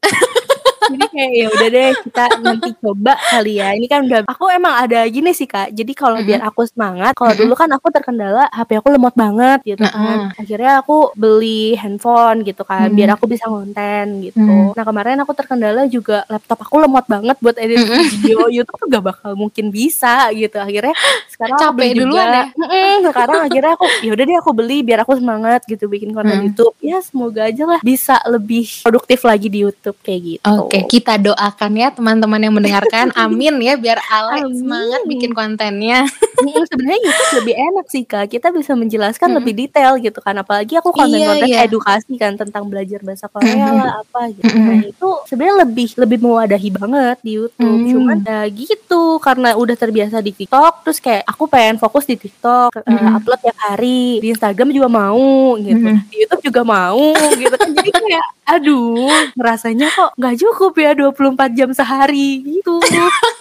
jadi 0.90 1.06
kayak 1.06 1.30
ya 1.32 1.46
udah 1.48 1.68
deh 1.68 1.88
kita 2.00 2.24
nanti 2.38 2.70
coba 2.76 3.12
kali 3.24 3.52
ya 3.56 3.68
ini 3.72 3.86
kan 3.86 4.00
udah 4.02 4.20
aku 4.24 4.44
emang 4.48 4.74
ada 4.78 5.00
gini 5.06 5.30
sih 5.30 5.44
kak 5.44 5.70
jadi 5.70 5.92
kalau 5.92 6.16
Mm-mm. 6.16 6.28
biar 6.28 6.40
aku 6.44 6.60
semangat 6.64 7.12
kalau 7.12 7.30
Mm-mm. 7.30 7.42
dulu 7.44 7.54
kan 7.54 7.70
aku 7.70 7.86
terkendala 7.88 8.44
HP 8.48 8.70
aku 8.76 8.88
lemot 8.90 9.14
banget 9.14 9.58
gitu 9.64 9.78
Nah, 9.80 9.92
kan 9.92 10.18
akhirnya 10.36 10.72
aku 10.78 10.96
beli 11.14 11.74
handphone 11.74 12.42
gitu 12.42 12.62
kan 12.62 12.82
Mm. 12.82 12.96
biar 12.96 13.08
aku 13.12 13.24
bisa 13.24 13.44
konten 13.44 14.06
gitu 14.22 14.40
Mm. 14.40 14.72
nah 14.72 14.82
kemarin 14.82 15.18
aku 15.18 15.32
terkendala 15.32 15.84
juga 15.86 16.24
laptop 16.26 16.58
aku 16.60 16.74
lemot 16.78 17.04
banget 17.04 17.36
buat 17.38 17.56
edit 17.56 17.78
Mm-mm. 17.78 18.04
video 18.10 18.38
YouTube 18.48 18.76
tuh 18.76 18.88
gak 18.88 19.04
bakal 19.06 19.32
mungkin 19.32 19.68
bisa 19.68 20.28
gitu 20.32 20.56
akhirnya 20.56 20.94
sekarang 21.28 21.56
Capek 21.56 21.74
beli 21.74 21.88
juga. 21.90 22.00
duluan 22.02 22.28
ya? 22.28 22.44
Mm-mm, 22.52 22.94
sekarang 23.06 23.38
akhirnya 23.42 23.72
aku 23.74 23.86
ya 24.00 24.10
udah 24.10 24.24
deh 24.24 24.36
aku 24.36 24.50
beli 24.52 24.78
biar 24.80 24.98
aku 25.00 25.12
semangat 25.14 25.60
gitu 25.64 25.86
bikin 25.86 26.10
konten 26.10 26.32
Mm. 26.32 26.44
YouTube 26.48 26.74
ya 26.80 26.98
semoga 27.00 27.44
aja 27.44 27.64
lah 27.66 27.80
bisa 27.80 28.16
lebih 28.24 28.64
produktif 28.80 29.20
lagi 29.22 29.46
di 29.46 29.60
YouTube 29.60 29.98
kayak 30.00 30.20
gitu 30.22 30.48
Oke, 30.62 30.79
kita 30.82 31.14
doakan 31.16 31.72
ya 31.74 31.88
teman-teman 31.90 32.40
yang 32.40 32.52
mendengarkan. 32.52 33.10
Amin 33.18 33.58
ya 33.58 33.74
biar 33.74 33.98
Ale 34.02 34.44
Amin. 34.44 34.56
semangat 34.56 35.02
bikin 35.04 35.30
kontennya. 35.30 36.06
Mm, 36.38 36.64
sebenarnya 36.70 37.00
YouTube 37.02 37.32
lebih 37.38 37.54
enak 37.56 37.86
sih 37.86 38.02
kak 38.02 38.28
kita 38.28 38.48
bisa 38.50 38.72
menjelaskan 38.72 39.28
Mm. 39.28 39.36
lebih 39.36 39.54
detail 39.58 39.92
gitu 39.96 40.18
kan 40.18 40.32
apalagi 40.34 40.74
aku 40.74 40.90
konten-konten 40.90 41.44
Iya, 41.44 41.62
iya. 41.62 41.66
edukasi 41.66 42.16
kan 42.16 42.34
tentang 42.34 42.64
belajar 42.64 43.00
bahasa 43.00 43.26
Korea 43.26 43.68
Mhm. 43.68 43.76
lah 43.76 43.94
apa 44.00 44.20
gitu 44.30 44.48
nah 44.50 44.76
itu 44.80 45.08
sebenarnya 45.24 45.56
lebih 45.60 45.88
lebih 45.94 46.18
mewadahi 46.18 46.70
banget 46.70 47.16
di 47.20 47.30
YouTube 47.36 47.60
Mm. 47.78 47.90
cuman 47.90 48.18
ya 48.22 48.40
gitu 48.48 49.02
karena 49.18 49.48
udah 49.52 49.74
terbiasa 49.74 50.18
di 50.18 50.32
TikTok 50.32 50.82
terus 50.82 50.98
kayak 50.98 51.24
aku 51.24 51.44
pengen 51.44 51.76
fokus 51.76 52.04
di 52.04 52.16
TikTok 52.16 52.72
eh, 52.74 52.88
Mhm. 52.88 53.16
upload 53.16 53.40
tiap 53.40 53.58
hari 53.60 54.18
di 54.18 54.28
Instagram 54.30 54.68
juga 54.70 54.88
mau 54.88 55.20
gitu 55.56 55.76
Mhm. 55.78 55.98
di 56.06 56.16
YouTube 56.18 56.42
juga 56.42 56.62
mau 56.62 57.04
gitu 57.32 57.54
kan 57.54 57.68
jadi 57.70 57.90
kayak 57.90 58.26
aduh 58.50 59.06
rasanya 59.38 59.86
kok 59.88 60.10
nggak 60.16 60.34
cukup 60.60 60.76
ya 60.76 60.92
24 60.92 61.56
jam 61.56 61.72
sehari. 61.72 62.44
Gitu 62.44 62.76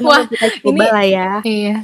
Wah, 0.00 0.24
kita 0.24 0.46
coba 0.58 0.68
ini- 0.70 0.90
lah 0.90 1.04
ya 1.04 1.30
Iya. 1.40 1.76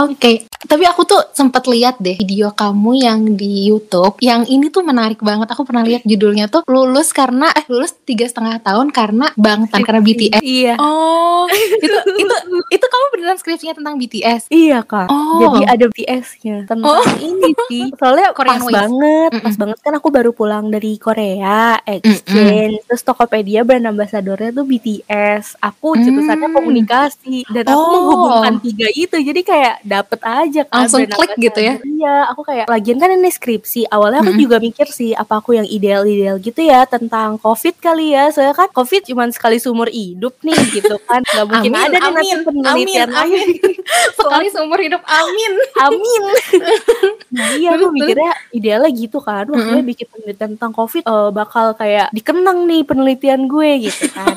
Oke, 0.00 0.32
tapi 0.62 0.84
aku 0.84 1.02
tuh 1.04 1.20
sempat 1.30 1.62
lihat 1.64 1.98
deh 1.98 2.14
video 2.14 2.50
kamu 2.50 2.90
yang 2.98 3.20
di 3.32 3.66
YouTube. 3.66 4.18
Yang 4.18 4.42
ini 4.48 4.66
tuh 4.68 4.82
menarik 4.82 5.20
banget. 5.20 5.46
Aku 5.48 5.62
pernah 5.62 5.82
lihat 5.82 6.02
judulnya 6.02 6.46
tuh 6.46 6.64
lulus 6.66 7.10
karena 7.10 7.50
eh 7.50 7.64
lulus 7.66 7.94
tiga 8.00 8.24
setengah 8.24 8.58
tahun 8.58 8.90
karena 8.90 9.30
bangtan 9.34 9.80
karena 9.80 10.00
BTS. 10.00 10.40
Iya. 10.40 10.74
Oh, 10.76 11.46
itu 11.48 11.76
itu 12.16 12.34
itu 12.74 12.84
kamu 12.84 13.04
beneran 13.12 13.36
skripsinya 13.36 13.74
tentang 13.74 13.94
BTS? 13.96 14.48
Iya 14.48 14.82
kak. 14.82 15.06
Oh. 15.06 15.40
Jadi 15.44 15.60
ada 15.66 15.84
BTS-nya 15.86 16.56
tentang 16.64 16.88
Oh. 16.92 17.04
ini 17.16 17.50
sih. 17.68 17.86
Soalnya 17.94 18.32
Korean 18.36 18.56
pas 18.56 18.64
Wave. 18.64 18.74
banget, 18.74 19.30
pas 19.34 19.42
Mm-mm. 19.44 19.60
banget 19.60 19.78
kan 19.80 19.92
aku 19.94 20.08
baru 20.08 20.30
pulang 20.32 20.68
dari 20.68 20.96
Korea 20.96 21.76
exchange. 21.84 22.82
Terus 22.84 23.02
Tokopedia 23.02 23.62
brand 23.62 23.84
ambassadornya 23.84 24.50
tuh 24.52 24.64
BTS. 24.64 25.58
Aku 25.58 25.94
jurusannya 25.94 26.40
Hmm. 26.44 26.56
komunikasi 26.56 27.44
dan 27.52 27.64
aku 27.68 27.78
Oh. 27.78 27.90
menghubungkan 27.92 28.54
tiga 28.60 28.88
itu. 28.90 29.16
Jadi 29.16 29.40
kayak 29.42 29.74
dapet 29.82 30.20
aja 30.22 30.62
kan. 30.64 30.84
Langsung 30.84 31.04
klik 31.04 31.32
gitu 31.36 31.60
ya? 31.60 31.74
Iya, 31.78 32.14
aku 32.32 32.42
kayak 32.42 32.66
lagian 32.66 32.98
kan 32.98 33.12
ini 33.12 33.28
skripsi. 33.28 33.86
Awalnya 33.86 34.24
aku 34.24 34.32
Mm-mm. 34.32 34.42
juga 34.42 34.56
mikir 34.58 34.86
sih 34.88 35.12
apa 35.12 35.38
aku 35.38 35.54
yang 35.54 35.66
ideal-ideal 35.66 36.40
gitu 36.40 36.58
ya 36.58 36.82
tentang 36.84 37.36
COVID 37.36 37.78
kali 37.78 38.12
ya. 38.12 38.32
Soalnya 38.32 38.56
kan 38.56 38.68
COVID 38.72 39.02
cuma 39.06 39.28
sekali 39.30 39.60
seumur 39.60 39.86
hidup 39.86 40.34
nih 40.40 40.56
gitu 40.80 40.96
kan. 41.04 41.20
Gak 41.22 41.44
mungkin 41.44 41.72
Amin, 41.72 41.86
ada 41.86 41.96
nih 41.96 42.02
nanti 42.02 42.26
amin, 42.26 42.38
penelitian 42.42 43.08
amin, 43.12 43.14
lagi. 43.14 43.40
Sekali 44.18 44.46
seumur 44.48 44.78
hidup, 44.78 45.02
amin. 45.04 45.52
Amin. 45.78 46.22
nah, 47.32 47.48
iya 47.60 47.74
aku 47.74 47.90
mikirnya 47.90 48.32
idealnya 48.50 48.90
gitu 48.90 49.18
kan. 49.18 49.44
Wah, 49.46 49.58
Mm-mm. 49.58 49.78
gue 49.78 49.82
bikin 49.92 50.06
penelitian 50.08 50.50
tentang 50.56 50.72
COVID 50.72 51.02
eh, 51.02 51.30
bakal 51.30 51.66
kayak 51.74 52.08
dikenang 52.10 52.64
nih 52.64 52.82
penelitian 52.82 53.46
gue 53.46 53.90
gitu 53.90 54.06
kan. 54.10 54.34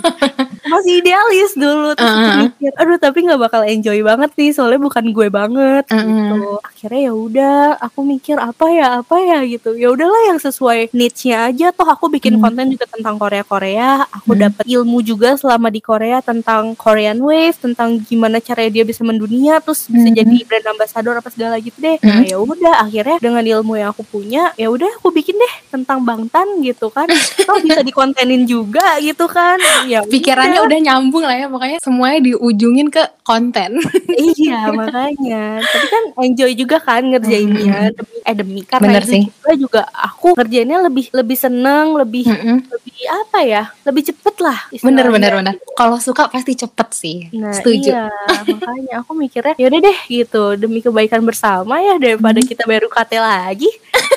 Masih 0.65 0.99
idealis 0.99 1.54
dulu 1.54 1.93
terus 1.93 2.10
aku 2.10 2.19
Uh-uh. 2.25 2.41
mikir, 2.49 2.71
aduh 2.75 2.97
tapi 3.06 3.22
nggak 3.22 3.38
bakal 3.38 3.62
enjoy 3.62 4.02
banget 4.02 4.34
nih 4.34 4.50
soalnya 4.50 4.82
bukan 4.82 5.13
gue 5.13 5.28
banget 5.30 5.86
Uh-uh. 5.86 6.02
gitu. 6.02 6.39
Akhirnya 6.65 7.02
ya 7.06 7.13
udah, 7.13 7.58
aku 7.78 8.00
mikir 8.02 8.41
apa 8.41 8.65
ya 8.74 8.88
apa 9.06 9.15
ya 9.22 9.46
gitu. 9.46 9.78
Ya 9.78 9.94
udahlah 9.94 10.34
yang 10.34 10.39
sesuai 10.41 10.89
niche-nya 10.89 11.54
aja. 11.54 11.68
Toh 11.70 11.86
aku 11.86 12.10
bikin 12.10 12.41
Hmm. 12.41 12.50
konten 12.50 12.74
juga 12.74 12.89
tentang 12.89 13.22
Korea-Korea. 13.22 14.10
Aku 14.10 14.34
Hmm. 14.34 14.50
dapat 14.50 14.65
ilmu 14.65 15.06
juga 15.06 15.38
selama 15.38 15.70
di 15.70 15.80
Korea 15.80 16.20
tentang 16.20 16.74
Korean 16.74 17.22
Wave, 17.22 17.62
tentang 17.62 18.02
gimana 18.02 18.41
caranya 18.41 18.82
dia 18.82 18.86
bisa 18.86 19.06
mendunia, 19.06 19.62
terus 19.62 19.86
bisa 19.86 20.10
Hmm. 20.10 20.18
jadi 20.18 20.36
brand 20.50 20.68
ambassador 20.74 21.13
apa 21.13 21.30
segala 21.30 21.62
gitu 21.62 21.78
deh. 21.78 22.02
Hmm. 22.02 22.10
Nah, 22.10 22.24
ya 22.26 22.38
udah 22.39 22.74
akhirnya 22.82 23.18
dengan 23.22 23.44
ilmu 23.46 23.78
yang 23.78 23.94
aku 23.94 24.02
punya, 24.02 24.50
ya 24.58 24.74
udah 24.74 24.89
aku 24.98 25.13
bikin 25.13 25.38
deh 25.38 25.54
tentang 25.70 26.02
Bangtan 26.02 26.48
gitu 26.65 26.89
kan. 26.89 27.06
Toh 27.46 27.62
bisa 27.62 27.84
dikontenin 27.84 28.46
juga 28.46 28.98
gitu 28.98 29.30
kan. 29.30 29.60
Ya 29.86 30.02
Pikirannya 30.02 30.63
udah 30.63 30.80
nyambung 30.82 31.22
lah 31.22 31.36
ya, 31.36 31.48
pokoknya 31.48 31.78
semuanya 31.78 32.20
diujungin 32.26 32.88
ke 32.95 33.03
konten. 33.21 33.75
iya 34.39 34.71
makanya 34.71 35.60
tapi 35.60 35.86
kan 35.86 36.03
enjoy 36.23 36.55
juga 36.55 36.79
kan 36.79 37.03
ngerjainnya 37.03 37.91
demi 37.91 38.17
eh 38.23 38.31
demi 38.34 38.62
karena 38.63 38.88
Bener 38.88 39.03
itu 39.03 39.12
sih. 39.12 39.23
juga 39.27 39.51
juga 39.58 39.81
aku 39.91 40.31
ngerjainnya 40.34 40.79
lebih 40.81 41.12
lebih 41.12 41.36
seneng 41.36 41.91
lebih 41.93 42.23
Mm-mm. 42.25 42.58
lebih 42.65 42.97
apa 43.05 43.39
ya 43.41 43.63
lebih 43.84 44.03
cepet 44.05 44.36
lah 44.39 44.60
Bener 44.79 45.08
bener 45.10 45.31
bener. 45.34 45.53
Kalau 45.73 45.99
suka 45.99 46.29
pasti 46.29 46.55
cepet 46.55 46.89
sih. 46.89 47.17
Nah 47.34 47.51
Setuju. 47.51 47.91
iya 47.91 48.08
makanya 48.47 48.93
aku 49.01 49.12
mikirnya 49.12 49.53
yaudah 49.55 49.79
deh 49.81 49.99
gitu 50.08 50.55
demi 50.55 50.79
kebaikan 50.79 51.19
bersama 51.19 51.77
ya 51.77 51.99
daripada 51.99 52.38
Hmm. 52.38 52.47
kita 52.47 52.63
baru 52.63 52.88
kate 52.88 53.17
lagi 53.17 53.67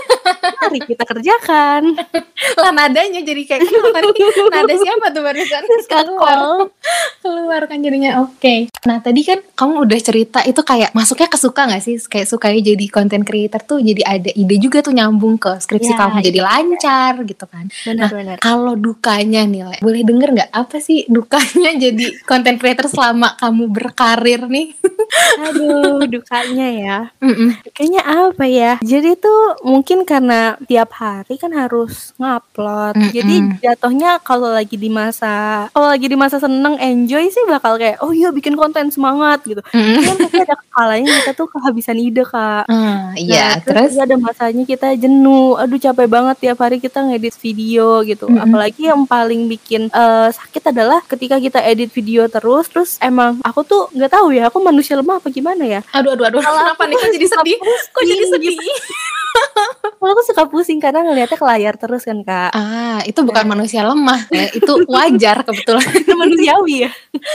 mari 0.63 0.81
kita 0.85 1.05
kerjakan. 1.05 1.83
Lah 2.63 2.71
nadanya 2.75 3.21
jadi 3.23 3.43
kayak 3.45 3.69
tadi. 3.69 4.21
Nada 4.53 4.75
siapa 4.75 5.07
tuh 5.13 5.23
barusan? 5.25 5.63
Keluar. 5.93 6.71
keluar 7.19 7.63
kan 7.67 7.83
jadinya 7.83 8.25
oke. 8.25 8.71
Nah 8.87 8.99
tadi 9.03 9.21
kan 9.27 9.39
kamu 9.57 9.85
udah 9.85 9.99
cerita 10.01 10.41
itu 10.47 10.61
kayak 10.63 10.95
masuknya 10.95 11.29
ke 11.29 11.39
suka 11.39 11.69
nggak 11.69 11.83
sih? 11.83 11.97
Kayak 12.07 12.29
sukanya 12.31 12.61
jadi 12.73 12.85
content 12.89 13.25
creator 13.25 13.61
tuh 13.65 13.79
jadi 13.83 14.03
ada 14.05 14.31
ide 14.33 14.57
juga 14.61 14.81
tuh 14.81 14.95
nyambung 14.95 15.37
ke 15.37 15.59
skripsi 15.59 15.93
Ya, 15.93 15.97
kamu 15.97 16.17
jadi 16.21 16.41
lancar 16.45 17.13
gitu 17.25 17.45
kan. 17.49 17.65
Benar-benar 17.85 18.37
kalau 18.39 18.75
dukanya 18.77 19.45
nih 19.45 19.63
Le, 19.65 19.77
boleh 19.83 20.03
denger 20.07 20.29
nggak 20.37 20.51
apa 20.53 20.77
sih 20.79 21.05
dukanya 21.11 21.73
jadi 21.85 22.05
content 22.25 22.57
creator 22.57 22.87
selama 22.89 23.35
kamu 23.37 23.65
berkarir 23.69 24.41
nih 24.49 24.73
Aduh, 25.39 26.05
dukanya 26.09 26.69
ya. 26.73 26.99
Mm-mm. 27.23 27.59
Kayaknya 27.73 28.03
apa 28.05 28.45
ya? 28.47 28.73
Jadi 28.83 29.19
tuh 29.19 29.59
mungkin 29.63 30.03
karena 30.03 30.59
tiap 30.67 30.95
hari 30.99 31.39
kan 31.39 31.55
harus 31.55 32.13
ngupload. 32.19 32.99
Mm-mm. 32.99 33.13
Jadi 33.15 33.37
jatuhnya 33.63 34.19
kalau 34.23 34.51
lagi 34.51 34.75
di 34.75 34.91
masa 34.91 35.67
kalau 35.73 35.89
lagi 35.91 36.07
di 36.11 36.17
masa 36.19 36.43
seneng 36.43 36.79
enjoy 36.79 37.29
sih 37.31 37.45
bakal 37.47 37.79
kayak 37.79 38.01
oh 38.03 38.11
iya 38.11 38.33
bikin 38.33 38.55
konten 38.59 38.91
semangat 38.91 39.43
gitu. 39.45 39.63
Mm-mm. 39.75 40.03
Cuman 40.03 40.17
pasti 40.27 40.39
ada 40.43 40.57
kalanya 40.73 41.11
kita 41.23 41.33
tuh 41.35 41.49
kehabisan 41.51 41.99
ide 41.99 42.23
kak. 42.23 42.65
Ah, 42.71 43.15
iya, 43.19 43.59
Nah, 43.59 43.65
terus 43.65 43.95
juga 43.95 44.05
ada 44.07 44.17
masanya 44.19 44.65
kita 44.67 44.89
jenuh. 44.99 45.59
Aduh 45.59 45.79
capek 45.79 46.09
banget 46.11 46.37
tiap 46.43 46.59
hari 46.63 46.79
kita 46.79 47.03
ngedit 47.03 47.35
video 47.39 48.03
gitu. 48.07 48.27
Mm-mm. 48.27 48.45
Apalagi 48.45 48.91
yang 48.91 49.07
paling 49.07 49.47
bikin 49.51 49.91
eh, 49.91 50.29
sakit 50.31 50.71
adalah 50.71 51.03
ketika 51.07 51.37
kita 51.41 51.61
edit 51.65 51.91
video 51.93 52.27
terus 52.31 52.71
terus 52.71 52.91
emang 53.03 53.41
aku 53.43 53.61
tuh 53.65 53.83
nggak 53.93 54.13
tahu 54.13 54.33
ya 54.33 54.49
aku 54.49 54.59
manusia 54.63 54.88
lemah 54.97 55.21
apa 55.21 55.29
gimana 55.29 55.65
ya. 55.67 55.81
aduh 55.93 56.17
aduh 56.17 56.25
aduh 56.31 56.41
kenapa 56.41 56.83
nih 56.89 56.97
kok 56.97 57.11
jadi 57.13 57.27
sedih? 57.37 57.59
Kok 57.93 58.03
jadi 58.07 58.25
sedih? 58.33 58.57
Kalau 59.99 60.15
aku 60.15 60.23
suka 60.31 60.47
pusing 60.47 60.79
karena 60.79 61.03
ngeliatnya 61.03 61.35
ke 61.35 61.43
layar 61.43 61.75
terus 61.75 62.07
kan 62.07 62.23
kak. 62.23 62.55
Ah, 62.55 63.03
itu 63.03 63.19
bukan 63.27 63.45
manusia 63.51 63.83
lemah 63.83 64.31
ya, 64.31 64.47
itu 64.55 64.73
wajar 64.87 65.43
kebetulan. 65.43 65.83
Itu 65.91 66.15
manusiawi 66.23 66.87
ya. 66.87 66.91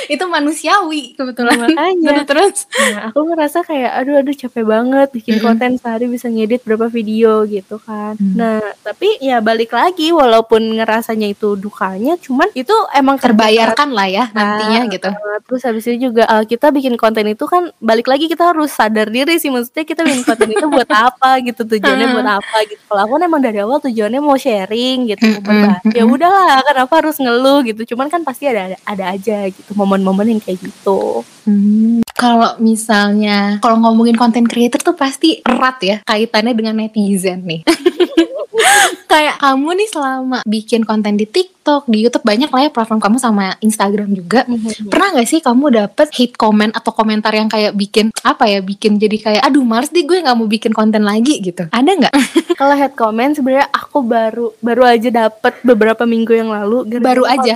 itu 0.08 0.24
manusiawi 0.24 1.02
kebetulan. 1.20 1.60
Makanya. 1.60 2.24
Terus, 2.24 2.24
terus. 2.24 2.58
Nah, 2.72 3.12
aku 3.12 3.20
ngerasa 3.28 3.68
kayak 3.68 3.92
aduh 4.00 4.16
aduh 4.24 4.32
capek 4.32 4.64
banget 4.64 5.08
bikin 5.12 5.44
konten 5.44 5.76
sehari 5.76 6.08
bisa 6.08 6.32
ngedit 6.32 6.64
berapa 6.64 6.88
video 6.88 7.44
gitu 7.44 7.84
kan. 7.84 8.16
Hmm. 8.16 8.36
Nah, 8.40 8.64
tapi 8.80 9.20
ya 9.20 9.44
balik 9.44 9.76
lagi 9.76 10.16
walaupun 10.16 10.80
ngerasanya 10.80 11.36
itu 11.36 11.60
dukanya 11.60 12.16
cuman 12.16 12.48
itu 12.56 12.74
emang 12.96 13.20
terbayarkan 13.20 13.92
lah 13.92 14.08
ya 14.08 14.26
nantinya 14.32 14.82
Nah, 14.88 14.92
gitu. 14.92 15.10
Uh, 15.12 15.40
terus 15.44 15.62
habis 15.68 15.84
itu 15.86 16.10
juga 16.10 16.24
uh, 16.32 16.44
kita 16.48 16.72
bikin 16.72 16.96
konten 16.96 17.28
itu 17.28 17.46
kan 17.46 17.70
balik 17.84 18.08
lagi 18.08 18.32
kita 18.32 18.56
harus 18.56 18.72
sadar 18.72 19.12
diri 19.12 19.36
sih 19.38 19.52
maksudnya 19.52 19.84
kita 19.84 20.02
bikin 20.08 20.24
konten 20.24 20.50
itu 20.50 20.66
buat 20.72 20.90
apa 20.90 21.44
gitu 21.44 21.62
tujuannya 21.84 22.08
buat 22.16 22.30
apa 22.40 22.58
gitu. 22.72 22.82
Kalau 22.88 23.02
aku 23.04 23.12
kan 23.20 23.24
emang 23.28 23.42
dari 23.44 23.60
awal 23.60 23.78
tujuannya 23.84 24.22
mau 24.24 24.40
sharing 24.40 24.98
gitu 25.12 25.24
mau 25.28 25.36
Mm-mm, 25.36 25.44
berbagi 25.44 25.98
ya 26.00 26.04
udahlah 26.08 26.60
kenapa 26.64 26.94
harus 27.04 27.16
ngeluh 27.20 27.60
gitu. 27.68 27.82
Cuman 27.94 28.08
kan 28.08 28.24
pasti 28.24 28.48
ada 28.48 28.80
ada 28.88 29.06
aja 29.12 29.52
gitu 29.52 29.72
momen-momen 29.76 30.32
yang 30.32 30.42
kayak 30.42 30.64
gitu. 30.64 31.22
Hmm, 31.44 32.00
Kalau 32.16 32.56
misalnya 32.58 33.60
kalau 33.60 33.84
ngomongin 33.84 34.16
konten 34.16 34.48
creator 34.48 34.80
tuh 34.80 34.96
pasti 34.96 35.44
erat 35.44 35.78
ya 35.84 35.96
kaitannya 36.08 36.56
dengan 36.56 36.80
netizen 36.80 37.44
nih. 37.44 37.62
Kayak 39.12 39.38
kamu 39.38 39.70
nih 39.78 39.90
selama 39.90 40.38
bikin 40.44 40.82
konten 40.84 41.14
di 41.14 41.26
TikTok, 41.26 41.86
di 41.86 42.02
YouTube 42.02 42.26
banyak 42.26 42.50
lah 42.50 42.62
ya 42.66 42.72
platform 42.74 42.98
kamu 42.98 43.18
sama 43.18 43.54
Instagram 43.60 44.10
juga. 44.12 44.44
Pernah 44.90 45.08
nggak 45.14 45.28
sih 45.28 45.40
kamu 45.40 45.66
dapet 45.70 46.08
hate 46.12 46.34
comment 46.34 46.74
atau 46.74 46.90
komentar 46.90 47.30
yang 47.32 47.46
kayak 47.46 47.74
bikin 47.74 48.10
apa 48.22 48.50
ya, 48.50 48.60
bikin 48.60 48.98
jadi 48.98 49.18
kayak 49.20 49.42
aduh 49.44 49.62
males 49.62 49.94
deh 49.94 50.02
gue 50.02 50.18
nggak 50.18 50.34
mau 50.34 50.50
bikin 50.50 50.74
konten 50.74 51.06
lagi 51.06 51.38
gitu. 51.40 51.70
Ada 51.70 51.92
nggak? 51.94 52.14
kalau 52.60 52.74
head 52.74 52.94
comment 52.94 53.34
sebenarnya 53.34 53.70
aku 53.70 54.02
baru 54.02 54.54
baru 54.60 54.84
aja 54.88 55.10
dapet 55.10 55.54
beberapa 55.62 56.04
minggu 56.04 56.34
yang 56.34 56.50
lalu 56.50 56.86
gara-gara 56.90 57.10
Baru 57.14 57.24
aja. 57.30 57.56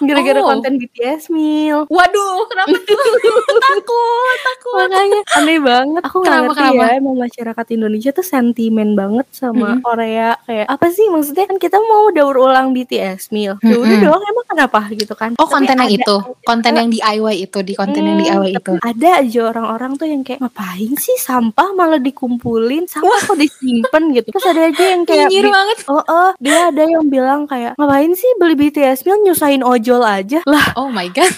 Gara-gara 0.00 0.38
Oh. 0.40 0.48
konten 0.48 0.80
BTS 0.80 1.28
Mil 1.28 1.84
Waduh, 1.86 2.38
kenapa 2.48 2.72
tuh? 2.80 2.96
takut, 3.70 4.36
takut. 4.40 4.74
makanya 4.80 5.20
aneh 5.36 5.58
banget 5.60 6.02
aku 6.02 6.16
nggak 6.18 6.38
ngerti 6.48 6.64
kenapa? 6.64 6.80
ya 6.80 6.96
emang 6.96 7.16
masyarakat 7.18 7.66
Indonesia 7.70 8.10
tuh 8.10 8.24
sentimen 8.24 8.96
banget 8.96 9.26
sama 9.30 9.76
Mm-mm. 9.76 9.84
Korea 10.00 10.32
kayak 10.40 10.64
apa 10.64 10.86
sih? 10.88 11.04
Maksudnya 11.06 11.44
kan 11.44 11.60
kita 11.60 11.76
mau 11.76 12.08
daur 12.08 12.40
ulang 12.40 12.72
BTS 12.72 13.28
Mil. 13.30 13.60
Ya 13.60 13.76
udah 13.76 13.84
Mm-mm. 13.92 14.00
dong 14.00 14.22
emang 14.24 14.46
kenapa? 14.48 14.80
Gitu 14.88 15.12
kan. 15.12 15.36
Oh 15.36 15.44
Tapi 15.44 15.52
konten 15.60 15.76
yang 15.76 15.92
itu, 15.92 16.16
konten 16.40 16.72
yang 16.72 16.88
DIY 16.88 17.36
itu 17.42 17.58
di 17.60 17.76
konten 17.76 18.00
yang 18.00 18.16
Hmm, 18.16 18.24
DIY 18.40 18.50
itu. 18.56 18.72
ada 18.80 19.08
aja 19.20 19.40
orang-orang 19.46 19.92
tuh 19.94 20.08
yang 20.08 20.24
kayak 20.24 20.40
ngapain 20.40 20.88
sih? 20.96 21.20
Sampah 21.20 21.76
malah 21.76 22.00
dikumpulin 22.00 22.88
sampah 22.88 23.20
kok 23.22 23.36
disimpan 23.36 24.02
gitu. 24.10 24.28
Terus 24.32 24.46
ada 24.46 24.62
aja 24.66 24.84
yang 24.88 25.02
kayak 25.04 25.28
Nyinyir 25.28 25.46
banget. 25.46 25.78
Oh, 25.86 26.00
oh, 26.00 26.30
dia 26.40 26.72
ada 26.72 26.82
yang 26.82 27.04
bilang 27.06 27.44
kayak 27.44 27.76
ngapain 27.76 28.12
sih 28.14 28.30
beli 28.36 28.56
BTS 28.56 29.04
Mil? 29.04 29.20
Nyusahin 29.20 29.60
ojol 29.60 30.00
aja. 30.00 30.40
Lah 30.48 30.72
Oh 30.74 30.88
my 30.88 31.12
god. 31.12 31.28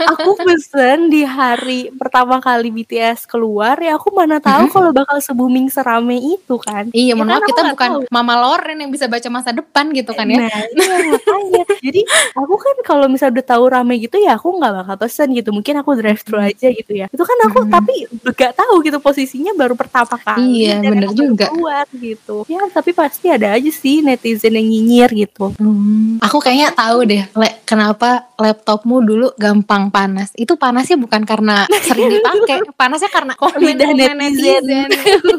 aku 0.00 0.38
pesen 0.40 1.10
di 1.10 1.22
hari 1.22 1.90
pertama 1.92 2.38
kali 2.38 2.70
BTS 2.70 3.26
keluar 3.26 3.76
ya 3.76 3.94
aku 3.94 4.10
mana 4.10 4.38
tahu 4.38 4.70
kalau 4.70 4.90
bakal 4.90 5.18
se-booming 5.18 5.68
serame 5.68 6.16
itu 6.16 6.56
kan. 6.56 6.88
Iya, 6.90 7.12
Ya 7.12 7.14
mohon 7.14 7.28
kan, 7.28 7.34
maaf 7.36 7.46
kita 7.46 7.62
bukan 7.68 7.90
tahu. 8.00 8.12
Mama 8.12 8.34
Loren 8.38 8.78
yang 8.78 8.90
bisa 8.90 9.06
baca 9.06 9.26
masa 9.28 9.50
depan 9.50 9.90
gitu 9.90 10.12
kan 10.12 10.26
ya. 10.26 10.44
Nah, 10.44 10.50
iya 10.50 10.96
makanya. 11.08 11.64
Jadi 11.82 12.00
aku 12.34 12.54
kan 12.54 12.76
kalau 12.84 13.06
misalnya 13.08 13.40
udah 13.40 13.46
tahu 13.48 13.64
rame 13.66 13.94
gitu 13.98 14.16
ya 14.18 14.36
aku 14.36 14.54
nggak 14.54 14.72
bakal 14.84 14.96
pesen 14.98 15.32
gitu. 15.32 15.50
Mungkin 15.50 15.74
aku 15.80 15.90
drive 15.96 16.22
thru 16.22 16.38
aja 16.38 16.68
gitu 16.68 16.92
ya. 16.92 17.06
Itu 17.08 17.22
kan 17.22 17.38
aku 17.48 17.58
Mhm. 17.64 17.70
tapi 17.70 17.94
gak 18.34 18.52
tahu 18.54 18.74
gitu 18.84 18.98
posisinya 19.00 19.52
baru 19.54 19.74
pertama 19.74 20.14
kali. 20.14 20.66
Iya, 20.68 20.82
dan 20.82 20.92
bener 20.94 21.10
juga. 21.12 21.46
Keluar 21.48 21.86
gitu. 21.90 22.44
Ya 22.46 22.60
tapi 22.68 22.92
pasti 22.92 23.32
ada 23.32 23.54
aja 23.54 23.70
sih 23.70 24.04
netizen 24.04 24.54
yang 24.54 24.66
nyinyir 24.66 25.10
gitu. 25.16 25.54
Hmm, 25.56 26.20
aku 26.20 26.38
kayaknya 26.38 26.76
tahu 26.76 27.08
deh, 27.08 27.24
Le, 27.32 27.48
kenapa 27.64 28.28
laptopmu 28.36 29.00
dulu 29.00 29.26
gampang 29.34 29.88
panas. 29.88 30.30
Itu 30.36 30.54
panasnya 30.54 31.00
bukan 31.00 31.24
karena 31.24 31.64
sering 31.82 32.12
dipakai, 32.12 32.60
panasnya 32.80 33.08
karena 33.08 33.32
komen 33.34 33.58
Lidah 33.58 33.90
netizen. 33.96 34.88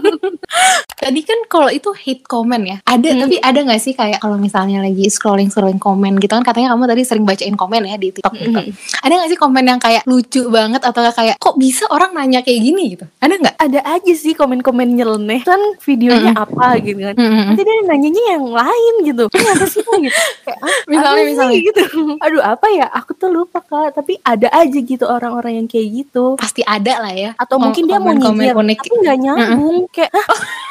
Tadi 0.99 1.21
kan 1.23 1.39
kalau 1.45 1.69
itu 1.69 1.93
hate 1.93 2.25
comment 2.25 2.48
ya, 2.59 2.77
ada 2.81 3.07
Hmm. 3.07 3.21
tapi 3.21 3.35
ada 3.37 3.59
nggak 3.61 3.77
sih 3.77 3.93
kayak 3.93 4.17
kalau 4.17 4.35
misalnya 4.35 4.79
lagi 4.79 5.05
scrolling 5.05 5.47
scrolling 5.47 5.77
komen 5.77 6.17
gitu 6.17 6.31
kan 6.31 6.41
katanya 6.41 6.73
kamu 6.73 6.83
tadi 6.85 7.01
sering 7.03 7.23
bacain 7.23 7.53
komen 7.53 7.81
ya 7.83 7.95
di 7.95 8.09
TikTok 8.11 8.33
gitu. 8.33 8.59
Mhm. 8.59 8.73
Ada 8.99 9.13
nggak 9.13 9.29
sih 9.29 9.37
komen 9.37 9.63
yang 9.65 9.77
kayak 9.77 10.03
lucu 10.03 10.41
banget 10.47 10.81
atau 10.81 11.01
kayak 11.05 11.35
kok 11.35 11.55
bisa 11.55 11.85
orang 11.87 12.11
nanya 12.11 12.39
kayak 12.39 12.59
gini 12.59 12.83
gitu? 12.93 13.05
Ada 13.19 13.33
nggak? 13.35 13.55
Ada 13.57 13.79
aja 13.91 14.13
sih 14.13 14.33
komen-komen 14.33 14.87
nyeleneh 14.89 15.41
kan 15.41 15.59
videonya 15.79 16.33
apa 16.33 16.79
gitu 16.79 16.99
kan. 16.99 17.15
Mm-mm. 17.15 17.45
Nanti 17.49 17.61
dia 17.61 17.75
nanyanya 17.83 18.23
yang 18.31 18.45
lain 18.47 18.93
gitu. 19.03 19.23
Ini 19.29 19.47
apa 19.49 19.65
sih 19.65 19.83
gitu? 19.83 20.19
Kayak, 20.45 20.59
"Ah, 20.59 20.77
Misalnya, 20.87 21.21
sih?" 21.21 21.29
misalnya. 21.29 21.59
gitu. 21.61 21.81
Aduh 22.19 22.41
apa 22.41 22.67
ya? 22.69 22.87
Aku 22.89 23.11
tuh 23.13 23.29
lupa 23.29 23.59
kak. 23.59 23.93
Tapi 23.93 24.17
ada 24.21 24.47
aja 24.49 24.79
gitu 24.79 25.03
orang-orang 25.03 25.59
yang 25.59 25.67
kayak 25.67 25.87
gitu. 26.03 26.33
Pasti 26.35 26.61
ada 26.61 27.03
lah 27.03 27.13
ya. 27.13 27.31
Atau 27.35 27.59
mungkin 27.59 27.85
dia 27.85 27.99
mau 27.99 28.11
nyindir, 28.11 28.55
unik. 28.55 28.77
tapi 28.79 28.95
nggak 28.97 29.17
nyambung. 29.19 29.77
Kayak, 29.89 30.11
"Hah, 30.15 30.39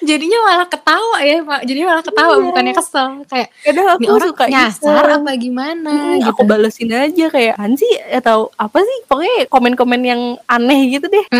jadinya 0.00 0.38
malah 0.42 0.66
ketawa 0.66 1.18
ya 1.20 1.36
pak 1.40 1.60
jadi 1.62 1.80
malah 1.82 2.02
ketawa 2.02 2.26
Iya. 2.30 2.44
bukannya 2.44 2.74
kesel 2.74 3.06
kayak 3.24 3.48
kadang 3.60 3.86
aku 3.88 4.02
orang 4.06 4.28
suka 4.28 4.44
nyasar 4.46 5.04
iseng. 5.04 5.16
apa 5.18 5.30
gimana 5.34 5.90
Hmm, 5.90 6.16
gitu 6.16 6.30
Aku 6.30 6.42
balesin 6.44 6.90
aja 6.90 7.26
kayak 7.28 7.54
"Apaan 7.54 7.74
sih 7.74 7.88
atau 8.10 8.38
apa 8.54 8.78
sih 8.78 8.98
pokoknya 9.04 9.36
komen-komen 9.46 10.00
yang 10.02 10.22
aneh 10.46 10.80
gitu 10.90 11.06
deh. 11.06 11.24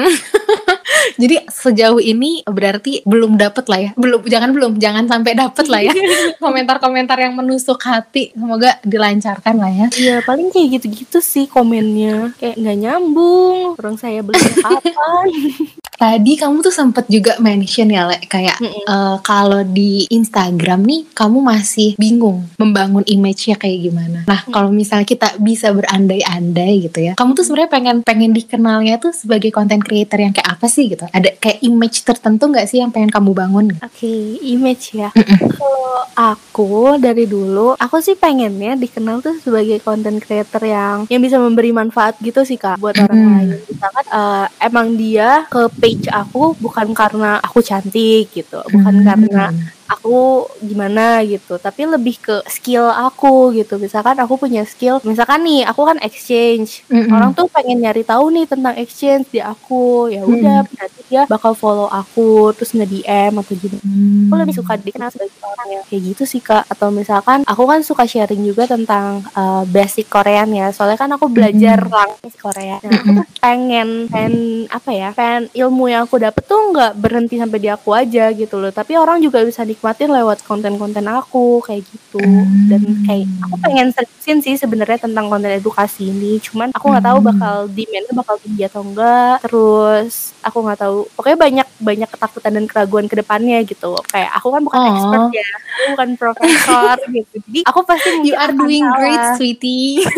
jadi 1.17 1.47
sejauh 1.47 1.99
ini 1.99 2.43
berarti 2.45 3.03
belum 3.05 3.37
dapet 3.37 3.65
lah 3.67 3.81
ya 3.81 3.91
belum 3.95 4.25
jangan 4.25 4.51
belum 4.51 4.73
jangan 4.77 5.05
sampai 5.05 5.33
dapet 5.35 5.67
lah 5.67 5.81
ya 5.81 5.93
komentar-komentar 6.43 7.17
yang 7.17 7.35
menusuk 7.35 7.79
hati 7.81 8.33
semoga 8.33 8.81
dilancarkan 8.83 9.55
lah 9.55 9.71
ya 9.71 9.87
Iya 9.91 10.17
paling 10.23 10.49
kayak 10.49 10.79
gitu-gitu 10.79 11.19
sih 11.21 11.47
komennya 11.47 12.33
kayak 12.37 12.57
nggak 12.57 12.79
nyambung. 12.79 13.75
Orang 13.75 13.97
saya 13.97 14.21
belinya 14.21 14.55
kapan? 14.65 15.27
Tadi 15.99 16.39
kamu 16.39 16.63
tuh 16.63 16.71
sempet 16.71 17.11
juga 17.11 17.35
mention 17.43 17.91
ya 17.91 18.07
Le, 18.07 18.23
kayak 18.25 18.63
Mm-mm. 18.63 18.87
eh, 18.87 19.17
kalau 19.21 19.67
di 19.67 20.07
Instagram 20.09 20.87
nih 20.87 21.03
kamu 21.11 21.39
masih 21.43 21.99
bingung 21.99 22.47
membangun 22.55 23.03
image-nya 23.05 23.59
kayak 23.59 23.79
gimana. 23.83 24.19
Nah, 24.25 24.47
kalau 24.47 24.71
misalnya 24.71 25.05
kita 25.05 25.35
bisa 25.39 25.75
berandai-andai 25.75 26.87
gitu 26.87 26.99
ya. 27.03 27.13
Kamu 27.19 27.35
tuh 27.35 27.43
sebenarnya 27.43 27.71
pengen 27.71 27.97
pengen 28.07 28.31
dikenalnya 28.31 28.97
tuh 28.97 29.11
sebagai 29.11 29.51
content 29.51 29.83
creator 29.83 30.23
yang 30.23 30.31
kayak 30.31 30.55
apa 30.55 30.71
sih 30.71 30.87
gitu? 30.87 31.05
Ada 31.11 31.35
kayak 31.37 31.59
image 31.61 32.07
tertentu 32.07 32.47
nggak 32.47 32.71
sih 32.71 32.79
yang 32.79 32.95
pengen 32.95 33.11
kamu 33.11 33.35
bangun? 33.35 33.67
Oke, 33.83 34.39
image 34.39 34.95
ya. 34.95 35.11
Kalau 35.13 36.07
aku 36.15 36.97
dari 36.97 37.27
dulu, 37.27 37.75
aku 37.75 37.99
sih 37.99 38.15
pengennya 38.15 38.79
dikenal 38.79 39.19
tuh 39.19 39.35
sebagai 39.43 39.83
content 39.83 40.23
creator 40.23 40.63
yang 40.63 40.97
yang 41.11 41.19
bisa 41.19 41.43
memberi 41.43 41.75
manfaat 41.75 42.15
gitu 42.23 42.47
sih 42.47 42.55
kak 42.55 42.79
buat 42.79 42.95
orang 42.95 43.17
Mm. 43.19 43.27
lain. 43.35 43.49
Misalkan 43.67 44.07
eh, 44.07 44.47
emang 44.63 44.87
dia 44.95 45.43
ke 45.51 45.67
page 45.89 46.13
aku 46.13 46.53
bukan 46.61 46.93
karena 46.93 47.41
aku 47.41 47.65
cantik 47.65 48.29
gitu, 48.29 48.61
bukan 48.69 48.95
Hmm. 49.01 49.07
karena 49.09 49.45
aku 49.89 50.47
gimana 50.61 51.25
gitu. 51.25 51.57
Tapi 51.57 51.89
lebih 51.89 52.21
ke 52.21 52.37
skill 52.47 52.87
aku 52.93 53.57
gitu. 53.57 53.81
Misalkan 53.81 54.21
aku 54.21 54.37
punya 54.37 54.63
skill 54.69 55.01
misalkan 55.03 55.43
nih 55.43 55.65
aku 55.65 55.83
kan 55.89 55.99
exchange. 56.05 56.85
Mm-mm. 56.93 57.11
orang 57.11 57.33
tuh 57.33 57.49
pengen 57.49 57.81
nyari 57.81 58.05
tahu 58.05 58.29
nih 58.31 58.45
tentang 58.45 58.77
exchange 58.77 59.33
di 59.33 59.41
aku. 59.41 60.13
Ya 60.13 60.23
udah 60.23 60.69
berarti 60.69 61.01
dia 61.09 61.23
bakal 61.25 61.57
follow 61.57 61.89
aku 61.89 62.53
terus 62.53 62.77
nge 62.77 62.85
DM 62.85 63.33
atau 63.41 63.55
gimana. 63.57 63.81
Hmm. 63.81 64.29
aku 64.29 64.35
lebih 64.45 64.55
suka 64.61 64.73
dikenal 64.77 65.09
sebagai 65.09 65.41
orang 65.41 65.69
yang 65.73 65.85
kayak 65.89 66.03
gitu 66.13 66.23
sih 66.29 66.45
kak. 66.45 66.69
Atau 66.69 66.93
misalkan 66.93 67.43
aku 67.49 67.65
kan 67.65 67.81
suka 67.81 68.05
sharing 68.05 68.45
juga 68.45 68.69
tentang 68.69 69.25
uh, 69.33 69.65
basic 69.65 70.13
Korean 70.13 70.53
ya. 70.53 70.69
Soalnya 70.71 71.01
kan 71.01 71.11
aku 71.17 71.27
belajar 71.33 71.81
Mm-mm. 71.81 71.97
langsung 71.97 72.33
Korea 72.39 72.77
nah 72.79 72.95
aku 72.95 73.11
tuh 73.21 73.27
pengen 73.43 73.89
pengen 74.07 74.35
apa 74.71 74.91
ya 74.95 75.09
pengen 75.17 75.51
ilmu 75.51 75.91
yang 75.91 76.07
aku 76.07 76.21
dapet 76.21 76.45
tuh 76.47 76.71
nggak 76.71 76.93
berhenti 77.01 77.37
sampai 77.41 77.59
di 77.59 77.69
aku 77.73 77.91
aja 77.97 78.31
gitu 78.35 78.61
loh. 78.61 78.71
Tapi 78.71 78.95
orang 78.99 79.19
juga 79.25 79.43
bisa 79.43 79.63
nikmatin 79.79 80.11
lewat 80.11 80.43
konten-konten 80.43 81.07
aku 81.07 81.63
kayak 81.63 81.87
gitu 81.87 82.19
Hmm. 82.19 82.67
dan 82.67 82.83
kayak 83.05 83.31
aku 83.41 83.55
pengen 83.59 83.89
seriusin 83.89 84.39
sih 84.41 84.55
sebenarnya 84.57 84.99
tentang 85.01 85.29
konten 85.29 85.53
edukasi 85.53 86.11
ini 86.11 86.37
cuman 86.39 86.75
aku 86.75 86.91
nggak 86.91 87.05
tahu 87.05 87.19
Hmm. 87.21 87.29
bakal 87.31 87.57
demandnya 87.69 88.13
bakal 88.13 88.37
tinggi 88.37 88.63
atau 88.65 88.83
enggak 88.83 89.35
terus 89.41 90.13
aku 90.41 90.59
nggak 90.61 90.81
tahu 90.81 90.97
pokoknya 91.15 91.39
banyak 91.39 91.69
banyak 91.79 92.09
ketakutan 92.09 92.53
dan 92.53 92.65
keraguan 92.67 93.07
ke 93.07 93.15
depannya 93.15 93.63
gitu 93.63 93.95
kayak 94.05 94.31
aku 94.33 94.51
kan 94.51 94.61
bukan 94.61 94.81
Oh. 94.81 94.91
expert 94.91 95.27
ya 95.31 95.47
aku 95.55 95.83
bukan 95.89 96.09
profesor 96.17 96.97
gitu 97.15 97.35
jadi 97.41 97.61
aku 97.65 97.81
pasti 97.85 98.09
You 98.21 98.35
are 98.35 98.51
doing 98.51 98.83
salah. 98.83 98.99
great, 98.99 99.23
sweetie. 99.37 100.03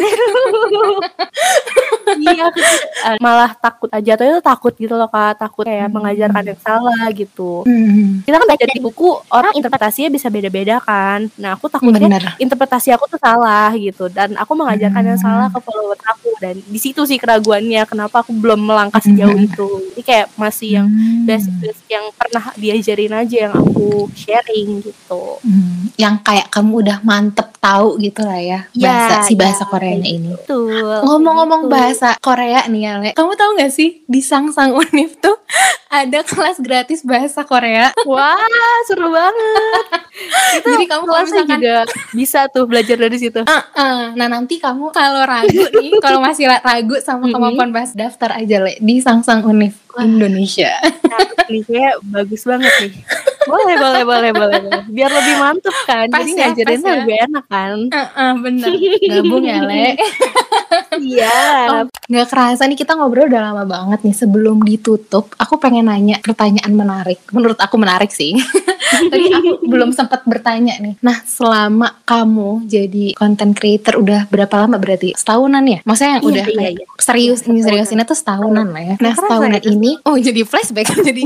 iya 2.18 2.48
aku 2.48 2.58
eh, 2.58 3.16
malah 3.18 3.52
takut 3.54 3.90
aja 3.90 4.12
tuh 4.14 4.26
itu 4.26 4.40
takut 4.40 4.72
gitu 4.74 4.94
loh 4.94 5.06
kak 5.06 5.36
takut 5.36 5.62
kayak 5.62 5.86
Hmm. 5.86 5.94
mengajarkan 5.96 6.44
yang 6.46 6.60
salah 6.60 7.04
gitu 7.12 7.62
Hmm, 7.62 8.22
kita 8.22 8.36
kan 8.36 8.46
baca 8.46 8.64
di 8.64 8.80
buku 8.80 9.08
orang 9.28 9.49
interpretasinya 9.52 10.08
bisa 10.08 10.26
beda-beda 10.26 10.76
kan 10.78 11.28
nah 11.34 11.54
aku 11.54 11.66
takutnya 11.66 12.08
bener. 12.10 12.24
interpretasi 12.36 12.90
aku 12.90 13.06
tuh 13.06 13.18
salah 13.18 13.70
gitu 13.72 14.06
dan 14.08 14.34
aku 14.34 14.52
mengajarkan 14.52 15.02
yang 15.04 15.16
Hmm. 15.16 15.26
salah 15.26 15.48
ke 15.48 15.58
follower 15.58 15.98
aku 15.98 16.30
dan 16.36 16.58
di 16.58 16.78
situ 16.78 17.02
sih 17.02 17.16
keraguannya 17.16 17.82
kenapa 17.84 18.20
aku 18.20 18.32
belum 18.32 18.60
melangkah 18.62 18.98
sejauh 18.98 19.32
Hmm. 19.32 19.46
itu 19.46 19.66
jadi 19.90 20.02
kayak 20.02 20.26
masih 20.34 20.68
yang 20.74 20.86
Hmm. 20.86 21.24
basic-basic 21.24 21.86
yang 21.88 22.06
pernah 22.12 22.44
diajarin 22.54 23.12
aja 23.16 23.36
yang 23.44 23.54
aku 23.54 23.88
sharing 24.12 24.80
gitu 24.80 25.22
Hmm, 25.40 25.90
yang 25.94 26.18
kayak 26.18 26.48
kamu 26.48 26.80
udah 26.80 26.98
mantep 27.00 27.50
tahu 27.56 27.98
gitu 27.98 28.22
lah 28.22 28.38
ya 28.38 28.60
Ya, 28.72 28.88
bahasa 28.88 29.14
si 29.22 29.34
bahasa 29.34 29.62
ya, 29.62 29.68
Koreanya 29.68 30.08
ini. 30.08 30.32
betul 30.32 30.88
Ngomong-ngomong 31.02 31.68
bahasa 31.68 32.16
Korea 32.18 32.64
nih 32.64 32.82
ya, 32.82 32.92
Le. 32.98 33.10
Kamu 33.12 33.32
tahu 33.34 33.50
nggak 33.54 33.68
sih 33.70 34.00
di 34.04 34.20
Sangsang 34.20 34.72
Univ 34.72 35.16
tuh 35.18 35.36
ada 35.90 36.22
kelas 36.22 36.62
gratis 36.62 37.02
bahasa 37.02 37.42
Korea. 37.42 37.90
wah 38.10 38.38
seru 38.86 39.10
banget 39.10 39.34
itu 40.54 40.68
Jadi 40.78 40.84
kamu 40.86 41.04
kalau 41.04 41.22
misalkan 41.26 41.58
juga 41.58 41.78
bisa 42.14 42.40
tuh 42.46 42.64
belajar 42.70 42.96
dari 42.96 43.18
situ 43.18 43.42
Heeh. 43.42 44.00
Nah 44.14 44.26
nanti 44.30 44.62
kamu 44.62 44.94
kalau 44.94 45.26
ragu 45.26 45.64
nih, 45.74 45.98
kalau 46.04 46.22
masih 46.22 46.46
ra- 46.46 46.62
ragu 46.62 46.94
sama 47.02 47.26
kemampuan 47.26 47.74
bahasa 47.74 47.98
daftar 47.98 48.38
aja 48.38 48.62
le 48.62 48.78
di 48.78 49.02
Sangsang 49.02 49.42
Wah. 49.42 50.06
Indonesia. 50.06 50.70
Nah, 51.10 51.98
bagus 52.06 52.46
banget 52.46 52.70
nih. 52.78 52.94
Boleh, 53.50 53.76
boleh, 53.76 54.02
boleh, 54.02 54.30
boleh. 54.32 54.60
Biar 54.88 55.10
lebih 55.10 55.34
mantep 55.36 55.76
kan. 55.84 56.06
Pas 56.06 56.22
Jadi 56.22 56.32
ya, 56.32 56.46
ngajarinnya 56.48 56.80
pas 56.80 56.88
ya. 56.88 56.98
lebih 57.00 57.16
enak 57.20 57.44
kan. 57.46 57.76
Heeh, 57.90 58.30
bener. 58.38 58.70
Gabung 59.10 59.44
ya 59.44 59.58
le. 59.60 59.86
Iya. 60.90 61.38
Oh, 61.70 61.82
Nggak 62.06 62.26
kerasa 62.28 62.66
nih 62.66 62.74
kita 62.74 62.92
ngobrol 62.94 63.26
udah 63.26 63.50
lama 63.50 63.64
banget 63.64 64.02
nih 64.02 64.12
sebelum 64.12 64.60
ditutup. 64.60 65.30
Aku 65.38 65.56
pengen 65.56 65.86
nanya 65.86 66.18
pertanyaan 66.20 66.70
menarik. 66.70 67.18
Menurut 67.30 67.56
aku 67.56 67.78
menarik 67.78 68.10
sih. 68.10 68.34
Tadi 69.10 69.30
aku 69.30 69.64
belum 69.64 69.94
sempat 69.94 70.26
bertanya 70.26 70.74
nih. 70.78 70.98
Nah 71.00 71.22
selama 71.22 72.02
kamu 72.02 72.66
jadi 72.66 73.14
content 73.14 73.54
creator 73.54 73.98
udah 73.98 74.26
berapa 74.26 74.66
lama 74.66 74.76
berarti? 74.76 75.14
Setahunan 75.14 75.62
ya? 75.64 75.78
Maksudnya 75.86 76.10
yang 76.18 76.22
Iya, 76.22 76.30
udah 76.30 76.44
iya, 76.44 76.56
kayak 76.58 76.72
iya. 76.74 76.86
serius 76.98 77.38
ini 77.40 77.62
setahunan. 77.62 77.64
seriusinnya 77.66 78.04
tuh 78.04 78.18
setahunan 78.18 78.66
lah 78.68 78.82
ya. 78.82 78.94
Nah 78.98 79.12
setahunan 79.14 79.50
ya, 79.56 79.62
ini, 79.64 79.90
oh 80.04 80.16
jadi 80.18 80.40
flashback 80.42 80.90
jadi. 81.06 81.22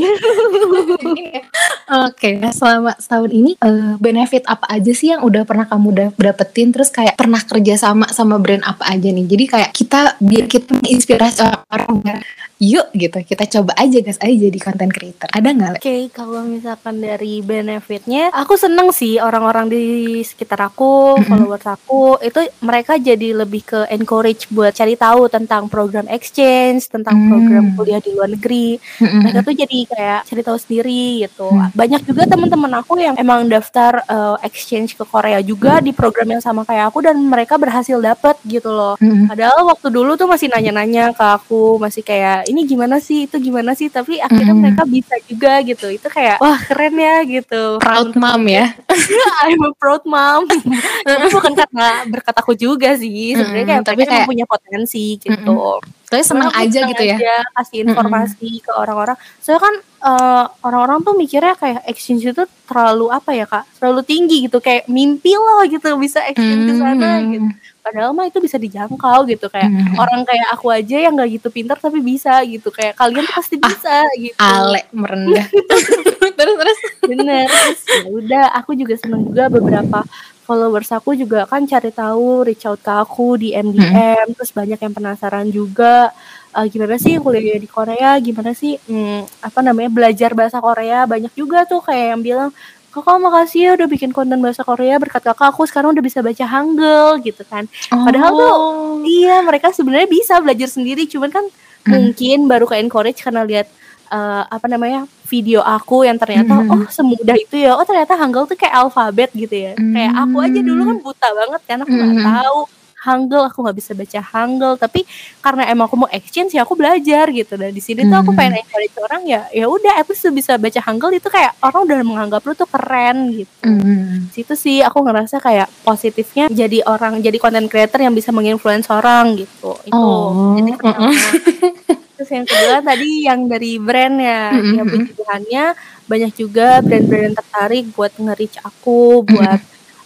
Oke, 2.15 2.39
nah 2.39 2.55
selama 2.55 2.95
setahun 2.95 3.35
ini 3.35 3.59
eh, 3.59 3.99
benefit 3.99 4.47
apa 4.47 4.71
aja 4.71 4.95
sih 4.95 5.11
yang 5.11 5.27
udah 5.27 5.43
pernah 5.43 5.67
kamu 5.67 5.87
udah 5.91 6.09
dapetin 6.15 6.71
terus 6.71 6.95
kayak 6.95 7.19
pernah 7.19 7.43
kerja 7.43 7.75
sama 7.75 8.07
sama 8.15 8.39
brand 8.39 8.63
apa 8.63 8.87
aja 8.87 9.11
nih. 9.11 9.27
Jadi 9.27 9.45
kayak 9.51 9.71
kita 9.75 10.15
biar 10.23 10.47
kita 10.47 10.79
menginspirasi 10.79 11.43
orang 11.75 12.23
yuk 12.63 12.87
gitu 12.95 13.19
kita 13.27 13.45
coba 13.59 13.75
aja 13.77 13.99
guys 13.99 14.21
aja 14.23 14.35
jadi 14.49 14.59
content 14.63 14.93
creator. 14.95 15.29
Ada 15.29 15.49
nggak? 15.51 15.75
Oke, 15.83 15.97
kalau 16.15 16.47
misalkan 16.47 17.03
dari 17.03 17.43
benefitnya, 17.43 18.31
aku 18.31 18.55
seneng 18.55 18.95
sih 18.95 19.19
orang-orang 19.19 19.69
di 19.69 19.85
sekitar 20.23 20.71
aku, 20.71 21.19
followers 21.27 21.67
aku, 21.67 22.23
itu 22.23 22.47
mereka 22.63 22.97
jadi 22.97 23.35
lebih 23.35 23.67
ke 23.67 23.81
encourage 23.91 24.47
buat 24.55 24.71
cari 24.71 24.95
tahu 24.95 25.27
tentang 25.27 25.67
program 25.67 26.07
exchange, 26.07 26.87
tentang 26.89 27.27
program 27.27 27.75
kuliah 27.75 27.99
di 27.99 28.11
luar 28.15 28.31
negeri. 28.31 28.79
mereka 29.03 29.43
tuh 29.43 29.55
jadi 29.55 29.79
kayak 29.91 30.21
cari 30.31 30.43
tahu 30.47 30.59
sendiri 30.59 31.27
gitu. 31.27 31.49
Hmm. 31.51 31.75
Banyak 31.75 32.04
juga 32.05 32.23
teman-teman 32.25 32.73
aku 32.79 32.97
yang 32.97 33.17
emang 33.17 33.49
daftar 33.49 34.05
uh, 34.07 34.37
exchange 34.41 34.95
ke 34.95 35.03
Korea 35.03 35.41
juga 35.41 35.81
di 35.81 35.91
program 35.91 36.29
yang 36.29 36.41
sama 36.41 36.63
kayak 36.63 36.93
aku 36.93 37.01
dan 37.01 37.17
mereka 37.19 37.57
berhasil 37.57 37.97
dapet 37.99 38.37
gitu 38.45 38.69
loh. 38.69 38.95
Mm-mm. 39.01 39.27
Padahal 39.27 39.65
waktu 39.65 39.89
dulu 39.89 40.15
tuh 40.15 40.29
masih 40.29 40.49
nanya-nanya 40.49 41.11
ke 41.11 41.25
aku, 41.25 41.77
masih 41.77 42.01
kayak 42.01 42.45
ini 42.47 42.65
gimana 42.65 43.01
sih, 43.01 43.25
itu 43.25 43.37
gimana 43.39 43.73
sih, 43.73 43.89
tapi 43.89 44.21
akhirnya 44.21 44.53
Hmm. 44.53 44.63
mereka 44.63 44.83
bisa 44.85 45.15
juga 45.25 45.59
gitu. 45.65 45.87
Itu 45.89 46.07
kayak 46.07 46.39
wah 46.39 46.61
keren 46.61 46.95
ya 46.95 47.17
gitu. 47.25 47.81
Proud 47.81 48.13
mom 48.15 48.43
ya. 48.45 48.77
I'm 49.49 49.65
a 49.65 49.73
proud 49.75 50.05
mom. 50.05 50.45
bukan 51.35 51.53
karena 51.57 52.05
berkat 52.07 52.37
aku 52.37 52.53
juga 52.55 52.95
sih. 52.95 53.35
Sebenarnya 53.35 53.67
kayak 53.67 53.83
tapi 53.83 53.97
mereka 54.03 54.13
kayak- 54.21 54.29
punya 54.29 54.45
potensi 54.45 55.17
gitu. 55.17 55.35
Seneng 55.35 56.04
Soalnya 56.21 56.51
aku 56.53 56.61
aja 56.61 56.81
gitu 56.87 57.03
ya. 57.03 57.17
aja 57.17 57.35
kasih 57.55 57.79
informasi 57.83 58.49
ke 58.61 58.71
orang-orang. 58.71 59.17
Soalnya 59.41 59.63
kan 59.63 59.75
eh, 60.05 60.45
orang-orang 60.61 60.99
tuh 61.01 61.15
mikirnya 61.17 61.57
kayak 61.57 61.81
exchange 61.85 62.23
itu 62.23 62.45
terlalu 62.65 63.09
apa 63.09 63.33
ya 63.33 63.49
kak? 63.49 63.65
Terlalu 63.75 64.01
tinggi 64.05 64.37
gitu, 64.45 64.61
kayak 64.61 64.85
mimpi 64.87 65.33
loh 65.33 65.65
gitu 65.65 65.97
bisa 65.97 66.21
exchange 66.25 66.69
ke 66.69 66.75
sana 66.77 67.11
Hmm. 67.19 67.29
gitu. 67.33 67.49
Padahal 67.81 68.13
mah 68.13 68.25
itu 68.25 68.37
bisa 68.39 68.57
dijangkau 68.57 69.25
gitu 69.27 69.49
kayak 69.49 69.69
Hmm. 69.69 69.97
orang 69.97 70.23
kayak 70.23 70.47
aku 70.53 70.69
aja 70.69 70.97
yang 70.99 71.13
gak 71.15 71.29
gitu 71.31 71.49
pintar 71.49 71.77
tapi 71.77 72.01
bisa 72.01 72.41
gitu 72.45 72.69
kayak 72.69 72.95
kalian 72.95 73.25
tuh 73.25 73.35
pasti 73.35 73.57
bisa 73.57 73.95
gitu. 74.15 74.37
Ah, 74.37 74.61
Ale 74.63 74.85
merendah. 74.91 75.45
terus 76.37 76.55
terus. 76.55 76.79
Bener. 77.11 77.45
Terus 77.45 77.81
ya 77.85 78.05
udah, 78.07 78.45
aku 78.55 78.73
juga 78.73 78.95
seneng 78.97 79.25
juga 79.25 79.49
beberapa 79.49 80.05
followers 80.45 80.93
aku 80.93 81.17
juga 81.17 81.45
kan 81.45 81.65
cari 81.65 81.89
tahu 81.89 82.45
reach 82.45 82.65
out 82.65 82.79
ke 82.79 82.93
aku 82.93 83.35
di 83.35 83.51
MDM 83.51 84.37
terus 84.37 84.53
banyak 84.53 84.77
yang 84.77 84.93
penasaran 84.93 85.49
juga 85.49 86.13
eh, 86.53 86.67
gimana 86.69 86.95
sih 86.95 87.17
kuliah 87.17 87.57
di 87.57 87.67
Korea? 87.67 88.21
Gimana 88.21 88.53
sih 88.53 88.77
hmm, 88.79 89.43
apa 89.43 89.59
namanya 89.59 89.91
belajar 89.91 90.31
bahasa 90.33 90.61
Korea? 90.61 91.03
Banyak 91.05 91.33
juga 91.33 91.65
tuh 91.65 91.81
kayak 91.81 92.07
yang 92.15 92.23
bilang 92.23 92.51
kakak 92.95 93.19
makasih 93.19 93.61
ya 93.67 93.71
udah 93.75 93.89
bikin 93.91 94.15
konten 94.15 94.39
bahasa 94.39 94.63
Korea. 94.63 95.03
Berkat 95.03 95.25
kakak 95.25 95.51
aku 95.51 95.67
sekarang 95.67 95.91
udah 95.91 96.05
bisa 96.05 96.23
baca 96.23 96.47
Hangul 96.47 97.19
gitu 97.21 97.43
kan. 97.43 97.67
Padahal 97.91 98.31
tuh, 98.31 98.55
Oh. 98.55 99.03
iya 99.03 99.43
mereka 99.43 99.75
sebenarnya 99.75 100.07
bisa 100.07 100.39
belajar 100.39 100.71
sendiri 100.71 101.09
cuman 101.09 101.33
kan 101.33 101.45
Hmm. 101.85 101.91
mungkin 102.15 102.49
baru 102.49 102.65
ke 102.65 102.81
encourage 102.81 103.21
karena 103.21 103.45
lihat 103.45 103.69
eh, 104.15 104.43
apa 104.47 104.67
namanya 104.67 105.01
video 105.25 105.59
aku 105.61 106.07
yang 106.07 106.15
ternyata 106.15 106.55
Hmm. 106.55 106.71
oh 106.71 106.87
semudah 106.89 107.35
itu 107.35 107.57
ya 107.59 107.75
oh 107.75 107.83
ternyata 107.83 108.15
Hangul 108.15 108.47
tuh 108.47 108.55
kayak 108.55 108.75
alfabet 108.77 109.35
gitu 109.35 109.51
ya 109.53 109.73
kayak 109.75 110.13
aku 110.15 110.37
aja 110.39 110.61
dulu 110.61 110.83
kan 110.85 110.97
buta 111.01 111.29
banget 111.35 111.61
kan 111.65 111.79
aku 111.81 111.91
nggak 111.93 112.13
Hmm. 112.15 112.25
tahu 112.25 112.61
Hangul 112.97 113.45
aku 113.45 113.61
nggak 113.61 113.77
bisa 113.77 113.93
baca 113.93 114.21
Hangul 114.25 114.75
tapi 114.77 115.05
karena 115.39 115.69
emang 115.69 115.85
aku 115.85 115.97
mau 115.99 116.09
exchange 116.09 116.53
ya 116.53 116.65
aku 116.65 116.73
belajar 116.73 117.29
gitu 117.29 117.53
dan 117.53 117.69
di 117.69 117.77
sini 117.79 118.01
tuh 118.03 118.17
aku 118.17 118.31
Hmm. 118.31 118.39
pengen 118.39 118.55
encourage 118.59 118.97
orang 118.99 119.23
ya 119.27 119.41
ya 119.51 119.67
udah 119.67 120.01
least 120.03 120.25
lu 120.25 120.33
bisa 120.33 120.57
baca 120.57 120.81
Hangul 120.81 121.13
itu 121.13 121.29
kayak 121.29 121.53
orang 121.61 121.85
udah 121.85 121.97
menganggap 122.03 122.41
lu 122.41 122.55
tuh 122.55 122.65
keren 122.65 123.17
gitu 123.35 123.53
Hmm. 123.61 124.25
situ 124.31 124.55
sih 124.55 124.81
aku 124.81 125.03
ngerasa 125.03 125.37
kayak 125.39 125.69
positifnya 125.83 126.49
jadi 126.49 126.81
orang 126.85 127.21
jadi 127.21 127.37
content 127.37 127.67
creator 127.67 128.01
yang 128.01 128.13
bisa 128.13 128.31
menginfluence 128.31 128.89
orang 128.89 129.37
gitu 129.37 129.77
itu 129.83 129.93
Oh. 129.93 130.57
jadi. 130.57 130.73
terus 132.15 132.31
yang 132.31 132.47
kedua 132.47 132.79
tadi 132.81 133.27
yang 133.27 133.41
dari 133.47 133.73
brand 133.77 134.17
ya 134.23 134.43
ya 134.55 134.83
puji 134.87 135.11
Tuhannya 135.19 135.65
banyak 136.07 136.33
juga 136.37 136.79
brand-brand 136.79 137.25
yang 137.33 137.37
tertarik 137.37 137.85
buat 137.91 138.13
nge-reach 138.15 138.63
aku 138.63 139.25
buat 139.25 139.61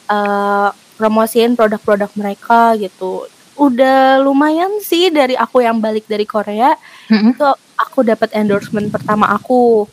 eh, 0.08 0.68
promosiin 0.96 1.52
produk-produk 1.54 2.10
mereka 2.16 2.72
gitu 2.80 3.28
udah 3.58 4.22
lumayan 4.22 4.78
sih 4.80 5.10
dari 5.10 5.34
aku 5.34 5.60
yang 5.60 5.82
balik 5.82 6.06
dari 6.06 6.24
Korea 6.24 6.78
Mm-mm. 7.10 7.34
itu 7.34 7.44
aku 7.76 8.06
dapat 8.06 8.30
endorsement 8.32 8.88
pertama 8.88 9.28
aku 9.30 9.86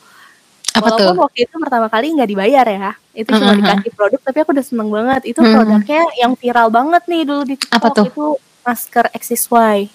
Apa 0.76 0.92
tuh? 0.92 1.08
Walaupun 1.08 1.16
waktu 1.24 1.40
itu 1.48 1.56
pertama 1.56 1.88
kali 1.88 2.12
nggak 2.20 2.30
dibayar 2.30 2.66
ya, 2.68 2.92
itu 3.16 3.32
cuma 3.32 3.56
Mm-mm. 3.56 3.64
dikasih 3.64 3.92
produk, 3.96 4.20
tapi 4.20 4.38
aku 4.44 4.52
udah 4.52 4.66
seneng 4.68 4.90
banget. 4.92 5.22
Itu 5.32 5.40
Mm-mm. 5.40 5.54
produknya 5.56 6.02
yang 6.20 6.36
viral 6.36 6.68
banget 6.68 7.04
nih 7.08 7.24
dulu 7.24 7.42
di 7.48 7.56
TikTok 7.56 7.80
Apa 7.80 7.88
tuh? 7.96 8.06
itu 8.12 8.26
masker 8.60 9.06
XSY, 9.16 9.88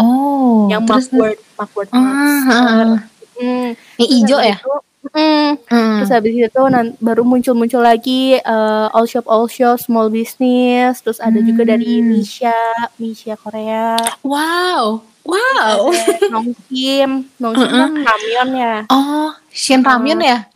Oh. 0.00 0.66
yang 0.66 0.82
terus 0.82 1.06
Macword, 1.08 1.38
Macword 1.54 1.88
Ah, 1.90 2.00
ah, 2.00 2.50
ah. 2.50 2.96
Hmm, 3.36 3.72
Yang 3.96 4.08
hijau 4.10 4.38
ya? 4.38 4.56
itu, 4.56 4.72
mm, 5.10 5.50
Hmm. 5.66 5.96
Terus 5.96 6.10
habis 6.10 6.32
itu 6.34 6.62
nan- 6.66 6.96
baru 6.98 7.22
muncul-muncul 7.22 7.80
lagi 7.80 8.36
eh, 8.36 8.86
all 8.90 9.04
shop 9.04 9.24
all 9.24 9.44
shop 9.46 9.76
small 9.78 10.08
business, 10.08 11.00
terus 11.00 11.16
ada 11.18 11.36
juga 11.38 11.64
dari 11.66 12.00
Hmm. 12.00 12.12
Misha, 12.12 12.56
Misha 12.96 13.34
Korea, 13.34 13.96
Wow. 14.20 15.04
Wow. 15.20 15.92
ada 15.92 16.26
Nong 16.28 16.56
Kim, 16.66 17.28
Nong 17.36 17.54
Kim 17.54 17.68
kan 17.68 17.92
ramyeon 17.94 18.48
ya, 18.52 18.74
Oh, 18.88 19.30
Shin 19.48 19.80
Ramyun 19.80 20.16
ya? 20.18 20.48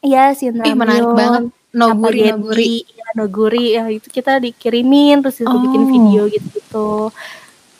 iya 0.00 0.32
sih 0.32 0.48
Ih, 0.48 0.72
menarik 0.72 1.08
banget. 1.10 1.48
Noguri, 1.70 2.28
noguri. 2.28 2.74
ya 2.84 3.06
noguri 3.14 3.66
ya 3.72 3.88
itu 3.88 4.04
kita 4.06 4.36
dikirimin 4.36 5.20
terus 5.20 5.40
bikin 5.40 5.82
Oh. 5.82 5.88
video 5.88 6.22
gitu 6.28 6.88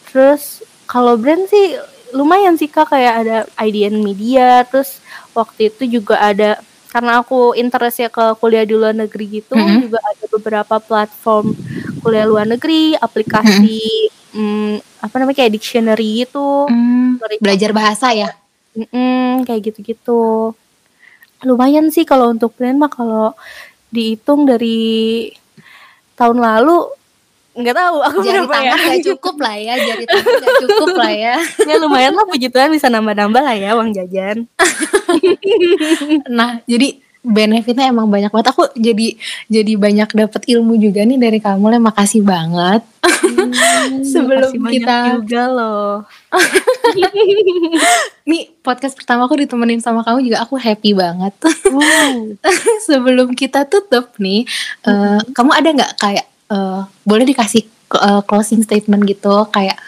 terus 0.07 0.64
kalau 0.92 1.16
brand 1.16 1.48
sih 1.48 1.81
lumayan 2.12 2.55
sih 2.55 2.68
kak 2.68 2.92
kayak 2.92 3.14
ada 3.24 3.37
IDN 3.57 4.05
Media 4.05 4.61
terus 4.68 5.00
waktu 5.33 5.72
itu 5.72 5.88
juga 5.90 6.20
ada 6.20 6.61
karena 6.92 7.24
aku 7.24 7.57
interest 7.57 8.05
ya 8.05 8.12
ke 8.12 8.37
kuliah 8.37 8.68
di 8.68 8.76
luar 8.76 8.92
negeri 8.92 9.40
gitu 9.40 9.57
Mhm. 9.57 9.88
juga 9.88 9.98
ada 10.05 10.24
beberapa 10.28 10.76
platform 10.76 11.57
kuliah 12.05 12.28
luar 12.28 12.44
negeri 12.44 12.92
aplikasi 13.00 13.81
mm, 14.31 15.00
apa 15.00 15.14
namanya 15.16 15.40
kayak 15.40 15.57
dictionary 15.57 16.28
gitu 16.28 16.68
Hmm, 16.68 17.16
Sorry. 17.16 17.40
belajar 17.40 17.72
bahasa 17.72 18.12
ya. 18.12 18.28
Mm-mm, 18.72 19.44
kayak 19.44 19.72
gitu-gitu 19.72 20.52
lumayan 21.42 21.88
sih 21.88 22.05
kalau 22.05 22.31
untuk 22.31 22.52
plan 22.52 22.76
mah 22.76 22.88
kalau 22.88 23.33
dihitung 23.88 24.44
dari 24.44 25.28
tahun 26.14 26.38
lalu 26.38 26.92
nggak 27.52 27.76
tahu 27.76 27.96
aku 28.00 28.18
Jari 28.24 28.38
berapa 28.48 28.54
ya 28.56 28.70
tangan 28.72 28.86
nggak 28.88 29.04
cukup 29.12 29.36
lah 29.36 29.56
ya, 29.60 29.74
jari 29.76 30.04
tangan 30.08 30.32
nggak 30.40 30.56
cukup 30.64 30.88
lah 30.96 31.12
ya. 31.12 31.34
ya 31.68 31.74
lumayan 31.76 32.12
lah 32.16 32.24
puji 32.24 32.48
Tuhan 32.48 32.72
bisa 32.72 32.88
nambah-nambah 32.88 33.42
lah 33.44 33.56
ya 33.56 33.70
uang 33.76 33.92
jajan 33.92 34.48
Nah, 36.32 36.64
jadi 36.64 36.96
benefitnya 37.22 37.86
emang 37.86 38.10
banyak 38.10 38.32
banget. 38.32 38.50
Aku 38.50 38.66
jadi 38.74 39.14
jadi 39.46 39.72
banyak 39.78 40.08
dapat 40.10 40.42
ilmu 40.48 40.74
juga 40.74 41.06
nih 41.06 41.18
dari 41.20 41.38
kamu. 41.38 41.70
Le. 41.70 41.78
Makasih 41.78 42.24
banget. 42.24 42.82
Sebelum 44.12 44.50
Makasih 44.56 44.72
kita- 44.72 45.06
juga 45.18 45.42
loh 45.50 45.90
Nih 48.22 48.54
podcast 48.62 48.94
pertama 48.94 49.26
aku 49.26 49.34
ditemenin 49.38 49.82
sama 49.82 50.02
kamu 50.02 50.22
juga 50.24 50.42
aku 50.42 50.54
happy 50.56 50.94
banget. 50.94 51.34
Wow. 51.68 52.38
Sebelum 52.86 53.34
kita 53.34 53.66
tutup 53.66 54.14
nih, 54.16 54.46
eh, 54.87 55.20
kamu 55.35 55.50
ada 55.52 55.68
nggak 55.68 55.92
kayak 55.98 56.27
eh, 56.53 56.81
boleh 57.09 57.25
dikasih 57.25 57.65
eh, 57.96 58.23
closing 58.29 58.61
statement 58.61 59.09
gitu 59.09 59.48
kayak 59.48 59.81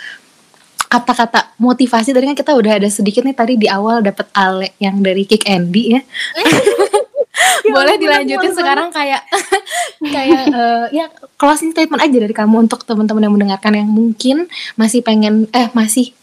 kata-kata 0.88 1.50
motivasi 1.58 2.14
tadi 2.14 2.30
kan 2.30 2.38
kita 2.38 2.52
udah 2.54 2.78
ada 2.78 2.86
sedikit 2.86 3.26
nih 3.26 3.34
tadi 3.34 3.58
di 3.58 3.66
awal 3.66 3.98
dapat 3.98 4.30
Ale 4.30 4.78
yang 4.78 5.02
dari 5.02 5.26
Kick 5.26 5.44
Andy 5.50 5.98
ya. 5.98 6.00
boleh 7.74 7.98
ampun, 7.98 8.02
dilanjutin 8.06 8.54
sekarang 8.54 8.88
kayak 8.94 9.26
kayak 10.14 10.42
eh, 10.54 10.86
ya 10.94 11.10
closing 11.34 11.74
statement 11.74 11.98
aja 11.98 12.16
dari 12.22 12.30
kamu 12.30 12.70
untuk 12.70 12.86
teman-teman 12.86 13.26
yang 13.26 13.34
mendengarkan 13.34 13.74
yang 13.74 13.90
mungkin 13.90 14.46
masih 14.78 15.02
pengen 15.02 15.50
eh 15.50 15.66
masih 15.74 16.14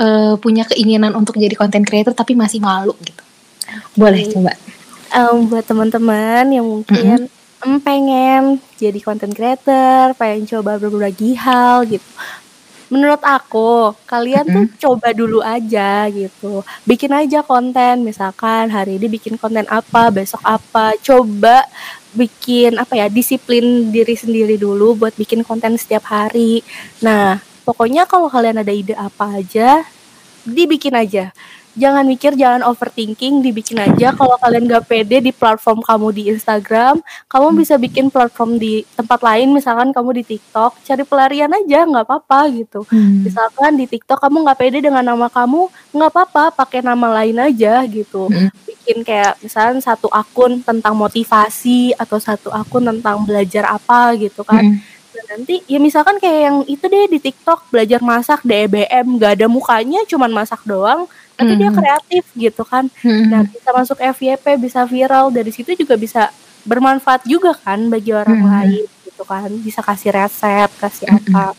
eh, 0.00 0.34
punya 0.42 0.66
keinginan 0.66 1.14
untuk 1.14 1.38
jadi 1.38 1.54
content 1.54 1.86
creator 1.86 2.10
tapi 2.10 2.34
masih 2.34 2.58
malu 2.58 2.98
gitu. 3.04 3.22
Boleh 3.94 4.26
coba. 4.26 4.58
Em, 5.10 5.46
buat 5.46 5.66
teman-teman 5.66 6.44
yang 6.50 6.66
mungkin 6.66 7.30
pengen 7.60 8.56
jadi 8.80 8.96
content 9.04 9.36
creator, 9.36 10.16
pengen 10.16 10.48
coba 10.48 10.80
berbagi 10.80 11.36
hal 11.36 11.84
gitu. 11.84 12.04
Menurut 12.90 13.22
aku, 13.22 13.94
kalian 14.02 14.42
tuh 14.50 14.66
coba 14.82 15.14
dulu 15.14 15.38
aja 15.38 16.10
gitu. 16.10 16.66
Bikin 16.82 17.14
aja 17.14 17.38
konten, 17.46 18.02
misalkan 18.02 18.66
hari 18.66 18.98
ini 18.98 19.06
bikin 19.06 19.38
konten 19.38 19.62
apa, 19.70 20.10
besok 20.10 20.42
apa. 20.42 20.98
Coba 20.98 21.62
bikin 22.18 22.74
apa 22.82 22.98
ya, 22.98 23.06
disiplin 23.06 23.94
diri 23.94 24.18
sendiri 24.18 24.58
dulu 24.58 24.98
buat 24.98 25.14
bikin 25.14 25.46
konten 25.46 25.78
setiap 25.78 26.10
hari. 26.10 26.66
Nah, 26.98 27.38
pokoknya 27.62 28.10
kalau 28.10 28.26
kalian 28.26 28.58
ada 28.58 28.74
ide 28.74 28.98
apa 28.98 29.38
aja, 29.38 29.86
dibikin 30.42 30.98
aja 30.98 31.30
jangan 31.78 32.04
mikir, 32.06 32.34
jangan 32.34 32.66
overthinking, 32.66 33.44
dibikin 33.44 33.78
aja. 33.78 34.10
Kalau 34.14 34.36
kalian 34.40 34.66
gak 34.66 34.90
pede 34.90 35.22
di 35.22 35.30
platform 35.30 35.82
kamu 35.84 36.08
di 36.14 36.22
Instagram, 36.30 36.98
kamu 37.30 37.46
bisa 37.54 37.78
bikin 37.78 38.10
platform 38.10 38.58
di 38.58 38.82
tempat 38.98 39.20
lain, 39.22 39.54
misalkan 39.54 39.94
kamu 39.94 40.22
di 40.22 40.36
TikTok, 40.36 40.82
cari 40.82 41.02
pelarian 41.06 41.50
aja, 41.52 41.86
nggak 41.86 42.06
apa-apa 42.06 42.50
gitu. 42.54 42.82
Hmm. 42.90 43.22
Misalkan 43.22 43.78
di 43.78 43.86
TikTok 43.86 44.18
kamu 44.18 44.36
nggak 44.46 44.58
pede 44.58 44.78
dengan 44.82 45.04
nama 45.06 45.30
kamu, 45.30 45.70
nggak 45.94 46.10
apa-apa, 46.10 46.44
pakai 46.54 46.80
nama 46.82 47.22
lain 47.22 47.36
aja 47.38 47.82
gitu. 47.86 48.30
Mm. 48.30 48.50
Bikin 48.66 48.98
kayak 49.02 49.38
misalkan 49.42 49.78
satu 49.82 50.06
akun 50.10 50.62
tentang 50.62 50.94
motivasi 50.94 51.94
atau 51.98 52.18
satu 52.18 52.48
akun 52.54 52.86
tentang 52.86 53.22
belajar 53.26 53.66
apa 53.66 54.14
gitu 54.18 54.46
kan. 54.46 54.78
Dan 55.10 55.24
nanti 55.26 55.62
ya 55.66 55.78
misalkan 55.82 56.16
kayak 56.22 56.40
yang 56.46 56.58
itu 56.66 56.84
deh 56.86 57.06
di 57.10 57.18
TikTok 57.18 57.70
belajar 57.70 58.00
masak 58.02 58.40
DBM 58.46 59.06
nggak 59.18 59.32
ada 59.38 59.46
mukanya 59.50 60.00
cuman 60.06 60.30
masak 60.30 60.62
doang 60.62 61.10
tapi 61.40 61.52
dia 61.56 61.66
Mhm. 61.66 61.76
kreatif 61.76 62.24
gitu 62.36 62.62
kan 62.62 62.84
Mm-mm. 63.00 63.26
nah 63.26 63.40
bisa 63.42 63.68
masuk 63.70 63.96
FYP 63.98 64.44
bisa 64.56 64.84
viral 64.84 65.28
dari 65.28 65.48
situ 65.48 65.72
juga 65.74 65.96
bisa 65.96 66.28
bermanfaat 66.62 67.24
juga 67.24 67.56
kan 67.56 67.80
bagi 67.86 68.12
orang 68.12 68.36
Mhm. 68.36 68.46
lain 68.46 68.84
gitu 69.02 69.22
kan 69.24 69.48
bisa 69.58 69.80
kasih 69.80 70.12
resep 70.12 70.68
kasih 70.76 71.08
Mhm. 71.08 71.16
apa 71.32 71.56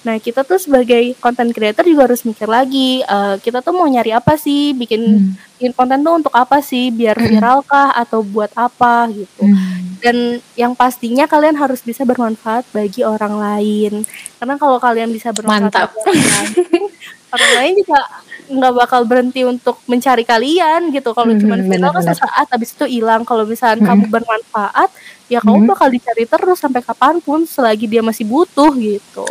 nah 0.00 0.14
kita 0.16 0.40
tuh 0.40 0.54
sebagai 0.56 1.02
content 1.18 1.50
creator 1.50 1.82
juga 1.82 2.06
harus 2.06 2.22
mikir 2.22 2.46
lagi 2.46 3.02
eh, 3.02 3.34
kita 3.36 3.58
tuh 3.58 3.74
mau 3.74 3.84
nyari 3.84 4.14
apa 4.14 4.38
sih 4.38 4.70
bikin 4.70 5.02
Mm. 5.02 5.30
bikin 5.52 5.72
konten 5.72 5.98
tuh 6.00 6.14
untuk 6.14 6.30
apa 6.30 6.62
sih 6.62 6.94
biar 6.94 7.18
viral 7.18 7.66
kah 7.66 7.90
atau 7.90 8.22
buat 8.22 8.54
apa 8.54 9.10
gitu 9.10 9.42
Mm. 9.42 9.98
dan 9.98 10.16
yang 10.54 10.72
pastinya 10.72 11.26
kalian 11.26 11.58
harus 11.58 11.82
bisa 11.82 12.06
bermanfaat 12.06 12.62
bagi 12.70 13.02
orang 13.02 13.34
lain 13.34 14.06
karena 14.38 14.54
kalau 14.54 14.78
kalian 14.78 15.10
bisa 15.10 15.34
bermanfaat 15.34 15.90
Mantap. 15.90 15.98
bagi 15.98 16.06
orang 16.06 16.38
lain 16.38 16.54
orang 17.34 17.52
lain 17.58 17.72
juga 17.76 18.00
nggak 18.48 18.74
bakal 18.76 19.02
berhenti 19.02 19.42
untuk 19.42 19.82
mencari 19.84 20.22
kalian 20.22 20.90
gitu 20.90 21.10
kalau 21.10 21.30
Mhm, 21.30 21.40
cuma 21.40 21.54
viral 21.58 21.90
kan 21.90 22.04
sesaat 22.04 22.46
habis 22.46 22.70
itu 22.70 22.86
hilang 22.86 23.22
kalau 23.22 23.42
misalnya 23.42 23.82
Mhm. 23.82 23.88
kamu 23.88 24.04
bermanfaat 24.08 24.90
ya 25.26 25.38
kamu 25.40 25.60
Mhm. 25.60 25.68
bakal 25.68 25.88
dicari 25.88 26.24
terus 26.24 26.56
sampai 26.56 26.80
kapan 26.80 27.18
pun 27.18 27.42
selagi 27.42 27.84
dia 27.84 28.00
masih 28.00 28.22
butuh 28.22 28.70
gitu 28.72 29.26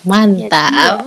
Mantap. 0.00 1.04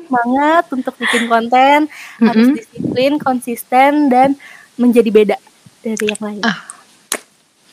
semangat 0.00 0.64
untuk 0.68 0.94
bikin 0.94 1.26
konten 1.26 1.90
harus 2.20 2.46
Mm-mm. 2.46 2.56
disiplin 2.56 3.12
konsisten 3.16 4.06
dan 4.06 4.38
menjadi 4.76 5.08
beda 5.08 5.36
dari 5.80 6.04
yang 6.06 6.22
lain 6.22 6.42
Ah. 6.42 6.58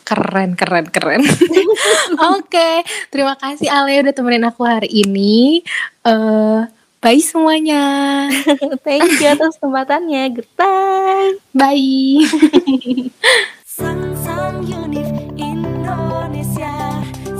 Keren, 0.03 0.51
keren, 0.53 0.83
keren. 0.85 1.23
Oke, 2.35 2.83
terima 3.07 3.33
kasih 3.33 3.71
Ale 3.71 4.03
udah 4.03 4.11
temenin 4.11 4.43
aku 4.43 4.61
hari 4.61 4.91
ini. 4.91 5.63
Eh, 6.03 6.59
Bye 7.03 7.19
semuanya. 7.19 7.83
Thank 8.87 9.19
you 9.19 9.27
atas 9.27 9.59
kesempatannya. 9.59 10.39
Goodbye. 10.39 11.35
Bye. 11.51 12.23
sang 13.75 14.15
sang 14.23 14.63
Unif 14.63 15.11
Indonesia. 15.35 16.71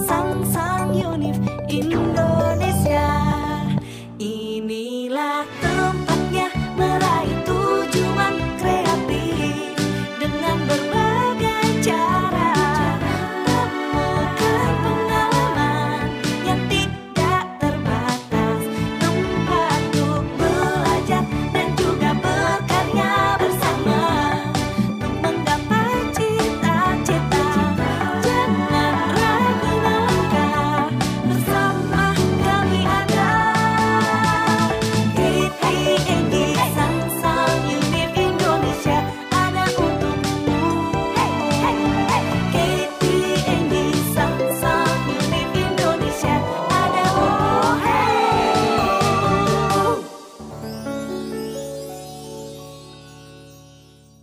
Sang 0.03 0.43
sang 0.51 0.91
Unif 0.91 1.39
Indonesia. 1.71 3.07
Inilah 4.19 5.47
tempatnya 5.63 6.51
meraih 6.75 7.32